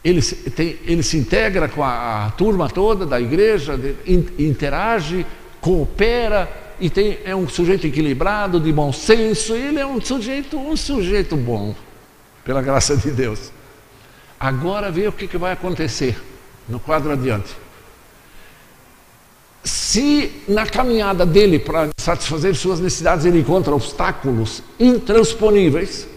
Ele, 0.04 0.22
tem, 0.22 0.80
ele 0.86 1.04
se 1.04 1.18
integra 1.18 1.68
com 1.70 1.84
a, 1.84 2.26
a 2.26 2.32
turma 2.32 2.70
toda 2.70 3.06
da 3.06 3.22
igreja, 3.22 3.78
de, 3.78 3.96
in, 4.06 4.26
interage, 4.40 5.26
coopera 5.60 6.50
e 6.80 6.90
tem, 6.90 7.20
é 7.24 7.36
um 7.36 7.48
sujeito 7.48 7.86
equilibrado, 7.86 8.60
de 8.60 8.74
bom 8.74 8.92
senso. 8.92 9.54
Ele 9.54 9.80
é 9.80 9.86
um 9.86 10.02
sujeito, 10.02 10.58
um 10.58 10.76
sujeito 10.76 11.38
bom, 11.38 11.76
pela 12.44 12.62
graça 12.62 12.98
de 12.98 13.12
Deus. 13.12 13.52
Agora 14.40 14.90
vê 14.90 15.08
o 15.08 15.12
que, 15.12 15.28
que 15.28 15.38
vai 15.38 15.54
acontecer 15.54 16.20
no 16.68 16.80
quadro 16.80 17.12
adiante. 17.12 17.56
Se 19.64 20.42
na 20.48 20.66
caminhada 20.66 21.24
dele 21.24 21.60
para 21.60 21.90
satisfazer 22.00 22.56
suas 22.56 22.80
necessidades 22.80 23.26
ele 23.26 23.42
encontra 23.42 23.76
obstáculos 23.76 24.64
intransponíveis, 24.80 26.08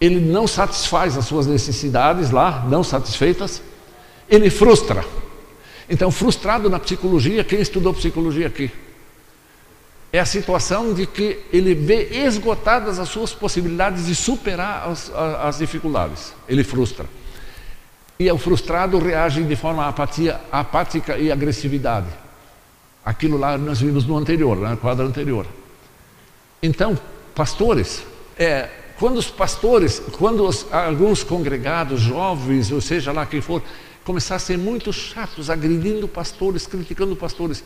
ele 0.00 0.18
não 0.18 0.46
satisfaz 0.46 1.16
as 1.18 1.26
suas 1.26 1.46
necessidades 1.46 2.30
lá, 2.30 2.64
não 2.68 2.82
satisfeitas, 2.82 3.62
ele 4.28 4.48
frustra. 4.48 5.04
Então, 5.88 6.10
frustrado 6.10 6.70
na 6.70 6.78
psicologia, 6.78 7.44
quem 7.44 7.60
estudou 7.60 7.92
psicologia 7.92 8.46
aqui? 8.46 8.70
É 10.12 10.18
a 10.18 10.24
situação 10.24 10.94
de 10.94 11.06
que 11.06 11.40
ele 11.52 11.74
vê 11.74 12.24
esgotadas 12.24 12.98
as 12.98 13.08
suas 13.08 13.32
possibilidades 13.32 14.06
de 14.06 14.14
superar 14.14 14.88
as, 14.88 15.12
as 15.14 15.58
dificuldades. 15.58 16.32
Ele 16.48 16.64
frustra. 16.64 17.06
E 18.18 18.30
o 18.30 18.38
frustrado 18.38 18.98
reage 18.98 19.42
de 19.42 19.56
forma 19.56 19.86
apatia, 19.86 20.40
apática 20.50 21.16
e 21.16 21.30
agressividade. 21.30 22.08
Aquilo 23.04 23.36
lá 23.36 23.56
nós 23.56 23.80
vimos 23.80 24.04
no 24.06 24.16
anterior, 24.16 24.56
no 24.56 24.76
quadro 24.76 25.06
anterior. 25.06 25.46
Então, 26.62 26.98
pastores, 27.34 28.02
é, 28.38 28.68
quando 29.00 29.16
os 29.16 29.30
pastores, 29.30 29.98
quando 30.18 30.46
os, 30.46 30.66
alguns 30.70 31.24
congregados, 31.24 32.02
jovens, 32.02 32.70
ou 32.70 32.82
seja 32.82 33.10
lá 33.10 33.24
quem 33.24 33.40
for, 33.40 33.62
ser 34.38 34.58
muito 34.58 34.92
chatos, 34.92 35.48
agredindo 35.48 36.06
pastores, 36.06 36.66
criticando 36.66 37.16
pastores, 37.16 37.64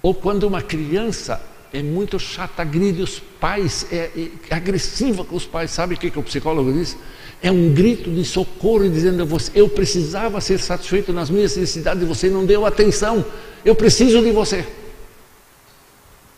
ou 0.00 0.14
quando 0.14 0.44
uma 0.44 0.62
criança 0.62 1.42
é 1.72 1.82
muito 1.82 2.16
chata, 2.20 2.62
agride 2.62 3.02
os 3.02 3.18
pais, 3.18 3.88
é, 3.90 4.30
é 4.48 4.54
agressiva 4.54 5.24
com 5.24 5.34
os 5.34 5.44
pais, 5.44 5.72
sabe 5.72 5.96
o 5.96 5.98
que, 5.98 6.12
que 6.12 6.18
o 6.18 6.22
psicólogo 6.22 6.72
diz? 6.72 6.96
É 7.42 7.50
um 7.50 7.74
grito 7.74 8.08
de 8.08 8.24
socorro 8.24 8.88
dizendo 8.88 9.22
a 9.22 9.26
você: 9.26 9.50
eu 9.52 9.68
precisava 9.68 10.40
ser 10.40 10.60
satisfeito 10.60 11.12
nas 11.12 11.28
minhas 11.28 11.56
necessidades 11.56 12.04
e 12.04 12.06
você 12.06 12.30
não 12.30 12.46
deu 12.46 12.64
atenção. 12.64 13.24
Eu 13.64 13.74
preciso 13.74 14.22
de 14.22 14.30
você. 14.30 14.64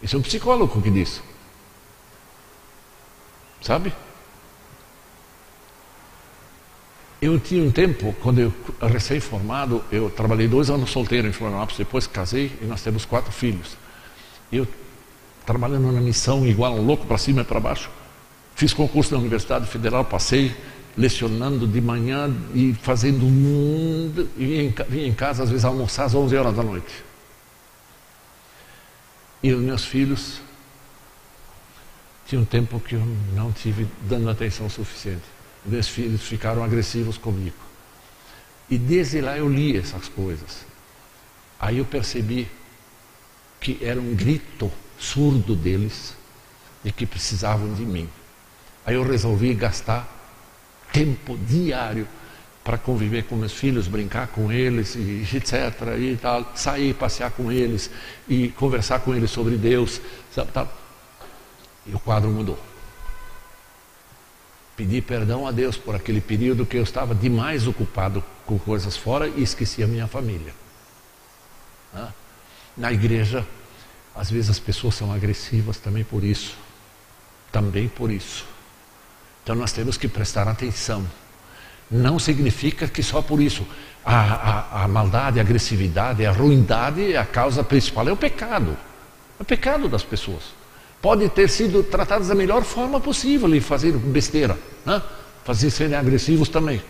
Isso 0.03 0.17
é 0.17 0.19
um 0.19 0.23
psicólogo 0.23 0.81
que 0.81 0.91
diz. 0.91 1.21
Sabe? 3.69 3.93
Eu 7.21 7.39
tinha 7.39 7.63
um 7.63 7.71
tempo, 7.71 8.17
quando 8.23 8.41
eu 8.41 8.51
recém-formado, 8.81 9.85
eu 9.93 10.09
trabalhei 10.09 10.49
dois 10.49 10.71
anos 10.71 10.89
solteiro 10.89 11.29
em 11.29 11.33
Florianópolis, 11.33 11.77
depois 11.77 12.07
casei 12.07 12.51
e 12.63 12.65
nós 12.65 12.81
temos 12.83 13.05
quatro 13.05 13.31
filhos. 13.31 13.77
Eu 14.51 14.67
trabalhando 15.45 15.93
na 15.93 16.01
missão 16.01 16.47
igual 16.47 16.77
um 16.77 16.87
louco 16.87 17.05
para 17.05 17.19
cima 17.19 17.43
e 17.43 17.45
para 17.45 17.61
baixo. 17.61 17.91
Fiz 18.55 18.73
concurso 18.73 19.13
na 19.13 19.21
Universidade 19.21 19.67
Federal, 19.67 20.03
passei 20.03 20.57
lecionando 20.97 21.67
de 21.67 21.81
manhã 21.83 22.35
e 22.55 22.73
fazendo 22.73 23.27
mundo, 23.27 24.31
e 24.39 24.47
vinha 24.47 24.63
em, 24.63 24.75
vinha 24.89 25.07
em 25.09 25.13
casa 25.13 25.43
às 25.43 25.51
vezes 25.51 25.67
almoçar 25.67 26.07
às 26.07 26.15
11 26.15 26.35
horas 26.35 26.57
da 26.57 26.63
noite. 26.63 27.05
E 29.43 29.53
os 29.53 29.61
meus 29.61 29.85
filhos 29.85 30.41
tinha 32.29 32.41
um 32.41 32.45
tempo 32.45 32.79
que 32.79 32.95
eu 32.95 33.03
não 33.35 33.51
tive 33.51 33.89
dando 34.03 34.29
atenção 34.29 34.69
suficiente. 34.69 35.25
Meus 35.65 35.89
filhos 35.89 36.23
ficaram 36.23 36.63
agressivos 36.63 37.17
comigo. 37.17 37.57
E 38.69 38.77
desde 38.77 39.23
lá 39.23 39.37
eu 39.39 39.49
li 39.49 39.77
essas 39.77 40.09
coisas. 40.09 40.67
Aí 41.59 41.79
eu 41.79 41.87
percebi 41.87 42.47
que 43.59 43.79
era 43.81 43.99
um 43.99 44.15
grito 44.15 44.71
surdo 44.99 45.57
deles 45.57 46.15
de 46.85 46.93
que 46.93 47.07
precisavam 47.07 47.73
de 47.73 47.83
mim. 47.83 48.09
Aí 48.85 48.95
eu 48.95 49.03
resolvi 49.03 49.55
gastar 49.55 50.07
tempo 50.93 51.37
diário 51.37 52.07
para 52.63 52.77
conviver 52.77 53.25
com 53.25 53.37
meus 53.37 53.55
filhos, 53.55 53.89
brincar 53.89 54.29
com 54.29 54.53
eles, 54.53 54.95
e 54.95 55.27
etc. 55.35 55.97
E 55.99 56.19
tal, 56.21 56.53
sair, 56.55 56.93
passear 56.93 57.31
com 57.31 57.51
eles 57.51 57.91
e 58.29 58.49
conversar 58.49 59.01
com 59.01 59.15
eles 59.15 59.31
sobre 59.31 59.57
Deus. 59.57 59.99
Sabe, 60.31 60.53
tal. 60.53 60.88
E 61.89 61.95
o 61.95 61.99
quadro 61.99 62.31
mudou. 62.31 62.59
Pedi 64.77 65.01
perdão 65.01 65.47
a 65.47 65.51
Deus 65.51 65.77
por 65.77 65.97
aquele 65.97 66.21
período 66.21 66.65
que 66.65 66.77
eu 66.77 66.83
estava 66.85 67.15
demais 67.15 67.67
ocupado 67.67 68.23
com 68.47 68.59
coisas 68.59 68.97
fora 68.97 69.27
e 69.27 69.43
esqueci 69.43 69.83
a 69.83 69.87
minha 69.89 70.07
família. 70.07 70.55
Na 72.77 72.93
igreja, 72.93 73.45
às 74.15 74.31
vezes 74.31 74.51
as 74.51 74.59
pessoas 74.61 74.95
são 74.95 75.13
agressivas 75.13 75.79
também 75.79 76.05
por 76.05 76.23
isso. 76.23 76.57
Também 77.51 77.89
por 77.89 78.11
isso. 78.11 78.45
Então 79.43 79.57
nós 79.57 79.73
temos 79.73 79.97
que 79.97 80.07
prestar 80.07 80.47
atenção. 80.47 81.05
Não 81.91 82.19
significa 82.19 82.87
que 82.87 83.03
só 83.03 83.21
por 83.21 83.41
isso. 83.41 83.67
A, 84.05 84.15
a, 84.15 84.85
a 84.85 84.89
maldade, 84.89 85.41
a 85.41 85.43
agressividade, 85.43 86.25
a 86.25 86.31
ruindade, 86.31 87.17
a 87.17 87.25
causa 87.25 87.65
principal 87.65 88.09
é 88.09 88.13
o 88.13 88.17
pecado. 88.17 88.77
É 89.41 89.43
o 89.43 89.45
pecado 89.45 89.89
das 89.89 90.05
pessoas. 90.05 90.45
Pode 91.01 91.29
ter 91.29 91.49
sido 91.49 91.83
tratadas 91.83 92.29
da 92.29 92.35
melhor 92.35 92.65
forma 92.65 93.01
possível 93.01 93.55
e 93.55 93.61
fazer 93.61 93.93
besteira, 93.93 94.59
né? 94.85 95.01
fazer 95.45 95.71
serem 95.71 95.97
agressivos 95.97 96.49
também. 96.49 96.83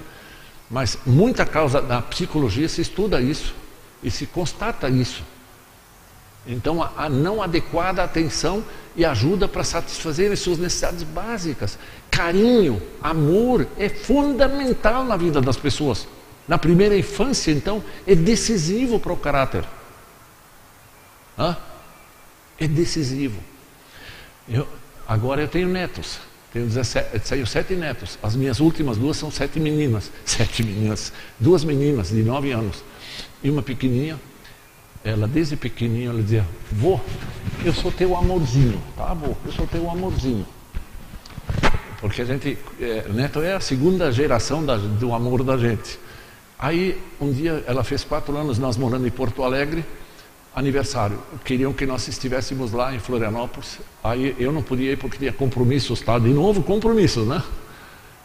Mas 0.70 0.98
muita 1.06 1.44
causa 1.44 1.80
da 1.80 2.00
psicologia 2.00 2.68
se 2.68 2.80
estuda 2.80 3.20
isso 3.20 3.54
e 4.02 4.10
se 4.10 4.26
constata 4.26 4.88
isso. 4.88 5.22
Então, 6.46 6.82
a, 6.82 6.90
a 6.96 7.08
não 7.08 7.42
adequada 7.42 8.02
atenção 8.02 8.64
e 8.96 9.04
ajuda 9.04 9.46
para 9.46 9.62
satisfazer 9.62 10.32
as 10.32 10.40
suas 10.40 10.58
necessidades 10.58 11.02
básicas. 11.02 11.78
Carinho, 12.10 12.82
amor 13.02 13.66
é 13.76 13.88
fundamental 13.88 15.04
na 15.04 15.16
vida 15.16 15.40
das 15.40 15.56
pessoas. 15.56 16.08
Na 16.46 16.56
primeira 16.56 16.96
infância, 16.96 17.50
então, 17.50 17.84
é 18.06 18.14
decisivo 18.14 18.98
para 18.98 19.12
o 19.12 19.16
caráter. 19.16 19.64
Hã? 21.38 21.54
É 22.58 22.66
decisivo. 22.66 23.38
Eu, 24.50 24.66
agora 25.06 25.40
eu 25.40 25.48
tenho 25.48 25.68
netos. 25.68 26.18
Tenho, 26.52 26.66
17, 26.66 27.18
tenho 27.20 27.46
sete 27.46 27.74
netos. 27.74 28.18
As 28.22 28.34
minhas 28.34 28.58
últimas 28.60 28.96
duas 28.96 29.16
são 29.16 29.30
sete 29.30 29.60
meninas. 29.60 30.10
Sete 30.24 30.62
meninas. 30.62 31.12
Duas 31.38 31.62
meninas 31.62 32.08
de 32.08 32.22
nove 32.22 32.52
anos. 32.52 32.82
E 33.42 33.50
uma 33.50 33.62
pequenininha 33.62 34.18
ela 35.04 35.28
desde 35.28 35.56
pequenininha 35.56 36.10
ela 36.10 36.22
dizia, 36.22 36.44
vô, 36.72 37.00
eu 37.64 37.72
sou 37.72 37.90
teu 37.90 38.16
amorzinho, 38.16 38.80
tá 38.96 39.14
vô, 39.14 39.34
eu 39.44 39.52
sou 39.52 39.66
teu 39.66 39.88
amorzinho. 39.90 40.46
Porque 42.00 42.22
a 42.22 42.24
gente, 42.24 42.58
é, 42.80 43.08
neto 43.08 43.40
é 43.40 43.54
a 43.54 43.60
segunda 43.60 44.12
geração 44.12 44.64
da, 44.64 44.76
do 44.76 45.12
amor 45.12 45.42
da 45.42 45.56
gente. 45.56 45.98
Aí 46.58 47.00
um 47.20 47.32
dia 47.32 47.64
ela 47.66 47.82
fez 47.82 48.04
quatro 48.04 48.36
anos, 48.36 48.58
nós 48.58 48.76
morando 48.76 49.06
em 49.06 49.10
Porto 49.10 49.42
Alegre, 49.42 49.84
aniversário. 50.58 51.18
Queriam 51.44 51.72
que 51.72 51.86
nós 51.86 52.06
estivéssemos 52.08 52.72
lá 52.72 52.94
em 52.94 52.98
Florianópolis. 52.98 53.78
Aí 54.02 54.34
eu 54.38 54.52
não 54.52 54.62
podia 54.62 54.92
ir 54.92 54.96
porque 54.96 55.16
tinha 55.18 55.32
compromissos, 55.32 56.00
tá? 56.00 56.18
De 56.18 56.28
novo 56.28 56.62
compromissos, 56.62 57.26
né? 57.26 57.42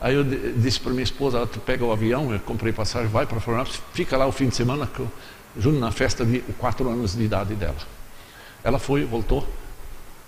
Aí 0.02 0.16
eu 0.16 0.24
disse 0.24 0.80
para 0.80 0.92
minha 0.92 1.04
esposa, 1.04 1.48
tu 1.48 1.60
pega 1.60 1.86
o 1.86 1.92
avião, 1.92 2.34
eu 2.34 2.40
comprei 2.40 2.74
passagem, 2.74 3.08
vai 3.08 3.26
para 3.26 3.40
Florianópolis, 3.40 3.82
fica 3.94 4.18
lá 4.18 4.28
o 4.28 4.32
fim 4.34 4.50
de 4.50 4.56
semana 4.56 4.86
que 4.86 5.00
eu 5.00 5.10
junto 5.58 5.80
na 5.80 5.92
festa 5.92 6.26
de 6.26 6.40
quatro 6.58 6.90
anos 6.90 7.16
de 7.16 7.24
idade 7.24 7.56
dela. 7.56 7.78
Ela 8.64 8.80
foi, 8.80 9.06
voltou. 9.06 9.48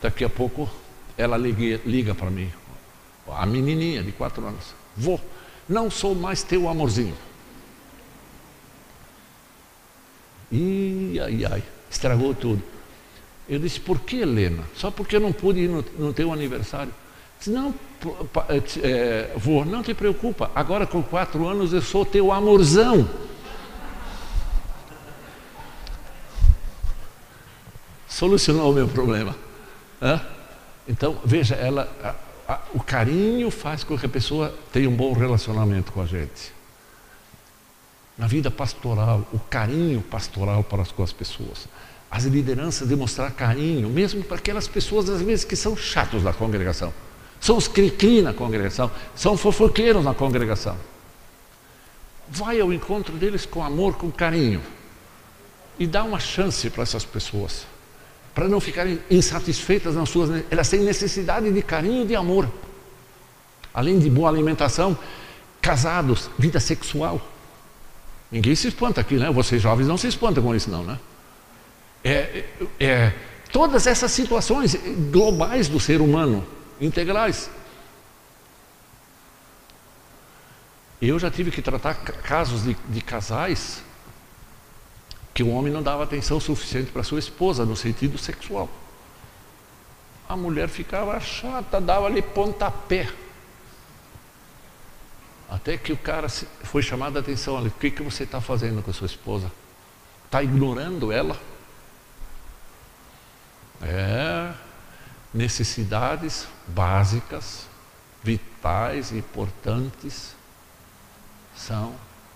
Daqui 0.01 0.23
a 0.23 0.29
pouco 0.29 0.69
ela 1.17 1.37
liga, 1.37 1.81
liga 1.85 2.13
para 2.13 2.29
mim, 2.29 2.51
a 3.27 3.45
menininha 3.45 4.03
de 4.03 4.11
quatro 4.11 4.45
anos. 4.45 4.73
Vou, 4.95 5.19
não 5.67 5.89
sou 5.89 6.13
mais 6.13 6.43
teu 6.43 6.69
amorzinho. 6.69 7.15
E 10.51 11.19
ai, 11.21 11.45
ai, 11.45 11.63
estragou 11.89 12.33
tudo. 12.33 12.61
Eu 13.47 13.59
disse, 13.59 13.79
por 13.79 13.99
que 13.99 14.17
Helena? 14.17 14.63
Só 14.75 14.89
porque 14.89 15.15
eu 15.15 15.19
não 15.19 15.31
pude 15.31 15.59
ir 15.59 15.69
no, 15.69 15.85
no 15.97 16.13
teu 16.13 16.33
aniversário. 16.33 16.93
Disse, 17.37 17.51
não, 17.51 17.73
é, 18.81 19.31
vou, 19.37 19.65
não 19.65 19.83
te 19.83 19.93
preocupa, 19.93 20.49
agora 20.55 20.87
com 20.87 21.03
quatro 21.03 21.47
anos 21.47 21.73
eu 21.73 21.81
sou 21.81 22.05
teu 22.05 22.31
amorzão. 22.31 23.07
solucionou 28.15 28.71
o 28.71 28.73
meu 28.73 28.87
problema. 28.87 29.35
Então, 30.87 31.19
veja, 31.25 31.55
ela, 31.55 31.89
a, 32.47 32.53
a, 32.53 32.59
o 32.73 32.81
carinho 32.81 33.51
faz 33.51 33.83
com 33.83 33.97
que 33.97 34.05
a 34.05 34.09
pessoa 34.09 34.53
tenha 34.71 34.89
um 34.89 34.95
bom 34.95 35.11
relacionamento 35.13 35.91
com 35.91 36.01
a 36.01 36.05
gente. 36.05 36.54
Na 38.17 38.27
vida 38.27 38.49
pastoral, 38.49 39.27
o 39.33 39.39
carinho 39.39 40.01
pastoral 40.01 40.63
para 40.63 40.85
com 40.85 41.03
as 41.03 41.11
pessoas. 41.11 41.67
As 42.09 42.23
lideranças 42.23 42.87
demonstrar 42.87 43.31
carinho, 43.31 43.89
mesmo 43.89 44.23
para 44.23 44.37
aquelas 44.37 44.67
pessoas, 44.67 45.09
às 45.09 45.21
vezes, 45.21 45.43
que 45.43 45.55
são 45.55 45.75
chatos 45.75 46.23
da 46.23 46.31
congregação. 46.31 46.93
São 47.41 47.57
os 47.57 47.67
cri-cri 47.67 48.21
na 48.21 48.33
congregação, 48.33 48.89
são 49.15 49.35
fofoqueiros 49.35 50.03
na 50.03 50.13
congregação. 50.13 50.77
Vai 52.29 52.59
ao 52.59 52.71
encontro 52.71 53.13
deles 53.15 53.45
com 53.45 53.63
amor, 53.63 53.95
com 53.95 54.09
carinho. 54.09 54.61
E 55.77 55.85
dá 55.85 56.03
uma 56.03 56.19
chance 56.19 56.69
para 56.69 56.83
essas 56.83 57.03
pessoas 57.03 57.65
para 58.35 58.49
não 58.49 58.59
ficarem 58.59 58.99
insatisfeitas 59.09 59.95
nas 59.95 60.09
suas. 60.09 60.43
Elas 60.51 60.69
têm 60.69 60.81
necessidade 60.81 61.49
de 61.49 61.61
carinho 61.61 62.03
e 62.03 62.07
de 62.07 62.15
amor. 62.15 62.51
Além 63.73 63.97
de 63.97 64.09
boa 64.09 64.29
alimentação, 64.29 64.97
casados, 65.61 66.29
vida 66.37 66.59
sexual. 66.59 67.21
Ninguém 68.35 68.53
se 68.53 68.67
espanta 68.67 68.99
aqui, 68.99 69.15
né? 69.15 69.31
Vocês 69.31 69.61
jovens 69.61 69.87
não 69.87 69.97
se 69.97 70.07
espantam 70.07 70.43
com 70.43 70.53
isso, 70.53 70.69
não, 70.69 70.83
né? 70.83 70.99
É, 72.03 72.43
é, 72.81 72.85
é 72.85 73.13
todas 73.49 73.87
essas 73.87 74.11
situações 74.11 74.75
globais 75.09 75.69
do 75.69 75.79
ser 75.79 76.01
humano, 76.01 76.45
integrais. 76.81 77.49
Eu 81.01 81.17
já 81.17 81.31
tive 81.31 81.49
que 81.49 81.61
tratar 81.61 81.93
casos 81.93 82.65
de, 82.65 82.75
de 82.89 82.99
casais 82.99 83.81
que 85.33 85.41
o 85.41 85.49
homem 85.51 85.71
não 85.71 85.81
dava 85.81 86.03
atenção 86.03 86.37
suficiente 86.37 86.91
para 86.91 87.03
sua 87.03 87.19
esposa 87.19 87.63
no 87.63 87.77
sentido 87.77 88.17
sexual. 88.17 88.69
A 90.27 90.35
mulher 90.35 90.67
ficava 90.67 91.17
chata, 91.21 91.79
dava-lhe 91.79 92.21
pontapé. 92.21 93.07
Até 95.49 95.77
que 95.77 95.93
o 95.93 95.97
cara 95.97 96.27
foi 96.29 96.81
chamado 96.81 97.17
a 97.17 97.19
atenção, 97.19 97.55
olha, 97.55 97.67
o 97.67 97.71
que, 97.71 97.91
que 97.91 98.01
você 98.01 98.23
está 98.23 98.41
fazendo 98.41 98.81
com 98.81 98.91
a 98.91 98.93
sua 98.93 99.05
esposa? 99.05 99.51
Está 100.25 100.41
ignorando 100.41 101.11
ela? 101.11 101.39
É, 103.81 104.53
necessidades 105.33 106.47
básicas, 106.67 107.67
vitais, 108.23 109.11
importantes, 109.11 110.35
são 111.55 111.93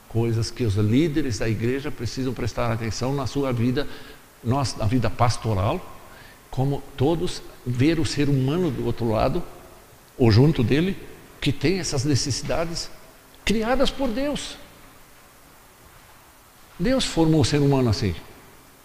coisas 0.07 0.51
que 0.51 0.63
os 0.63 0.75
líderes 0.75 1.39
da 1.39 1.49
igreja 1.49 1.91
precisam 1.91 2.33
prestar 2.33 2.71
atenção 2.71 3.13
na 3.13 3.25
sua 3.25 3.51
vida, 3.51 3.87
na 4.43 4.63
vida 4.85 5.09
pastoral, 5.09 5.79
como 6.49 6.81
todos, 6.95 7.41
ver 7.65 7.99
o 7.99 8.05
ser 8.05 8.29
humano 8.29 8.71
do 8.71 8.85
outro 8.85 9.09
lado, 9.09 9.43
ou 10.17 10.31
junto 10.31 10.63
dele, 10.63 10.97
que 11.39 11.51
tem 11.51 11.79
essas 11.79 12.03
necessidades 12.03 12.89
criadas 13.49 13.89
por 13.89 14.07
Deus. 14.07 14.55
Deus 16.77 17.03
formou 17.03 17.41
o 17.41 17.45
ser 17.45 17.59
humano 17.59 17.89
assim, 17.89 18.13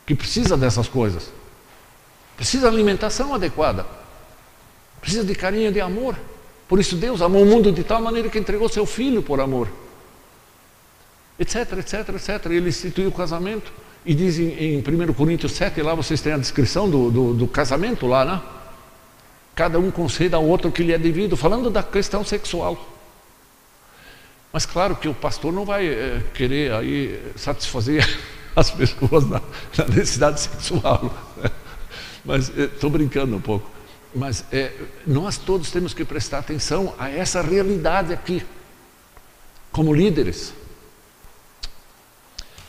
que 0.07 0.15
precisa 0.15 0.57
dessas 0.57 0.89
coisas. 0.89 1.31
Precisa 2.35 2.69
de 2.69 2.75
alimentação 2.75 3.35
adequada. 3.35 3.85
Precisa 5.03 5.23
de 5.23 5.35
carinho 5.35 5.69
e 5.69 5.73
de 5.73 5.83
amor. 5.83 6.17
Por 6.67 6.81
isso 6.81 6.97
Deus 6.97 7.21
amou 7.21 7.43
o 7.43 7.47
mundo 7.47 7.71
de 7.71 7.85
tal 7.85 8.01
maneira 8.01 8.31
que 8.31 8.39
entregou 8.39 8.69
seu 8.71 8.87
filho 8.87 9.23
por 9.23 9.39
amor 9.39 9.69
etc, 11.39 11.73
etc, 11.79 12.09
etc. 12.11 12.47
Ele 12.47 12.69
instituiu 12.69 13.09
o 13.09 13.13
casamento. 13.13 13.73
E 14.07 14.15
diz 14.15 14.39
em, 14.39 14.77
em 14.77 14.79
1 14.79 15.13
Coríntios 15.15 15.53
7, 15.53 15.81
lá 15.83 15.95
vocês 15.95 16.21
têm 16.21 16.33
a 16.33 16.39
descrição 16.39 16.89
do, 16.89 17.11
do, 17.11 17.35
do, 17.35 17.47
casamento 17.49 18.07
lá, 18.07 18.25
né? 18.25 18.43
Cada 19.55 19.79
um 19.79 19.91
conceda 19.91 20.37
ao 20.37 20.45
outro 20.45 20.69
o 20.69 20.73
que 20.73 20.83
lhe 20.83 20.93
é 20.93 20.99
devido, 20.99 21.37
falando 21.37 21.71
da 21.71 21.83
questão 21.83 22.25
sexual. 22.25 22.94
Mas 24.55 24.65
claro 24.65 24.95
que 24.95 25.09
o 25.09 25.15
pastor 25.15 25.53
não 25.53 25.65
vai 25.65 25.85
é, 25.85 26.23
querer 26.33 26.73
aí 26.73 27.21
satisfazer 27.35 28.09
as 28.55 28.71
pessoas 28.71 29.29
na, 29.29 29.43
na 29.77 29.85
necessidade 29.87 30.41
sexual. 30.43 31.13
Né? 31.37 31.51
Mas 32.25 32.57
estou 32.57 32.89
eh, 32.89 32.93
brincando 32.93 33.35
um 33.35 33.41
pouco. 33.41 33.69
Mas 34.15 34.45
é, 34.53 34.73
nós 35.05 35.39
todos 35.39 35.73
temos 35.73 35.93
que 35.93 36.05
prestar 36.05 36.39
atenção 36.39 36.95
a 36.97 37.11
essa 37.11 37.43
realidade 37.43 38.13
aqui, 38.13 38.47
como 39.73 39.93
líderes. 39.93 40.55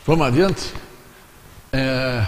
Vamos 0.04 0.26
adiante? 0.26 0.74
É, 1.72 2.26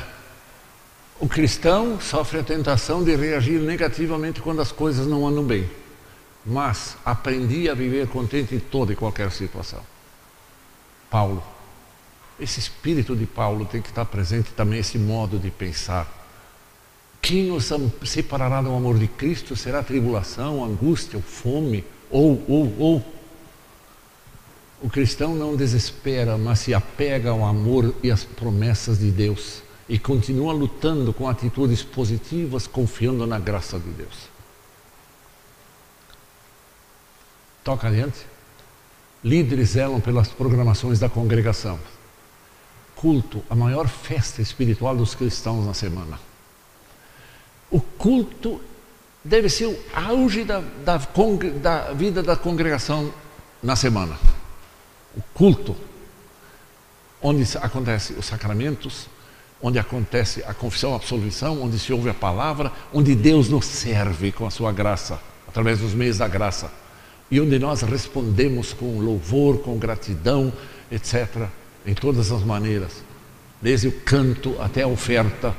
o 1.19 1.27
cristão 1.27 2.01
sofre 2.01 2.39
a 2.39 2.45
tentação 2.45 3.03
de 3.03 3.17
reagir 3.17 3.59
negativamente 3.59 4.41
quando 4.41 4.63
as 4.63 4.71
coisas 4.71 5.05
não 5.05 5.27
andam 5.27 5.43
bem. 5.43 5.69
Mas 6.49 6.97
aprendi 7.05 7.69
a 7.69 7.75
viver 7.75 8.09
contente 8.09 8.55
em 8.55 8.59
toda 8.59 8.93
e 8.93 8.97
qualquer 8.97 9.31
situação. 9.31 9.81
Paulo. 11.11 11.43
Esse 12.41 12.61
espírito 12.61 13.17
de 13.17 13.27
Paulo 13.27 13.65
tem 13.65 13.83
que 13.83 13.89
estar 13.89 14.05
presente 14.05 14.53
também, 14.53 14.79
esse 14.79 14.97
modo 14.97 15.39
de 15.39 15.51
pensar. 15.51 16.07
Quem 17.21 17.45
nos 17.49 17.69
separará 18.05 18.63
do 18.63 18.73
amor 18.73 18.97
de 18.97 19.09
Cristo 19.09 19.57
será 19.57 19.83
tribulação, 19.83 20.65
angústia, 20.65 21.21
fome, 21.21 21.85
ou, 22.09 22.45
ou, 22.49 22.75
ou. 22.79 23.05
O 24.81 24.89
cristão 24.89 25.35
não 25.35 25.57
desespera, 25.57 26.39
mas 26.39 26.61
se 26.61 26.73
apega 26.73 27.31
ao 27.31 27.45
amor 27.45 27.93
e 28.05 28.11
às 28.11 28.23
promessas 28.23 29.01
de 29.01 29.11
Deus 29.11 29.63
e 29.89 29.99
continua 29.99 30.53
lutando 30.53 31.13
com 31.13 31.29
atitudes 31.29 31.83
positivas, 31.83 32.67
confiando 32.67 33.27
na 33.27 33.39
graça 33.39 33.79
de 33.79 33.91
Deus. 33.91 34.28
Toca 37.69 37.89
adiante. 37.89 38.25
Líderes 39.23 39.73
zelam 39.73 40.01
pelas 40.01 40.29
programações 40.29 40.99
da 40.99 41.07
congregação. 41.07 41.79
Culto, 42.97 43.45
a 43.51 43.55
maior 43.55 43.87
festa 43.87 44.41
espiritual 44.41 44.97
dos 44.97 45.15
cristãos 45.15 45.67
na 45.67 45.75
semana. 45.75 46.19
O 47.71 47.79
culto 47.79 48.59
deve 49.23 49.51
ser 49.51 49.67
o 49.67 49.79
auge 49.95 50.45
da, 50.45 50.61
da, 50.83 50.97
da 51.61 51.93
vida 51.93 52.23
da 52.23 52.37
congregação 52.37 53.13
na 53.63 53.77
semana 53.77 54.19
o 55.15 55.23
culto, 55.35 55.77
onde 57.21 57.45
acontecem 57.59 58.17
os 58.17 58.25
sacramentos, 58.25 59.11
onde 59.61 59.79
acontece 59.79 60.43
a 60.45 60.55
confissão, 60.55 60.95
a 60.95 60.97
absolvição, 60.97 61.61
onde 61.63 61.79
se 61.79 61.93
ouve 61.93 62.09
a 62.09 62.15
palavra, 62.15 62.73
onde 62.95 63.15
Deus 63.15 63.51
nos 63.51 63.67
serve 63.67 64.33
com 64.33 64.47
a 64.47 64.51
sua 64.51 64.73
graça, 64.73 65.21
através 65.47 65.81
dos 65.81 65.93
meios 65.93 66.17
da 66.17 66.29
graça, 66.29 66.71
e 67.31 67.41
onde 67.41 67.59
nós 67.59 67.83
respondemos 67.83 68.73
com 68.73 68.99
louvor, 69.01 69.59
com 69.59 69.77
gratidão, 69.79 70.53
etc., 70.91 71.47
em 71.87 71.95
todas 71.95 72.33
as 72.33 72.43
maneiras, 72.43 73.03
desde 73.61 73.89
o 73.89 73.93
canto 73.93 74.55
até 74.61 74.83
a 74.83 74.89
oferta, 74.89 75.55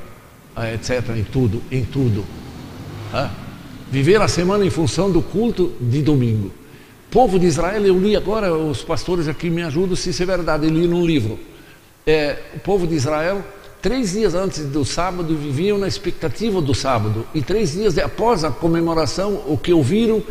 eh, 0.56 0.74
etc., 0.74 1.16
em 1.16 1.24
tudo, 1.24 1.62
em 1.70 1.84
tudo. 1.84 2.24
Viver 3.90 4.20
a 4.20 4.28
semana 4.28 4.64
em 4.64 4.70
função 4.70 5.10
do 5.10 5.20
culto 5.20 5.72
de 5.80 6.02
domingo 6.02 6.52
povo 7.10 7.38
de 7.38 7.46
Israel, 7.46 7.84
eu 7.84 7.98
li 7.98 8.14
agora, 8.14 8.54
os 8.54 8.82
pastores 8.82 9.26
aqui 9.26 9.50
me 9.50 9.62
ajudam 9.62 9.96
se 9.96 10.10
isso 10.10 10.22
é 10.22 10.26
verdade, 10.26 10.66
eu 10.66 10.70
li 10.70 10.86
num 10.86 11.04
livro. 11.04 11.38
É, 12.06 12.38
o 12.54 12.60
povo 12.60 12.86
de 12.86 12.94
Israel, 12.94 13.44
três 13.82 14.12
dias 14.12 14.34
antes 14.34 14.64
do 14.66 14.84
sábado, 14.84 15.36
viviam 15.36 15.76
na 15.76 15.88
expectativa 15.88 16.60
do 16.60 16.72
sábado, 16.72 17.26
e 17.34 17.42
três 17.42 17.72
dias 17.72 17.98
após 17.98 18.44
a 18.44 18.50
comemoração, 18.50 19.42
o 19.48 19.58
que 19.58 19.72
ouviram 19.72 20.22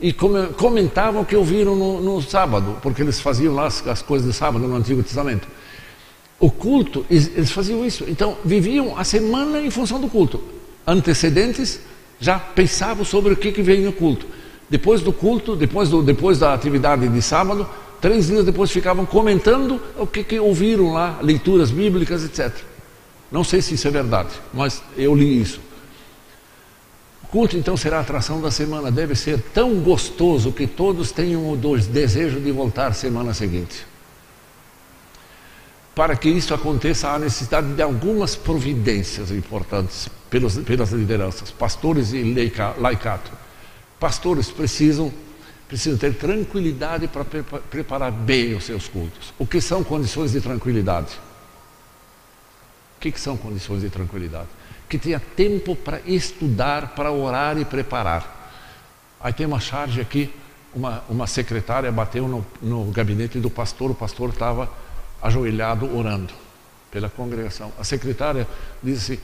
e 0.00 0.12
comentavam 0.12 1.22
o 1.22 1.24
que 1.24 1.34
ouviram 1.34 1.74
no, 1.74 2.00
no 2.00 2.22
sábado, 2.22 2.76
porque 2.82 3.02
eles 3.02 3.20
faziam 3.20 3.54
lá 3.54 3.66
as, 3.66 3.86
as 3.86 4.02
coisas 4.02 4.26
do 4.26 4.32
sábado 4.32 4.66
no 4.66 4.76
Antigo 4.76 5.02
Testamento. 5.02 5.48
O 6.38 6.50
culto, 6.50 7.04
eles 7.10 7.50
faziam 7.50 7.84
isso. 7.84 8.04
Então, 8.06 8.36
viviam 8.44 8.96
a 8.96 9.02
semana 9.02 9.60
em 9.60 9.70
função 9.70 10.00
do 10.00 10.08
culto. 10.08 10.40
Antecedentes, 10.86 11.80
já 12.20 12.38
pensavam 12.38 13.04
sobre 13.04 13.32
o 13.32 13.36
que, 13.36 13.50
que 13.50 13.62
vem 13.62 13.80
no 13.80 13.92
culto. 13.92 14.26
Depois 14.70 15.00
do 15.00 15.12
culto, 15.12 15.56
depois, 15.56 15.88
do, 15.88 16.02
depois 16.02 16.38
da 16.38 16.54
atividade 16.54 17.08
de 17.08 17.22
sábado, 17.22 17.68
três 18.00 18.28
dias 18.28 18.44
depois 18.44 18.70
ficavam 18.70 19.04
comentando 19.04 19.80
o 19.96 20.06
que, 20.06 20.22
que 20.22 20.38
ouviram 20.38 20.92
lá, 20.92 21.18
leituras 21.22 21.70
bíblicas, 21.70 22.24
etc. 22.24 22.54
Não 23.30 23.42
sei 23.42 23.60
se 23.60 23.74
isso 23.74 23.88
é 23.88 23.90
verdade, 23.90 24.30
mas 24.52 24.82
eu 24.96 25.14
li 25.14 25.40
isso. 25.40 25.60
Culto 27.30 27.56
então 27.56 27.76
será 27.76 27.98
a 27.98 28.00
atração 28.00 28.40
da 28.40 28.50
semana, 28.50 28.90
deve 28.90 29.14
ser 29.14 29.40
tão 29.52 29.80
gostoso 29.80 30.50
que 30.50 30.66
todos 30.66 31.12
tenham 31.12 31.50
o 31.50 31.56
desejo 31.78 32.40
de 32.40 32.50
voltar 32.50 32.94
semana 32.94 33.34
seguinte. 33.34 33.86
Para 35.94 36.16
que 36.16 36.28
isso 36.28 36.54
aconteça, 36.54 37.10
há 37.10 37.18
necessidade 37.18 37.74
de 37.74 37.82
algumas 37.82 38.34
providências 38.34 39.30
importantes 39.30 40.08
pelos, 40.30 40.56
pelas 40.58 40.90
lideranças, 40.90 41.50
pastores 41.50 42.12
e 42.12 42.22
laicato 42.78 43.30
Pastores 43.98 44.48
precisam, 44.48 45.12
precisam 45.66 45.98
ter 45.98 46.14
tranquilidade 46.14 47.08
para 47.08 47.24
preparar 47.24 48.12
bem 48.12 48.54
os 48.54 48.64
seus 48.64 48.86
cultos. 48.86 49.34
O 49.38 49.46
que 49.46 49.60
são 49.60 49.82
condições 49.82 50.32
de 50.32 50.40
tranquilidade? 50.40 51.14
O 52.96 53.00
que, 53.00 53.10
que 53.10 53.20
são 53.20 53.36
condições 53.36 53.80
de 53.80 53.90
tranquilidade? 53.90 54.48
Que 54.88 54.98
tenha 54.98 55.20
tempo 55.20 55.76
para 55.76 56.00
estudar, 56.06 56.94
para 56.94 57.12
orar 57.12 57.58
e 57.58 57.64
preparar. 57.64 58.36
Aí 59.20 59.32
tem 59.32 59.46
uma 59.46 59.60
charge 59.60 60.00
aqui, 60.00 60.32
uma, 60.74 61.02
uma 61.08 61.26
secretária 61.26 61.90
bateu 61.90 62.28
no, 62.28 62.46
no 62.62 62.84
gabinete 62.90 63.38
do 63.38 63.50
pastor, 63.50 63.90
o 63.90 63.94
pastor 63.94 64.30
estava 64.30 64.70
ajoelhado 65.20 65.96
orando 65.96 66.32
pela 66.90 67.08
congregação. 67.08 67.72
A 67.78 67.84
secretária 67.84 68.46
disse 68.82 69.20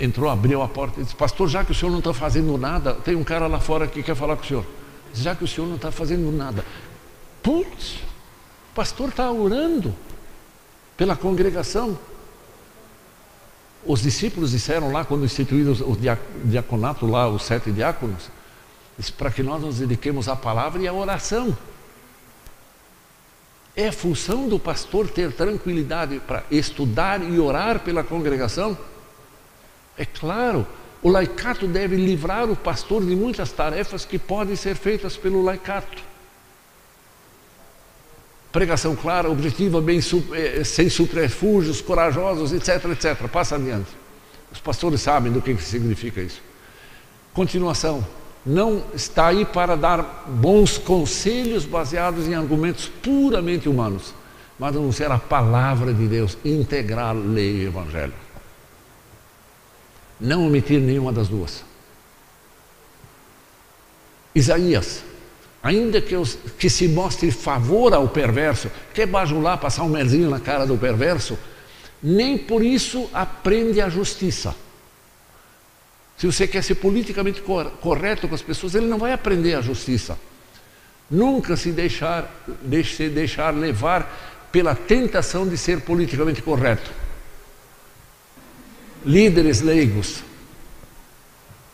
entrou, 0.00 0.30
abriu 0.30 0.62
a 0.62 0.68
porta 0.68 1.00
e 1.00 1.04
disse: 1.04 1.16
Pastor, 1.16 1.48
já 1.48 1.64
que 1.64 1.72
o 1.72 1.74
senhor 1.74 1.90
não 1.90 1.98
está 1.98 2.14
fazendo 2.14 2.56
nada, 2.56 2.94
tem 2.94 3.14
um 3.14 3.24
cara 3.24 3.46
lá 3.46 3.60
fora 3.60 3.86
que 3.86 4.02
quer 4.02 4.14
falar 4.14 4.36
com 4.36 4.42
o 4.42 4.46
senhor. 4.46 4.66
Já 5.12 5.34
que 5.34 5.44
o 5.44 5.48
senhor 5.48 5.66
não 5.66 5.76
está 5.76 5.92
fazendo 5.92 6.30
nada, 6.32 6.64
putz, 7.42 7.96
o 8.72 8.74
pastor 8.74 9.10
está 9.10 9.30
orando 9.30 9.94
pela 10.96 11.14
congregação. 11.16 11.98
Os 13.86 14.00
discípulos 14.00 14.52
disseram 14.52 14.90
lá, 14.90 15.04
quando 15.04 15.24
instituídos 15.24 15.80
o 15.80 15.96
diaconato, 16.44 17.06
lá, 17.06 17.28
os 17.28 17.42
sete 17.42 17.70
diáconos, 17.70 18.30
para 19.18 19.30
que 19.30 19.42
nós 19.42 19.60
nos 19.60 19.78
dediquemos 19.78 20.28
à 20.28 20.36
palavra 20.36 20.80
e 20.82 20.88
à 20.88 20.92
oração. 20.92 21.56
É 23.76 23.90
função 23.90 24.48
do 24.48 24.58
pastor 24.58 25.08
ter 25.08 25.32
tranquilidade 25.32 26.20
para 26.20 26.44
estudar 26.50 27.22
e 27.22 27.38
orar 27.38 27.80
pela 27.80 28.04
congregação. 28.04 28.78
É 29.98 30.06
claro, 30.06 30.66
o 31.02 31.10
laicato 31.10 31.66
deve 31.66 31.96
livrar 31.96 32.48
o 32.48 32.56
pastor 32.56 33.04
de 33.04 33.14
muitas 33.14 33.52
tarefas 33.52 34.04
que 34.04 34.18
podem 34.18 34.56
ser 34.56 34.76
feitas 34.76 35.16
pelo 35.16 35.42
laicato. 35.42 36.02
Pregação 38.54 38.96
clara, 38.96 39.30
objetiva, 39.30 39.82
bem, 39.82 40.00
eh, 40.32 40.64
sem 40.64 40.88
subterfúgios, 40.88 41.82
corajosos, 41.82 42.54
etc, 42.54 42.86
etc. 42.92 43.28
Passa 43.28 43.56
adiante. 43.56 43.90
Os 44.50 44.58
pastores 44.58 45.02
sabem 45.02 45.30
do 45.30 45.42
que 45.42 45.54
significa 45.56 46.22
isso. 46.22 46.40
Continuação. 47.34 48.02
Não 48.46 48.84
está 48.94 49.26
aí 49.26 49.44
para 49.44 49.76
dar 49.76 50.24
bons 50.26 50.78
conselhos 50.78 51.66
baseados 51.66 52.26
em 52.26 52.34
argumentos 52.34 52.90
puramente 53.02 53.68
humanos, 53.68 54.14
mas 54.58 54.74
anunciar 54.74 55.12
a 55.12 55.18
palavra 55.18 55.92
de 55.92 56.06
Deus, 56.06 56.38
integrar 56.42 57.14
lei 57.14 57.62
e 57.62 57.66
evangelho 57.66 58.24
não 60.20 60.46
omitir 60.46 60.80
nenhuma 60.80 61.12
das 61.12 61.28
duas. 61.28 61.64
Isaías, 64.34 65.04
ainda 65.64 65.98
que, 66.02 66.14
os, 66.14 66.38
que 66.58 66.68
se 66.68 66.86
mostre 66.86 67.30
favor 67.30 67.94
ao 67.94 68.06
perverso, 68.06 68.70
quer 68.92 69.06
bajular, 69.06 69.56
passar 69.56 69.82
um 69.84 69.88
melzinho 69.88 70.28
na 70.28 70.38
cara 70.38 70.66
do 70.66 70.76
perverso, 70.76 71.38
nem 72.02 72.36
por 72.36 72.62
isso 72.62 73.08
aprende 73.14 73.80
a 73.80 73.88
justiça. 73.88 74.54
Se 76.18 76.26
você 76.26 76.46
quer 76.46 76.62
ser 76.62 76.74
politicamente 76.74 77.42
correto 77.80 78.28
com 78.28 78.34
as 78.34 78.42
pessoas, 78.42 78.74
ele 78.74 78.86
não 78.86 78.98
vai 78.98 79.14
aprender 79.14 79.54
a 79.54 79.62
justiça. 79.62 80.18
Nunca 81.10 81.56
se 81.56 81.72
deixar, 81.72 82.30
deixe, 82.60 83.08
deixar 83.08 83.54
levar 83.54 84.48
pela 84.52 84.74
tentação 84.74 85.48
de 85.48 85.56
ser 85.56 85.80
politicamente 85.80 86.42
correto 86.42 86.90
líderes 89.04 89.60
leigos 89.60 90.22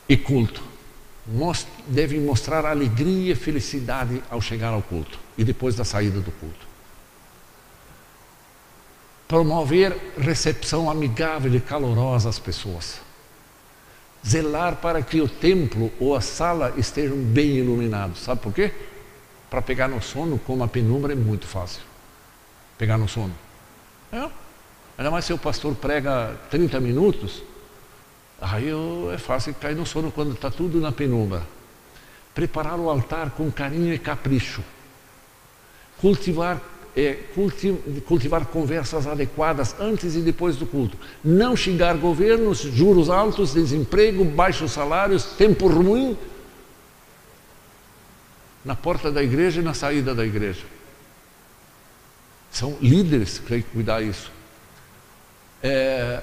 e 0.09 0.17
culto 0.17 0.70
devem 1.87 2.21
mostrar 2.21 2.67
alegria 2.67 3.33
e 3.33 3.37
felicidade 3.37 4.23
ao 4.29 4.41
chegar 4.41 4.73
ao 4.73 4.83
culto 4.83 5.19
e 5.39 5.45
depois 5.45 5.77
da 5.77 5.85
saída 5.85 6.21
do 6.21 6.33
culto. 6.33 6.69
Promover 9.29 9.97
recepção 10.19 10.91
amigável 10.91 11.55
e 11.55 11.61
calorosa 11.61 12.29
às 12.29 12.39
pessoas. 12.39 13.01
Zelar 14.27 14.77
para 14.77 15.03
que 15.03 15.21
o 15.21 15.29
templo 15.29 15.93
ou 16.01 16.17
a 16.17 16.21
sala 16.21 16.75
estejam 16.77 17.17
bem 17.17 17.59
iluminados. 17.59 18.21
Sabe 18.21 18.41
por 18.41 18.53
quê? 18.53 18.73
Para 19.49 19.63
pegar 19.63 19.89
no 19.89 20.03
sono, 20.03 20.39
como 20.39 20.65
a 20.65 20.69
penumbra 20.69 21.13
é 21.13 21.17
muito 21.17 21.47
fácil. 21.47 21.83
Pegar 22.77 22.99
no 22.99 23.09
sono. 23.09 23.35
É. 24.13 24.29
Ainda 24.99 25.11
mais 25.11 25.25
se 25.25 25.33
o 25.33 25.39
pastor 25.39 25.75
prega 25.77 26.37
30 26.51 26.81
minutos, 26.81 27.43
aí 28.41 28.69
eu, 28.69 29.11
é 29.13 29.19
fácil 29.19 29.55
cair 29.55 29.77
no 29.77 29.85
sono 29.85 30.11
quando 30.11 30.33
está 30.33 30.51
tudo 30.51 30.81
na 30.81 30.91
penumbra. 30.91 31.43
Preparar 32.35 32.79
o 32.79 32.89
altar 32.89 33.31
com 33.31 33.51
carinho 33.51 33.93
e 33.93 33.99
capricho. 33.99 34.63
Cultivar, 36.01 36.61
é, 36.97 37.19
cultivar 38.07 38.47
conversas 38.47 39.07
adequadas 39.07 39.77
antes 39.79 40.15
e 40.15 40.21
depois 40.21 40.57
do 40.57 40.65
culto. 40.65 40.97
Não 41.23 41.55
xingar 41.55 41.97
governos, 41.97 42.59
juros 42.61 43.11
altos, 43.11 43.53
desemprego, 43.55 44.25
baixos 44.25 44.73
salários, 44.73 45.25
tempo 45.37 45.67
ruim. 45.69 46.17
na 48.63 48.77
porta 48.77 49.11
da 49.11 49.23
igreja 49.23 49.61
e 49.61 49.65
na 49.65 49.73
saída 49.73 50.15
da 50.15 50.25
igreja. 50.25 50.65
São 52.51 52.77
líderes 52.81 53.39
que 53.39 53.47
têm 53.47 53.63
que 53.63 53.71
cuidar 53.71 54.03
isso. 54.03 54.31
É, 55.63 56.23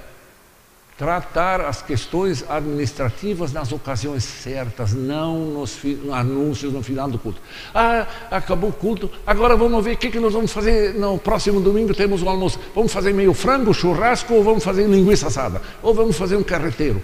tratar 0.98 1.62
as 1.62 1.82
questões 1.82 2.44
administrativas 2.50 3.54
nas 3.54 3.72
ocasiões 3.72 4.24
certas, 4.24 4.94
não 4.94 5.46
nos 5.46 5.78
anúncios 6.12 6.74
no 6.74 6.82
final 6.82 7.08
do 7.08 7.20
culto. 7.20 7.40
Ah, 7.74 8.08
acabou 8.32 8.72
o 8.72 8.74
culto, 8.74 9.10
agora 9.26 9.56
vamos 9.56 9.86
ver 9.86 9.94
o 9.94 9.98
que, 9.98 10.10
que 10.10 10.20
nós 10.20 10.34
vamos 10.34 10.52
fazer 10.52 10.96
no 10.96 11.20
próximo 11.20 11.62
domingo, 11.62 11.94
temos 11.94 12.24
o 12.24 12.28
almoço. 12.28 12.60
Vamos 12.74 12.92
fazer 12.92 13.14
meio 13.14 13.34
frango, 13.36 13.74
churrasco 13.74 14.34
ou 14.34 14.44
vamos 14.44 14.64
fazer 14.64 14.88
linguiça 14.88 15.28
assada? 15.28 15.62
Ou 15.84 15.94
vamos 15.94 16.18
fazer 16.18 16.36
um 16.36 16.44
carreteiro? 16.44 17.02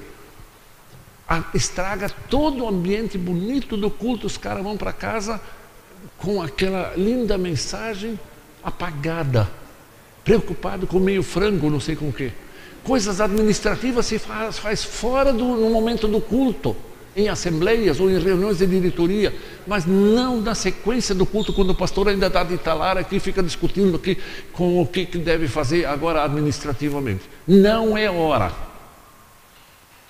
Ah, 1.29 1.43
estraga 1.53 2.09
todo 2.29 2.63
o 2.63 2.67
ambiente 2.67 3.15
bonito 3.15 3.77
do 3.77 3.91
culto, 3.91 4.25
os 4.25 4.37
caras 4.37 4.63
vão 4.63 4.75
para 4.75 4.91
casa 4.91 5.39
com 6.17 6.41
aquela 6.41 6.93
linda 6.97 7.37
mensagem 7.37 8.19
apagada, 8.63 9.47
preocupado 10.23 10.87
com 10.87 10.99
meio 10.99 11.21
frango, 11.21 11.69
não 11.69 11.79
sei 11.79 11.95
com 11.95 12.09
o 12.09 12.13
quê. 12.13 12.31
Coisas 12.83 13.21
administrativas 13.21 14.05
se 14.05 14.19
faz, 14.19 14.59
faz 14.59 14.83
fora 14.83 15.31
do 15.31 15.45
no 15.45 15.69
momento 15.69 16.07
do 16.07 16.19
culto, 16.19 16.75
em 17.15 17.29
assembleias 17.29 17.99
ou 17.99 18.09
em 18.09 18.19
reuniões 18.19 18.57
de 18.57 18.65
diretoria, 18.65 19.33
mas 19.67 19.85
não 19.85 20.41
na 20.41 20.55
sequência 20.55 21.13
do 21.13 21.25
culto, 21.25 21.53
quando 21.53 21.69
o 21.69 21.75
pastor 21.75 22.09
ainda 22.09 22.27
está 22.27 22.43
de 22.43 22.57
talar 22.57 22.97
aqui, 22.97 23.19
fica 23.19 23.41
discutindo 23.41 23.95
aqui 23.95 24.17
com 24.51 24.81
o 24.81 24.87
que, 24.87 25.05
que 25.05 25.17
deve 25.17 25.47
fazer 25.47 25.85
agora 25.85 26.23
administrativamente. 26.23 27.23
Não 27.47 27.97
é 27.97 28.09
hora. 28.09 28.51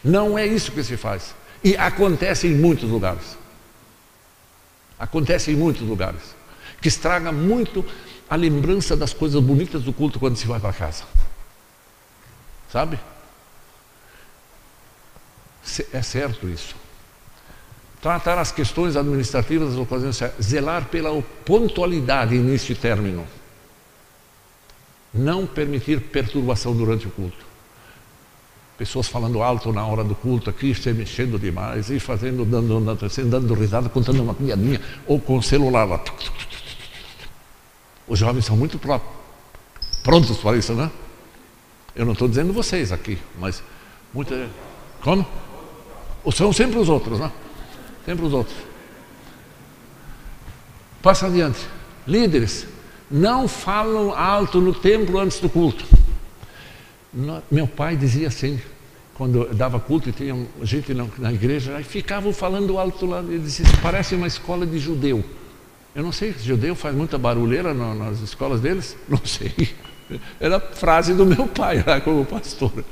Não 0.03 0.38
é 0.38 0.45
isso 0.45 0.71
que 0.71 0.84
se 0.84 0.97
faz. 0.97 1.36
E 1.63 1.76
acontece 1.78 2.47
em 2.47 2.55
muitos 2.55 2.89
lugares. 2.89 3.38
Acontece 4.97 5.51
em 5.51 5.55
muitos 5.55 5.82
lugares. 5.82 6.36
Que 6.82 6.88
estraga 6.88 7.32
muito 7.32 7.86
a 8.30 8.36
lembrança 8.36 8.95
das 8.95 9.13
coisas 9.13 9.41
bonitas 9.41 9.84
do 9.84 9.93
culto 9.93 10.19
quando 10.19 10.36
se 10.36 10.47
vai 10.47 10.59
para 10.59 10.74
casa. 10.74 11.03
Sabe? 12.74 12.99
É 15.93 16.01
certo 16.01 16.49
isso. 16.49 16.76
Tratar 18.01 18.39
as 18.39 18.51
questões 18.51 18.95
administrativas 18.97 19.69
das 19.69 19.78
ocasiões 19.78 20.19
zelar 20.41 20.86
pela 20.86 21.21
pontualidade, 21.45 22.34
início 22.34 22.74
e 22.74 22.76
término. 22.76 23.28
Não 25.13 25.45
permitir 25.45 26.01
perturbação 26.01 26.76
durante 26.76 27.07
o 27.07 27.11
culto. 27.11 27.45
Pessoas 28.76 29.07
falando 29.07 29.43
alto 29.43 29.71
na 29.71 29.86
hora 29.86 30.03
do 30.03 30.15
culto 30.15 30.49
aqui, 30.49 30.74
se 30.74 30.91
mexendo 30.93 31.38
demais, 31.38 31.91
e 31.91 31.99
fazendo, 31.99 32.43
dando, 32.43 32.80
dando, 32.80 33.30
dando 33.30 33.53
risada, 33.53 33.88
contando 33.88 34.24
uma 34.24 34.34
piadinha, 34.34 34.82
ou 35.05 35.19
com 35.19 35.38
o 35.38 35.43
celular 35.43 35.84
lá. 35.84 36.03
Os 38.07 38.17
jovens 38.17 38.45
são 38.45 38.57
muito 38.57 38.80
prontos 40.01 40.38
para 40.38 40.57
isso, 40.57 40.74
né? 40.74 40.89
Eu 41.96 42.06
não 42.06 42.14
estou 42.14 42.28
dizendo 42.28 42.52
vocês 42.52 42.91
aqui, 42.91 43.18
mas 43.39 43.64
muita. 44.14 44.50
Como? 45.02 45.26
São 46.32 46.52
sempre 46.52 46.80
os 46.80 46.89
outros, 46.89 47.20
né? 47.20 47.32
Sempre 48.06 48.26
os 48.26 48.34
outros. 48.34 48.56
Passa 51.02 51.28
adiante. 51.28 51.60
Líderes, 52.08 52.66
não 53.12 53.48
falam 53.48 54.14
alto 54.14 54.60
no 54.60 54.74
templo 54.74 55.20
antes 55.20 55.39
do 55.39 55.50
culto. 55.50 55.86
Meu 57.52 57.68
pai 57.68 57.96
dizia 57.96 58.28
assim, 58.28 58.60
quando 59.14 59.54
dava 59.54 59.80
culto 59.80 60.10
e 60.10 60.12
tinha 60.12 60.48
gente 60.64 60.94
na, 61.20 61.32
igreja, 61.32 61.76
aí 61.76 61.84
ficavam 61.84 62.34
falando 62.34 62.80
alto 62.80 63.06
lá, 63.06 63.20
ele 63.20 63.39
dizia, 63.39 63.66
parece 63.82 64.16
uma 64.16 64.26
escola 64.26 64.66
de 64.66 64.80
judeu. 64.80 65.24
Eu 65.94 66.02
não 66.02 66.12
sei, 66.12 66.34
judeu 66.41 66.74
faz 66.74 66.96
muita 66.96 67.18
barulheira 67.18 67.74
nas 67.74 68.20
escolas 68.22 68.62
deles? 68.62 68.98
Não 69.08 69.24
sei. 69.24 69.76
Era 70.39 70.59
frase 70.59 71.14
do 71.14 71.26
meu 71.26 71.47
pai 71.47 71.84
lá 71.86 71.99
como 72.01 72.26
pastor. 72.26 72.84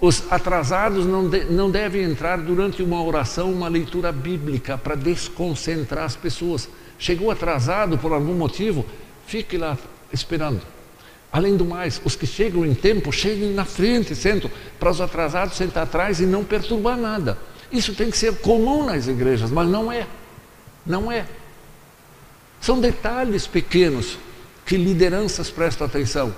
Os 0.00 0.30
atrasados 0.30 1.06
não, 1.06 1.28
de, 1.28 1.44
não 1.44 1.70
devem 1.70 2.02
entrar 2.02 2.38
durante 2.38 2.82
uma 2.82 3.02
oração, 3.02 3.50
uma 3.50 3.68
leitura 3.68 4.12
bíblica, 4.12 4.76
para 4.76 4.94
desconcentrar 4.94 6.04
as 6.04 6.16
pessoas. 6.16 6.68
Chegou 6.98 7.30
atrasado 7.30 7.96
por 7.96 8.12
algum 8.12 8.34
motivo, 8.34 8.84
fique 9.26 9.56
lá 9.56 9.78
esperando. 10.12 10.60
Além 11.32 11.56
do 11.56 11.64
mais, 11.64 12.00
os 12.04 12.14
que 12.14 12.26
chegam 12.26 12.64
em 12.64 12.74
tempo, 12.74 13.10
cheguem 13.10 13.52
na 13.52 13.64
frente, 13.64 14.14
sentam, 14.14 14.50
para 14.78 14.90
os 14.90 15.00
atrasados 15.00 15.56
sentar 15.56 15.84
atrás 15.84 16.20
e 16.20 16.26
não 16.26 16.44
perturbar 16.44 16.96
nada. 16.96 17.38
Isso 17.72 17.94
tem 17.94 18.10
que 18.10 18.16
ser 18.16 18.36
comum 18.36 18.84
nas 18.84 19.08
igrejas, 19.08 19.50
mas 19.50 19.68
não 19.68 19.90
é. 19.90 20.06
Não 20.86 21.10
é. 21.10 21.26
São 22.60 22.80
detalhes 22.80 23.46
pequenos 23.46 24.18
que 24.64 24.76
lideranças 24.76 25.50
prestam 25.50 25.86
atenção. 25.86 26.34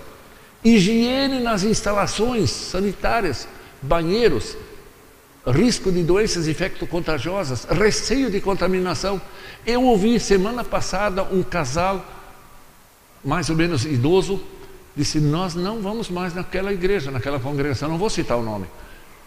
Higiene 0.65 1.41
nas 1.41 1.63
instalações 1.63 2.51
sanitárias, 2.51 3.47
banheiros, 3.81 4.57
risco 5.47 5.93
de 5.93 6.03
doenças 6.03 6.49
infecto-contagiosas, 6.49 7.65
receio 7.65 8.31
de 8.31 8.41
contaminação. 8.41 9.21
Eu 9.65 9.85
ouvi 9.85 10.19
semana 10.19 10.65
passada 10.65 11.23
um 11.23 11.43
casal, 11.43 12.05
mais 13.25 13.49
ou 13.49 13.57
menos 13.57 13.85
idoso, 13.85 14.43
disse: 14.97 15.21
Nós 15.21 15.55
não 15.55 15.81
vamos 15.81 16.11
mais 16.11 16.35
naquela 16.35 16.73
igreja, 16.73 17.11
naquela 17.11 17.39
congregação, 17.39 17.89
não 17.89 17.99
vou 17.99 18.11
citar 18.11 18.37
o 18.37 18.43
nome, 18.43 18.67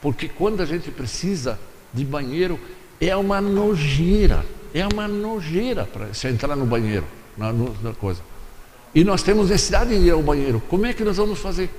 porque 0.02 0.28
quando 0.28 0.62
a 0.62 0.66
gente 0.66 0.92
precisa 0.92 1.58
de 1.94 2.04
banheiro, 2.04 2.60
é 3.00 3.16
uma 3.16 3.40
nojeira, 3.40 4.46
é 4.74 4.86
uma 4.86 5.08
nojeira 5.08 5.86
para 5.86 6.14
se 6.14 6.28
entrar 6.28 6.56
no 6.58 6.66
banheiro, 6.66 7.06
na, 7.38 7.54
na 7.54 7.94
coisa 7.94 8.29
e 8.94 9.04
nós 9.04 9.22
temos 9.22 9.50
necessidade 9.50 9.90
de 9.90 10.08
ir 10.08 10.12
ao 10.12 10.24
banheiro, 10.24 10.62
como 10.70 10.86
é 10.86 10.94
que 10.94 11.04
nós 11.04 11.18
vamos 11.18 11.40
fazer? 11.40 11.70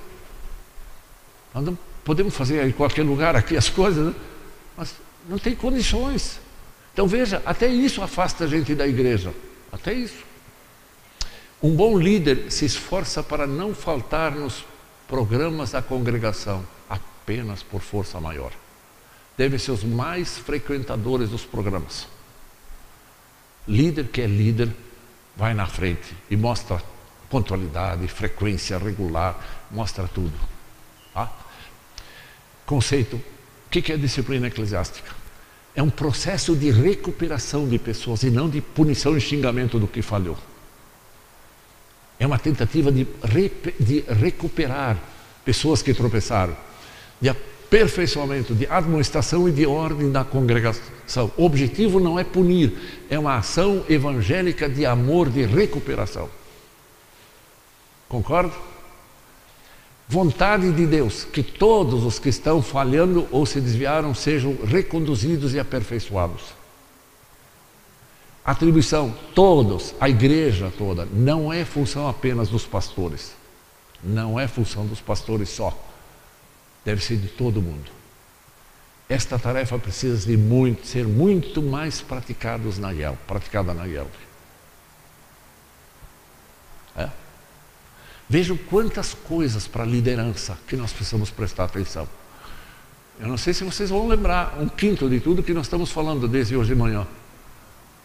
Nós 1.55 1.65
não 1.65 1.79
podemos 2.05 2.35
fazer 2.35 2.67
em 2.67 2.73
qualquer 2.73 3.03
lugar 3.03 3.35
aqui 3.35 3.57
as 3.57 3.69
coisas, 3.71 4.07
né? 4.07 4.15
mas 4.77 4.95
não 5.29 5.39
tem 5.39 5.55
condições. 5.55 6.41
Então 6.93 7.07
veja, 7.07 7.43
até 7.45 7.67
isso 7.67 8.03
afasta 8.03 8.45
a 8.45 8.47
gente 8.47 8.75
da 8.75 8.87
igreja, 8.87 9.33
até 9.73 9.93
isso. 9.93 10.25
Um 11.63 11.75
bom 11.75 11.99
líder 11.99 12.51
se 12.51 12.65
esforça 12.65 13.23
para 13.23 13.47
não 13.47 13.75
faltar 13.75 14.33
nos 14.33 14.65
programas 15.07 15.73
da 15.73 15.83
congregação, 15.83 16.65
apenas 16.89 17.63
por 17.63 17.81
força 17.81 18.21
maior. 18.21 18.53
Devem 19.37 19.59
ser 19.59 19.73
os 19.73 19.85
mais 19.85 20.39
frequentadores 20.39 21.31
dos 21.31 21.45
programas. 21.45 22.07
Líder 23.69 24.09
que 24.09 24.21
é 24.21 24.27
líder, 24.27 24.71
vai 25.37 25.55
na 25.55 25.67
frente 25.67 26.15
e 26.31 26.37
mostra 26.37 26.83
pontualidade, 27.31 28.07
frequência 28.09 28.76
regular, 28.76 29.39
mostra 29.70 30.09
tudo. 30.12 30.33
Tá? 31.14 31.33
Conceito: 32.66 33.16
o 33.16 33.70
que 33.70 33.93
é 33.93 33.97
disciplina 33.97 34.49
eclesiástica? 34.49 35.14
É 35.74 35.83
um 35.83 35.89
processo 35.89 36.57
de 36.57 36.70
recuperação 36.70 37.68
de 37.68 37.78
pessoas 37.78 38.24
e 38.24 38.31
não 38.31 38.51
de 38.51 38.61
punição 38.61 39.16
e 39.16 39.20
xingamento 39.20 39.78
do 39.78 39.87
que 39.87 40.03
falhou. 40.03 40.37
É 42.18 42.26
uma 42.26 42.39
tentativa 42.39 42.91
de, 42.91 43.07
de 43.78 44.01
recuperar 44.01 44.99
pessoas 45.45 45.81
que 45.81 45.95
tropeçaram, 45.95 46.55
de 47.20 47.28
aperfeiçoamento, 47.28 48.55
de 48.55 48.66
administração 48.66 49.49
e 49.49 49.53
de 49.53 49.64
ordem 49.64 50.11
da 50.11 50.24
congregação. 50.24 51.33
O 51.37 51.45
objetivo 51.45 51.99
não 51.99 52.18
é 52.18 52.24
punir, 52.24 52.72
é 53.09 53.18
uma 53.18 53.37
ação 53.37 53.85
evangélica 53.89 54.68
de 54.68 54.85
amor, 54.85 55.31
de 55.31 55.45
recuperação. 55.45 56.28
Concorda? 58.11 58.53
Vontade 60.09 60.73
de 60.73 60.85
Deus 60.85 61.23
que 61.23 61.45
todos 61.45 62.05
os 62.05 62.19
que 62.19 62.29
estão 62.29 62.61
falhando 62.61 63.29
ou 63.31 63.47
se 63.47 63.61
desviaram 63.61 64.13
sejam 64.13 64.59
reconduzidos 64.67 65.55
e 65.55 65.61
aperfeiçoados. 65.61 66.43
Atribuição, 68.45 69.15
todos, 69.33 69.95
a 70.01 70.09
igreja 70.09 70.73
toda, 70.77 71.07
não 71.07 71.53
é 71.53 71.65
função 71.65 72.09
apenas 72.09 72.49
dos 72.49 72.67
pastores. 72.67 73.33
Não 74.03 74.41
é 74.41 74.49
função 74.49 74.85
dos 74.87 75.01
pastores 75.01 75.49
só. 75.49 75.73
Deve 76.85 77.05
ser 77.05 77.17
de 77.17 77.29
todo 77.29 77.63
mundo. 77.63 77.93
Esta 79.09 79.39
tarefa 79.39 79.79
precisa 79.79 80.27
de 80.27 80.37
muito, 80.37 80.85
ser 80.85 81.07
muito 81.07 81.63
mais 81.63 82.01
praticados 82.01 82.77
na 82.77 82.93
IEL, 82.93 83.17
praticada 83.29 83.73
na 83.73 83.87
IEL. 83.87 84.09
Vejam 88.31 88.57
quantas 88.57 89.12
coisas 89.12 89.66
para 89.66 89.85
liderança 89.85 90.57
que 90.68 90.76
nós 90.76 90.93
precisamos 90.93 91.31
prestar 91.31 91.64
atenção. 91.64 92.07
Eu 93.18 93.26
não 93.26 93.37
sei 93.37 93.53
se 93.53 93.64
vocês 93.64 93.91
vão 93.91 94.07
lembrar 94.07 94.57
um 94.61 94.68
quinto 94.68 95.11
de 95.11 95.18
tudo 95.18 95.43
que 95.43 95.53
nós 95.53 95.66
estamos 95.66 95.91
falando 95.91 96.28
desde 96.28 96.57
hoje 96.57 96.72
de 96.72 96.76
manhã, 96.76 97.05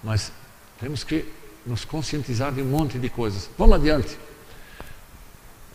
mas 0.03 0.32
temos 0.80 1.03
que 1.03 1.26
nos 1.63 1.86
conscientizar 1.86 2.51
de 2.51 2.63
um 2.63 2.65
monte 2.65 2.97
de 2.97 3.07
coisas. 3.07 3.47
Vamos 3.55 3.76
adiante. 3.76 4.17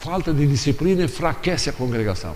Falta 0.01 0.35
de 0.35 0.45
disciplina 0.49 1.05
enfraquece 1.05 1.71
a 1.71 1.73
congregação. 1.73 2.35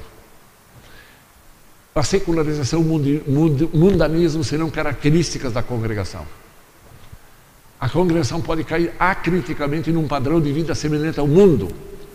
A 1.97 2.03
secularização 2.05 2.81
e 2.81 3.23
o 3.27 3.77
mundanismo 3.77 4.45
serão 4.45 4.71
características 4.71 5.53
da 5.53 5.65
congregação. 5.65 6.25
A 7.81 7.89
congregação 7.89 8.41
pode 8.41 8.63
cair 8.63 8.93
acriticamente 9.01 9.91
num 9.91 10.07
padrão 10.07 10.41
de 10.41 10.53
vida 10.53 10.77
semelhante 10.77 11.19
ao 11.19 11.27
mundo. 11.27 11.75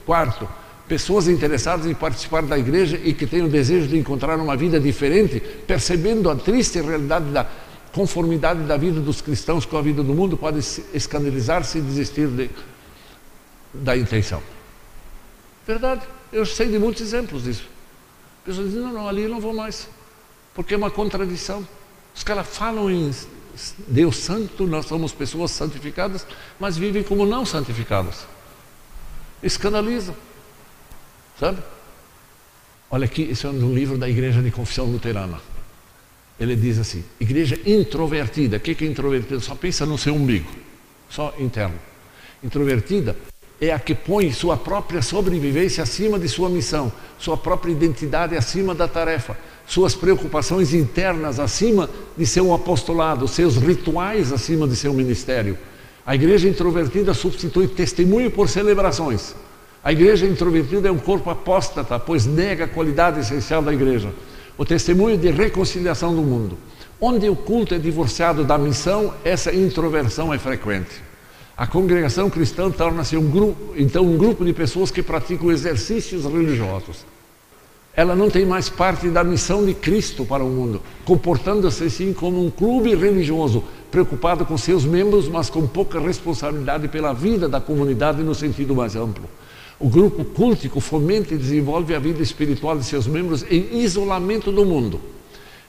Quarto, 0.09 0.49
pessoas 0.87 1.27
interessadas 1.27 1.85
em 1.85 1.93
participar 1.93 2.41
da 2.41 2.57
igreja 2.57 2.99
e 3.03 3.13
que 3.13 3.27
têm 3.27 3.43
o 3.43 3.47
desejo 3.47 3.87
de 3.87 3.95
encontrar 3.95 4.39
uma 4.39 4.57
vida 4.57 4.79
diferente, 4.79 5.39
percebendo 5.39 6.31
a 6.31 6.35
triste 6.35 6.81
realidade 6.81 7.29
da 7.29 7.45
conformidade 7.93 8.63
da 8.63 8.75
vida 8.75 8.99
dos 8.99 9.21
cristãos 9.21 9.67
com 9.67 9.77
a 9.77 9.83
vida 9.83 10.01
do 10.01 10.11
mundo, 10.11 10.35
podem 10.35 10.63
escandalizar-se 10.95 11.77
e 11.77 11.81
desistir 11.81 12.27
de, 12.27 12.49
da 13.71 13.95
intenção. 13.95 14.41
Verdade, 15.67 16.01
eu 16.33 16.43
sei 16.43 16.69
de 16.69 16.79
muitos 16.79 17.03
exemplos 17.03 17.43
disso. 17.43 17.67
Pessoas 18.43 18.69
dizem, 18.69 18.81
não, 18.81 18.91
não, 18.91 19.07
ali 19.07 19.21
eu 19.21 19.29
não 19.29 19.39
vou 19.39 19.53
mais, 19.53 19.87
porque 20.55 20.73
é 20.73 20.77
uma 20.77 20.89
contradição. 20.89 21.63
Os 22.15 22.23
caras 22.23 22.47
falam 22.47 22.89
em 22.89 23.13
Deus 23.87 24.17
santo, 24.17 24.65
nós 24.65 24.87
somos 24.87 25.13
pessoas 25.13 25.51
santificadas, 25.51 26.25
mas 26.59 26.79
vivem 26.79 27.03
como 27.03 27.27
não 27.27 27.45
santificadas. 27.45 28.25
Escandalizam. 29.41 30.15
Sabe? 31.39 31.59
Olha 32.91 33.05
aqui, 33.05 33.23
isso 33.23 33.47
é 33.47 33.49
um 33.49 33.73
livro 33.73 33.97
da 33.97 34.09
Igreja 34.09 34.41
de 34.41 34.51
Confissão 34.51 34.85
Luterana. 34.85 35.39
Ele 36.39 36.55
diz 36.55 36.79
assim: 36.79 37.03
igreja 37.19 37.59
introvertida. 37.65 38.57
O 38.57 38.59
que 38.59 38.83
é 38.83 38.87
introvertida? 38.87 39.39
Só 39.39 39.55
pensa 39.55 39.85
no 39.85 39.97
seu 39.97 40.15
umbigo, 40.15 40.49
só 41.09 41.33
interno. 41.37 41.75
Introvertida 42.43 43.15
é 43.59 43.71
a 43.71 43.79
que 43.79 43.93
põe 43.93 44.31
sua 44.31 44.55
própria 44.55 45.01
sobrevivência 45.01 45.83
acima 45.83 46.17
de 46.17 46.29
sua 46.29 46.49
missão, 46.49 46.91
sua 47.17 47.35
própria 47.35 47.71
identidade 47.71 48.35
acima 48.35 48.73
da 48.73 48.87
tarefa, 48.87 49.37
suas 49.67 49.93
preocupações 49.93 50.73
internas 50.73 51.39
acima 51.39 51.89
de 52.17 52.25
seu 52.25 52.53
apostolado, 52.53 53.27
seus 53.27 53.57
rituais 53.57 54.31
acima 54.31 54.65
de 54.65 54.77
seu 54.77 54.93
ministério. 54.93 55.57
A 56.09 56.15
igreja 56.15 56.49
introvertida 56.49 57.13
substitui 57.13 57.67
testemunho 57.67 58.31
por 58.31 58.49
celebrações. 58.49 59.35
A 59.83 59.91
igreja 59.91 60.25
introvertida 60.25 60.87
é 60.87 60.91
um 60.91 60.97
corpo 60.97 61.29
apóstata, 61.29 61.99
pois 61.99 62.25
nega 62.25 62.65
a 62.65 62.67
qualidade 62.67 63.19
essencial 63.19 63.61
da 63.61 63.71
igreja, 63.71 64.11
o 64.57 64.65
testemunho 64.65 65.19
de 65.19 65.29
reconciliação 65.29 66.15
do 66.15 66.23
mundo. 66.23 66.57
Onde 66.99 67.29
o 67.29 67.35
culto 67.35 67.75
é 67.75 67.77
divorciado 67.77 68.43
da 68.43 68.57
missão, 68.57 69.13
essa 69.23 69.53
introversão 69.53 70.33
é 70.33 70.39
frequente. 70.39 70.89
A 71.55 71.67
congregação 71.67 72.27
cristã 72.27 72.71
torna-se 72.71 73.15
um 73.15 73.29
grupo, 73.29 73.75
então 73.77 74.03
um 74.03 74.17
grupo 74.17 74.43
de 74.43 74.51
pessoas 74.51 74.89
que 74.89 75.03
praticam 75.03 75.51
exercícios 75.51 76.23
religiosos. 76.23 77.05
Ela 77.99 78.15
não 78.15 78.29
tem 78.29 78.45
mais 78.45 78.69
parte 78.69 79.09
da 79.09 79.25
missão 79.25 79.65
de 79.65 79.73
Cristo 79.73 80.23
para 80.23 80.41
o 80.41 80.47
mundo, 80.47 80.81
comportando-se 81.03 81.83
assim 81.83 82.13
como 82.13 82.41
um 82.41 82.49
clube 82.49 82.95
religioso, 82.95 83.61
preocupado 83.91 84.45
com 84.45 84.57
seus 84.57 84.85
membros, 84.85 85.27
mas 85.27 85.49
com 85.49 85.67
pouca 85.67 85.99
responsabilidade 85.99 86.87
pela 86.87 87.11
vida 87.11 87.49
da 87.49 87.59
comunidade 87.59 88.23
no 88.23 88.33
sentido 88.33 88.73
mais 88.73 88.95
amplo. 88.95 89.25
O 89.77 89.89
grupo 89.89 90.23
cultico 90.23 90.79
fomenta 90.79 91.33
e 91.33 91.37
desenvolve 91.37 91.93
a 91.93 91.99
vida 91.99 92.23
espiritual 92.23 92.77
de 92.77 92.85
seus 92.85 93.05
membros 93.05 93.43
em 93.51 93.81
isolamento 93.81 94.49
do 94.49 94.63
mundo. 94.63 95.01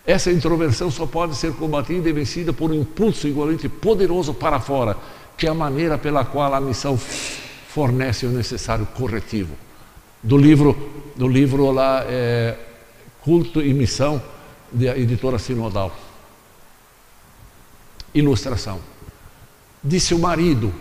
Essa 0.07 0.31
introversão 0.31 0.89
só 0.89 1.07
pode 1.07 1.35
ser 1.35 1.53
combatida 1.55 2.09
e 2.09 2.13
vencida 2.13 2.53
por 2.53 2.71
um 2.71 2.75
impulso 2.75 3.27
igualmente 3.27 3.69
poderoso 3.69 4.33
para 4.33 4.61
fora, 4.61 4.97
que 5.37 5.49
é 5.49 5.51
a 5.51 5.55
maneira 5.55 5.99
pela 5.99 6.25
qual 6.25 6.55
a 6.55 6.61
missão 6.61 6.97
fornece 6.97 8.25
o 8.25 8.31
necessário 8.31 8.87
corretivo. 8.95 9.70
Do 10.23 10.37
livro, 10.37 10.77
do 11.17 11.27
livro 11.27 11.71
lá, 11.71 12.05
é, 12.07 12.57
Culto 13.23 13.63
e 13.63 13.73
Missão, 13.73 14.23
da 14.71 14.97
editora 14.97 15.39
Sinodal. 15.39 15.95
Ilustração. 18.15 18.81
Disse 19.83 20.15
o 20.15 20.19
marido 20.19 20.73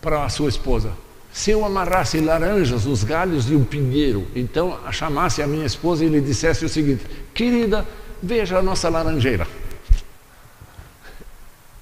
para 0.00 0.24
a 0.24 0.28
sua 0.28 0.48
esposa: 0.48 0.92
se 1.32 1.50
eu 1.50 1.64
amarrasse 1.64 2.20
laranjas 2.20 2.84
nos 2.84 3.02
galhos 3.02 3.46
de 3.46 3.56
um 3.56 3.64
pinheiro, 3.64 4.26
então 4.36 4.78
chamasse 4.92 5.42
a 5.42 5.46
minha 5.46 5.66
esposa 5.66 6.04
e 6.04 6.08
lhe 6.08 6.20
dissesse 6.20 6.64
o 6.64 6.68
seguinte: 6.68 7.04
querida, 7.32 7.86
veja 8.22 8.58
a 8.58 8.62
nossa 8.62 8.88
laranjeira 8.88 9.46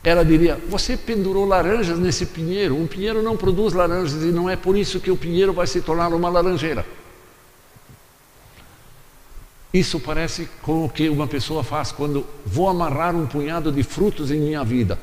ela 0.05 0.25
diria: 0.25 0.59
Você 0.69 0.97
pendurou 0.97 1.47
laranjas 1.47 1.99
nesse 1.99 2.27
pinheiro. 2.27 2.77
Um 2.77 2.87
pinheiro 2.87 3.23
não 3.23 3.37
produz 3.37 3.73
laranjas 3.73 4.23
e 4.23 4.27
não 4.27 4.49
é 4.49 4.57
por 4.57 4.77
isso 4.77 5.01
que 5.01 5.11
o 5.11 5.17
pinheiro 5.17 5.53
vai 5.53 5.67
se 5.67 5.81
tornar 5.81 6.09
uma 6.09 6.29
laranjeira. 6.29 6.85
Isso 9.73 9.99
parece 9.99 10.49
com 10.61 10.85
o 10.85 10.89
que 10.89 11.09
uma 11.09 11.27
pessoa 11.27 11.65
faz 11.65 11.93
quando 11.93 12.27
vou 12.45 12.69
amarrar 12.69 13.17
um 13.17 13.27
punhado 13.27 13.73
de 13.73 13.83
frutos 13.83 14.31
em 14.31 14.39
minha 14.39 14.63
vida. 14.63 14.99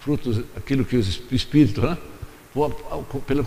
Frutos, 0.00 0.40
aquilo 0.56 0.84
que 0.84 0.96
o 0.96 1.00
Espírito, 1.30 1.82
né? 1.82 1.96
Vou, 2.52 2.70
pelo, 3.26 3.46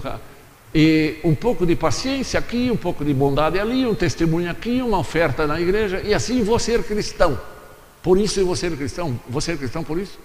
e 0.74 1.18
um 1.24 1.36
pouco 1.36 1.66
de 1.66 1.76
paciência 1.76 2.40
aqui, 2.40 2.72
um 2.72 2.78
pouco 2.78 3.04
de 3.04 3.14
bondade 3.14 3.60
ali, 3.60 3.86
um 3.86 3.94
testemunho 3.94 4.50
aqui, 4.50 4.82
uma 4.82 4.98
oferta 4.98 5.46
na 5.46 5.60
igreja, 5.60 6.02
e 6.02 6.14
assim 6.14 6.42
vou 6.42 6.58
ser 6.58 6.84
cristão. 6.84 7.40
Por 8.02 8.18
isso 8.18 8.40
eu 8.40 8.46
vou 8.46 8.56
ser 8.56 8.76
cristão. 8.78 9.20
Vou 9.30 9.42
ser 9.42 9.58
cristão 9.58 9.84
por 9.84 10.00
isso? 10.00 10.18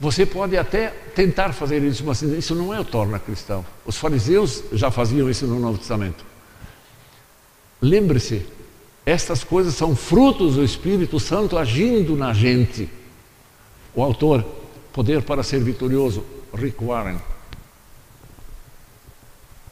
Você 0.00 0.24
pode 0.24 0.56
até 0.56 0.88
tentar 1.14 1.52
fazer 1.52 1.82
isso, 1.82 2.02
mas 2.06 2.22
isso 2.22 2.54
não 2.54 2.72
é 2.72 2.80
o 2.80 2.84
torna 2.84 3.18
cristão. 3.18 3.64
Os 3.84 3.98
fariseus 3.98 4.64
já 4.72 4.90
faziam 4.90 5.28
isso 5.28 5.46
no 5.46 5.60
Novo 5.60 5.76
Testamento. 5.76 6.24
Lembre-se, 7.82 8.46
estas 9.04 9.44
coisas 9.44 9.74
são 9.74 9.94
frutos 9.94 10.54
do 10.54 10.64
Espírito 10.64 11.20
Santo 11.20 11.58
agindo 11.58 12.16
na 12.16 12.32
gente. 12.32 12.88
O 13.94 14.02
autor, 14.02 14.42
Poder 14.90 15.22
para 15.22 15.42
Ser 15.42 15.62
Vitorioso, 15.62 16.24
Rick 16.54 16.82
Warren. 16.82 17.18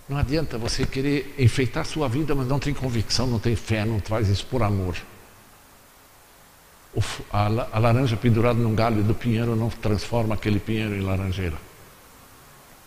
Não 0.07 0.19
adianta 0.19 0.59
você 0.59 0.85
querer 0.85 1.35
enfeitar 1.39 1.87
sua 1.87 2.07
vida, 2.07 2.35
mas 2.35 2.47
não 2.47 2.59
tem 2.59 2.75
convicção, 2.75 3.27
não 3.27 3.39
tem 3.39 3.57
fé, 3.57 3.85
não 3.85 3.99
faz 3.99 4.29
isso 4.29 4.45
por 4.47 4.63
amor 4.63 4.95
a, 7.31 7.79
laranja 7.79 8.17
pendurada 8.17 8.59
num 8.59 8.75
galho 8.75 9.03
do 9.03 9.15
pinheiro 9.15 9.55
não 9.55 9.69
transforma 9.69 10.35
aquele 10.35 10.59
pinheiro 10.59 10.95
em 10.95 11.01
laranjeira. 11.01 11.57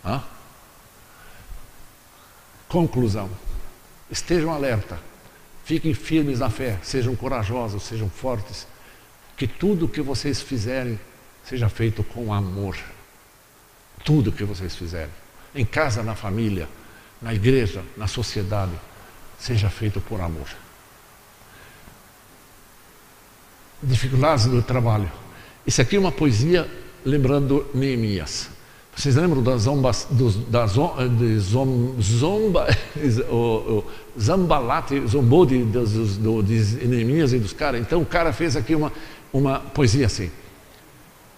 Hã? 0.04 0.22
Conclusão: 2.68 3.30
estejam 4.10 4.52
alerta, 4.52 4.98
fiquem 5.64 5.94
firmes 5.94 6.40
na 6.40 6.50
fé, 6.50 6.78
sejam 6.82 7.14
corajosos, 7.14 7.82
sejam 7.82 8.08
fortes, 8.08 8.66
que 9.36 9.46
tudo 9.46 9.88
que 9.88 10.00
vocês 10.00 10.40
fizerem 10.40 10.98
seja 11.44 11.68
feito 11.68 12.02
com 12.02 12.32
amor. 12.32 12.76
Tudo 14.04 14.32
que 14.32 14.42
vocês 14.42 14.74
fizerem, 14.74 15.12
em 15.54 15.64
casa, 15.64 16.02
na 16.02 16.14
família, 16.14 16.68
na 17.20 17.32
igreja, 17.32 17.84
na 17.96 18.08
sociedade, 18.08 18.72
seja 19.38 19.70
feito 19.70 20.00
por 20.00 20.20
amor. 20.20 20.48
Dificuldades 23.82 24.46
do 24.46 24.62
trabalho. 24.62 25.10
Isso 25.66 25.80
aqui 25.80 25.96
é 25.96 25.98
uma 25.98 26.12
poesia 26.12 26.68
lembrando 27.04 27.66
Neemias. 27.74 28.48
Vocês 28.94 29.16
lembram 29.16 29.42
da 29.42 29.56
zomba, 29.56 29.90
dos, 30.10 30.36
da 30.36 30.66
de 30.66 31.38
zom, 31.38 31.94
zomba, 32.00 32.68
o, 33.30 33.34
o 33.36 33.84
zambalate, 34.20 35.02
zombou 35.06 35.46
de, 35.46 35.62
dos, 35.64 36.18
do, 36.18 36.42
de 36.42 36.86
Neemias 36.86 37.32
e 37.32 37.38
dos 37.38 37.52
caras? 37.52 37.80
Então 37.80 38.02
o 38.02 38.06
cara 38.06 38.32
fez 38.32 38.54
aqui 38.54 38.74
uma, 38.74 38.92
uma 39.32 39.58
poesia 39.58 40.06
assim. 40.06 40.30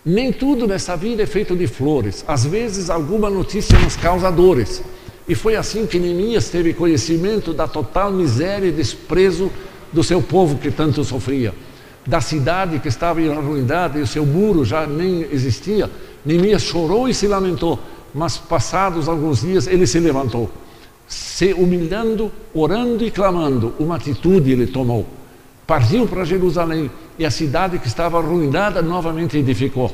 Nem 0.04 0.32
tudo 0.32 0.66
nessa 0.66 0.96
vida 0.96 1.22
é 1.22 1.26
feito 1.26 1.56
de 1.56 1.66
flores. 1.66 2.24
Às 2.26 2.44
vezes 2.44 2.90
alguma 2.90 3.30
notícia 3.30 3.78
nos 3.78 3.96
causa 3.96 4.30
dores. 4.30 4.82
E 5.26 5.34
foi 5.34 5.56
assim 5.56 5.86
que 5.86 5.98
Neemias 5.98 6.50
teve 6.50 6.74
conhecimento 6.74 7.54
da 7.54 7.68
total 7.68 8.12
miséria 8.12 8.66
e 8.66 8.72
desprezo 8.72 9.50
do 9.92 10.02
seu 10.02 10.20
povo 10.20 10.58
que 10.58 10.70
tanto 10.70 11.04
sofria 11.04 11.54
da 12.06 12.20
cidade 12.20 12.78
que 12.78 12.88
estava 12.88 13.20
em 13.20 13.28
ruindade 13.28 13.98
e 13.98 14.02
o 14.02 14.06
seu 14.06 14.26
muro 14.26 14.64
já 14.64 14.86
nem 14.86 15.22
existia, 15.30 15.90
Neemias 16.24 16.62
chorou 16.62 17.08
e 17.08 17.14
se 17.14 17.26
lamentou, 17.26 17.78
mas 18.14 18.36
passados 18.36 19.08
alguns 19.08 19.40
dias 19.40 19.66
ele 19.66 19.86
se 19.86 19.98
levantou, 19.98 20.50
se 21.06 21.52
humilhando, 21.52 22.30
orando 22.52 23.04
e 23.04 23.10
clamando, 23.10 23.74
uma 23.78 23.96
atitude 23.96 24.52
ele 24.52 24.66
tomou. 24.66 25.06
Partiu 25.66 26.06
para 26.06 26.24
Jerusalém 26.24 26.90
e 27.18 27.24
a 27.24 27.30
cidade 27.30 27.78
que 27.78 27.86
estava 27.86 28.18
arruinada 28.18 28.82
novamente 28.82 29.38
edificou. 29.38 29.92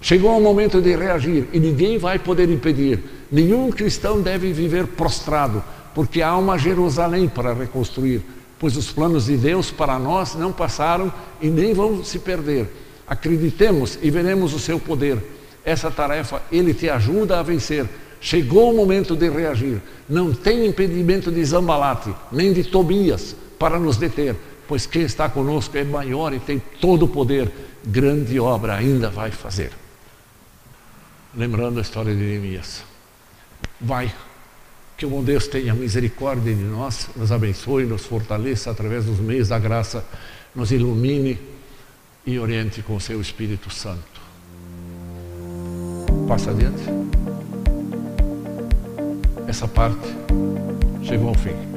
Chegou 0.00 0.36
o 0.36 0.40
momento 0.40 0.80
de 0.80 0.96
reagir 0.96 1.48
e 1.52 1.60
ninguém 1.60 1.98
vai 1.98 2.18
poder 2.18 2.50
impedir. 2.50 3.02
Nenhum 3.30 3.70
cristão 3.70 4.20
deve 4.20 4.52
viver 4.52 4.86
prostrado, 4.88 5.62
porque 5.94 6.22
há 6.22 6.36
uma 6.36 6.58
Jerusalém 6.58 7.28
para 7.28 7.52
reconstruir 7.52 8.22
pois 8.62 8.76
os 8.76 8.92
planos 8.92 9.26
de 9.26 9.36
Deus 9.36 9.72
para 9.72 9.98
nós 9.98 10.36
não 10.36 10.52
passaram 10.52 11.12
e 11.40 11.48
nem 11.48 11.74
vão 11.74 12.04
se 12.04 12.20
perder. 12.20 12.68
Acreditemos 13.08 13.98
e 14.00 14.08
veremos 14.08 14.54
o 14.54 14.58
seu 14.60 14.78
poder. 14.78 15.18
Essa 15.64 15.90
tarefa 15.90 16.40
ele 16.52 16.72
te 16.72 16.88
ajuda 16.88 17.40
a 17.40 17.42
vencer. 17.42 17.88
Chegou 18.20 18.72
o 18.72 18.76
momento 18.76 19.16
de 19.16 19.28
reagir. 19.28 19.82
Não 20.08 20.32
tem 20.32 20.64
impedimento 20.64 21.28
de 21.32 21.44
Zambalate, 21.44 22.14
nem 22.30 22.52
de 22.52 22.62
Tobias 22.62 23.34
para 23.58 23.80
nos 23.80 23.96
deter, 23.96 24.36
pois 24.68 24.86
quem 24.86 25.02
está 25.02 25.28
conosco 25.28 25.76
é 25.76 25.82
maior 25.82 26.32
e 26.32 26.38
tem 26.38 26.62
todo 26.80 27.06
o 27.06 27.08
poder. 27.08 27.50
grande 27.84 28.38
obra 28.38 28.76
ainda 28.76 29.10
vai 29.10 29.32
fazer. 29.32 29.72
Lembrando 31.34 31.80
a 31.80 31.82
história 31.82 32.14
de 32.14 32.20
Neemias. 32.20 32.84
Vai, 33.80 34.14
que 34.96 35.06
o 35.06 35.10
bom 35.10 35.22
Deus 35.22 35.46
tenha 35.46 35.74
misericórdia 35.74 36.54
de 36.54 36.62
nós, 36.62 37.08
nos 37.16 37.32
abençoe, 37.32 37.84
nos 37.84 38.04
fortaleça 38.04 38.70
através 38.70 39.04
dos 39.04 39.18
meios 39.18 39.48
da 39.48 39.58
graça, 39.58 40.04
nos 40.54 40.70
ilumine 40.70 41.38
e 42.26 42.38
oriente 42.38 42.82
com 42.82 42.96
o 42.96 43.00
seu 43.00 43.20
Espírito 43.20 43.70
Santo. 43.70 44.20
Passa 46.28 46.50
adiante. 46.50 46.82
Essa 49.48 49.66
parte 49.66 50.08
chegou 51.02 51.28
ao 51.28 51.34
fim. 51.34 51.71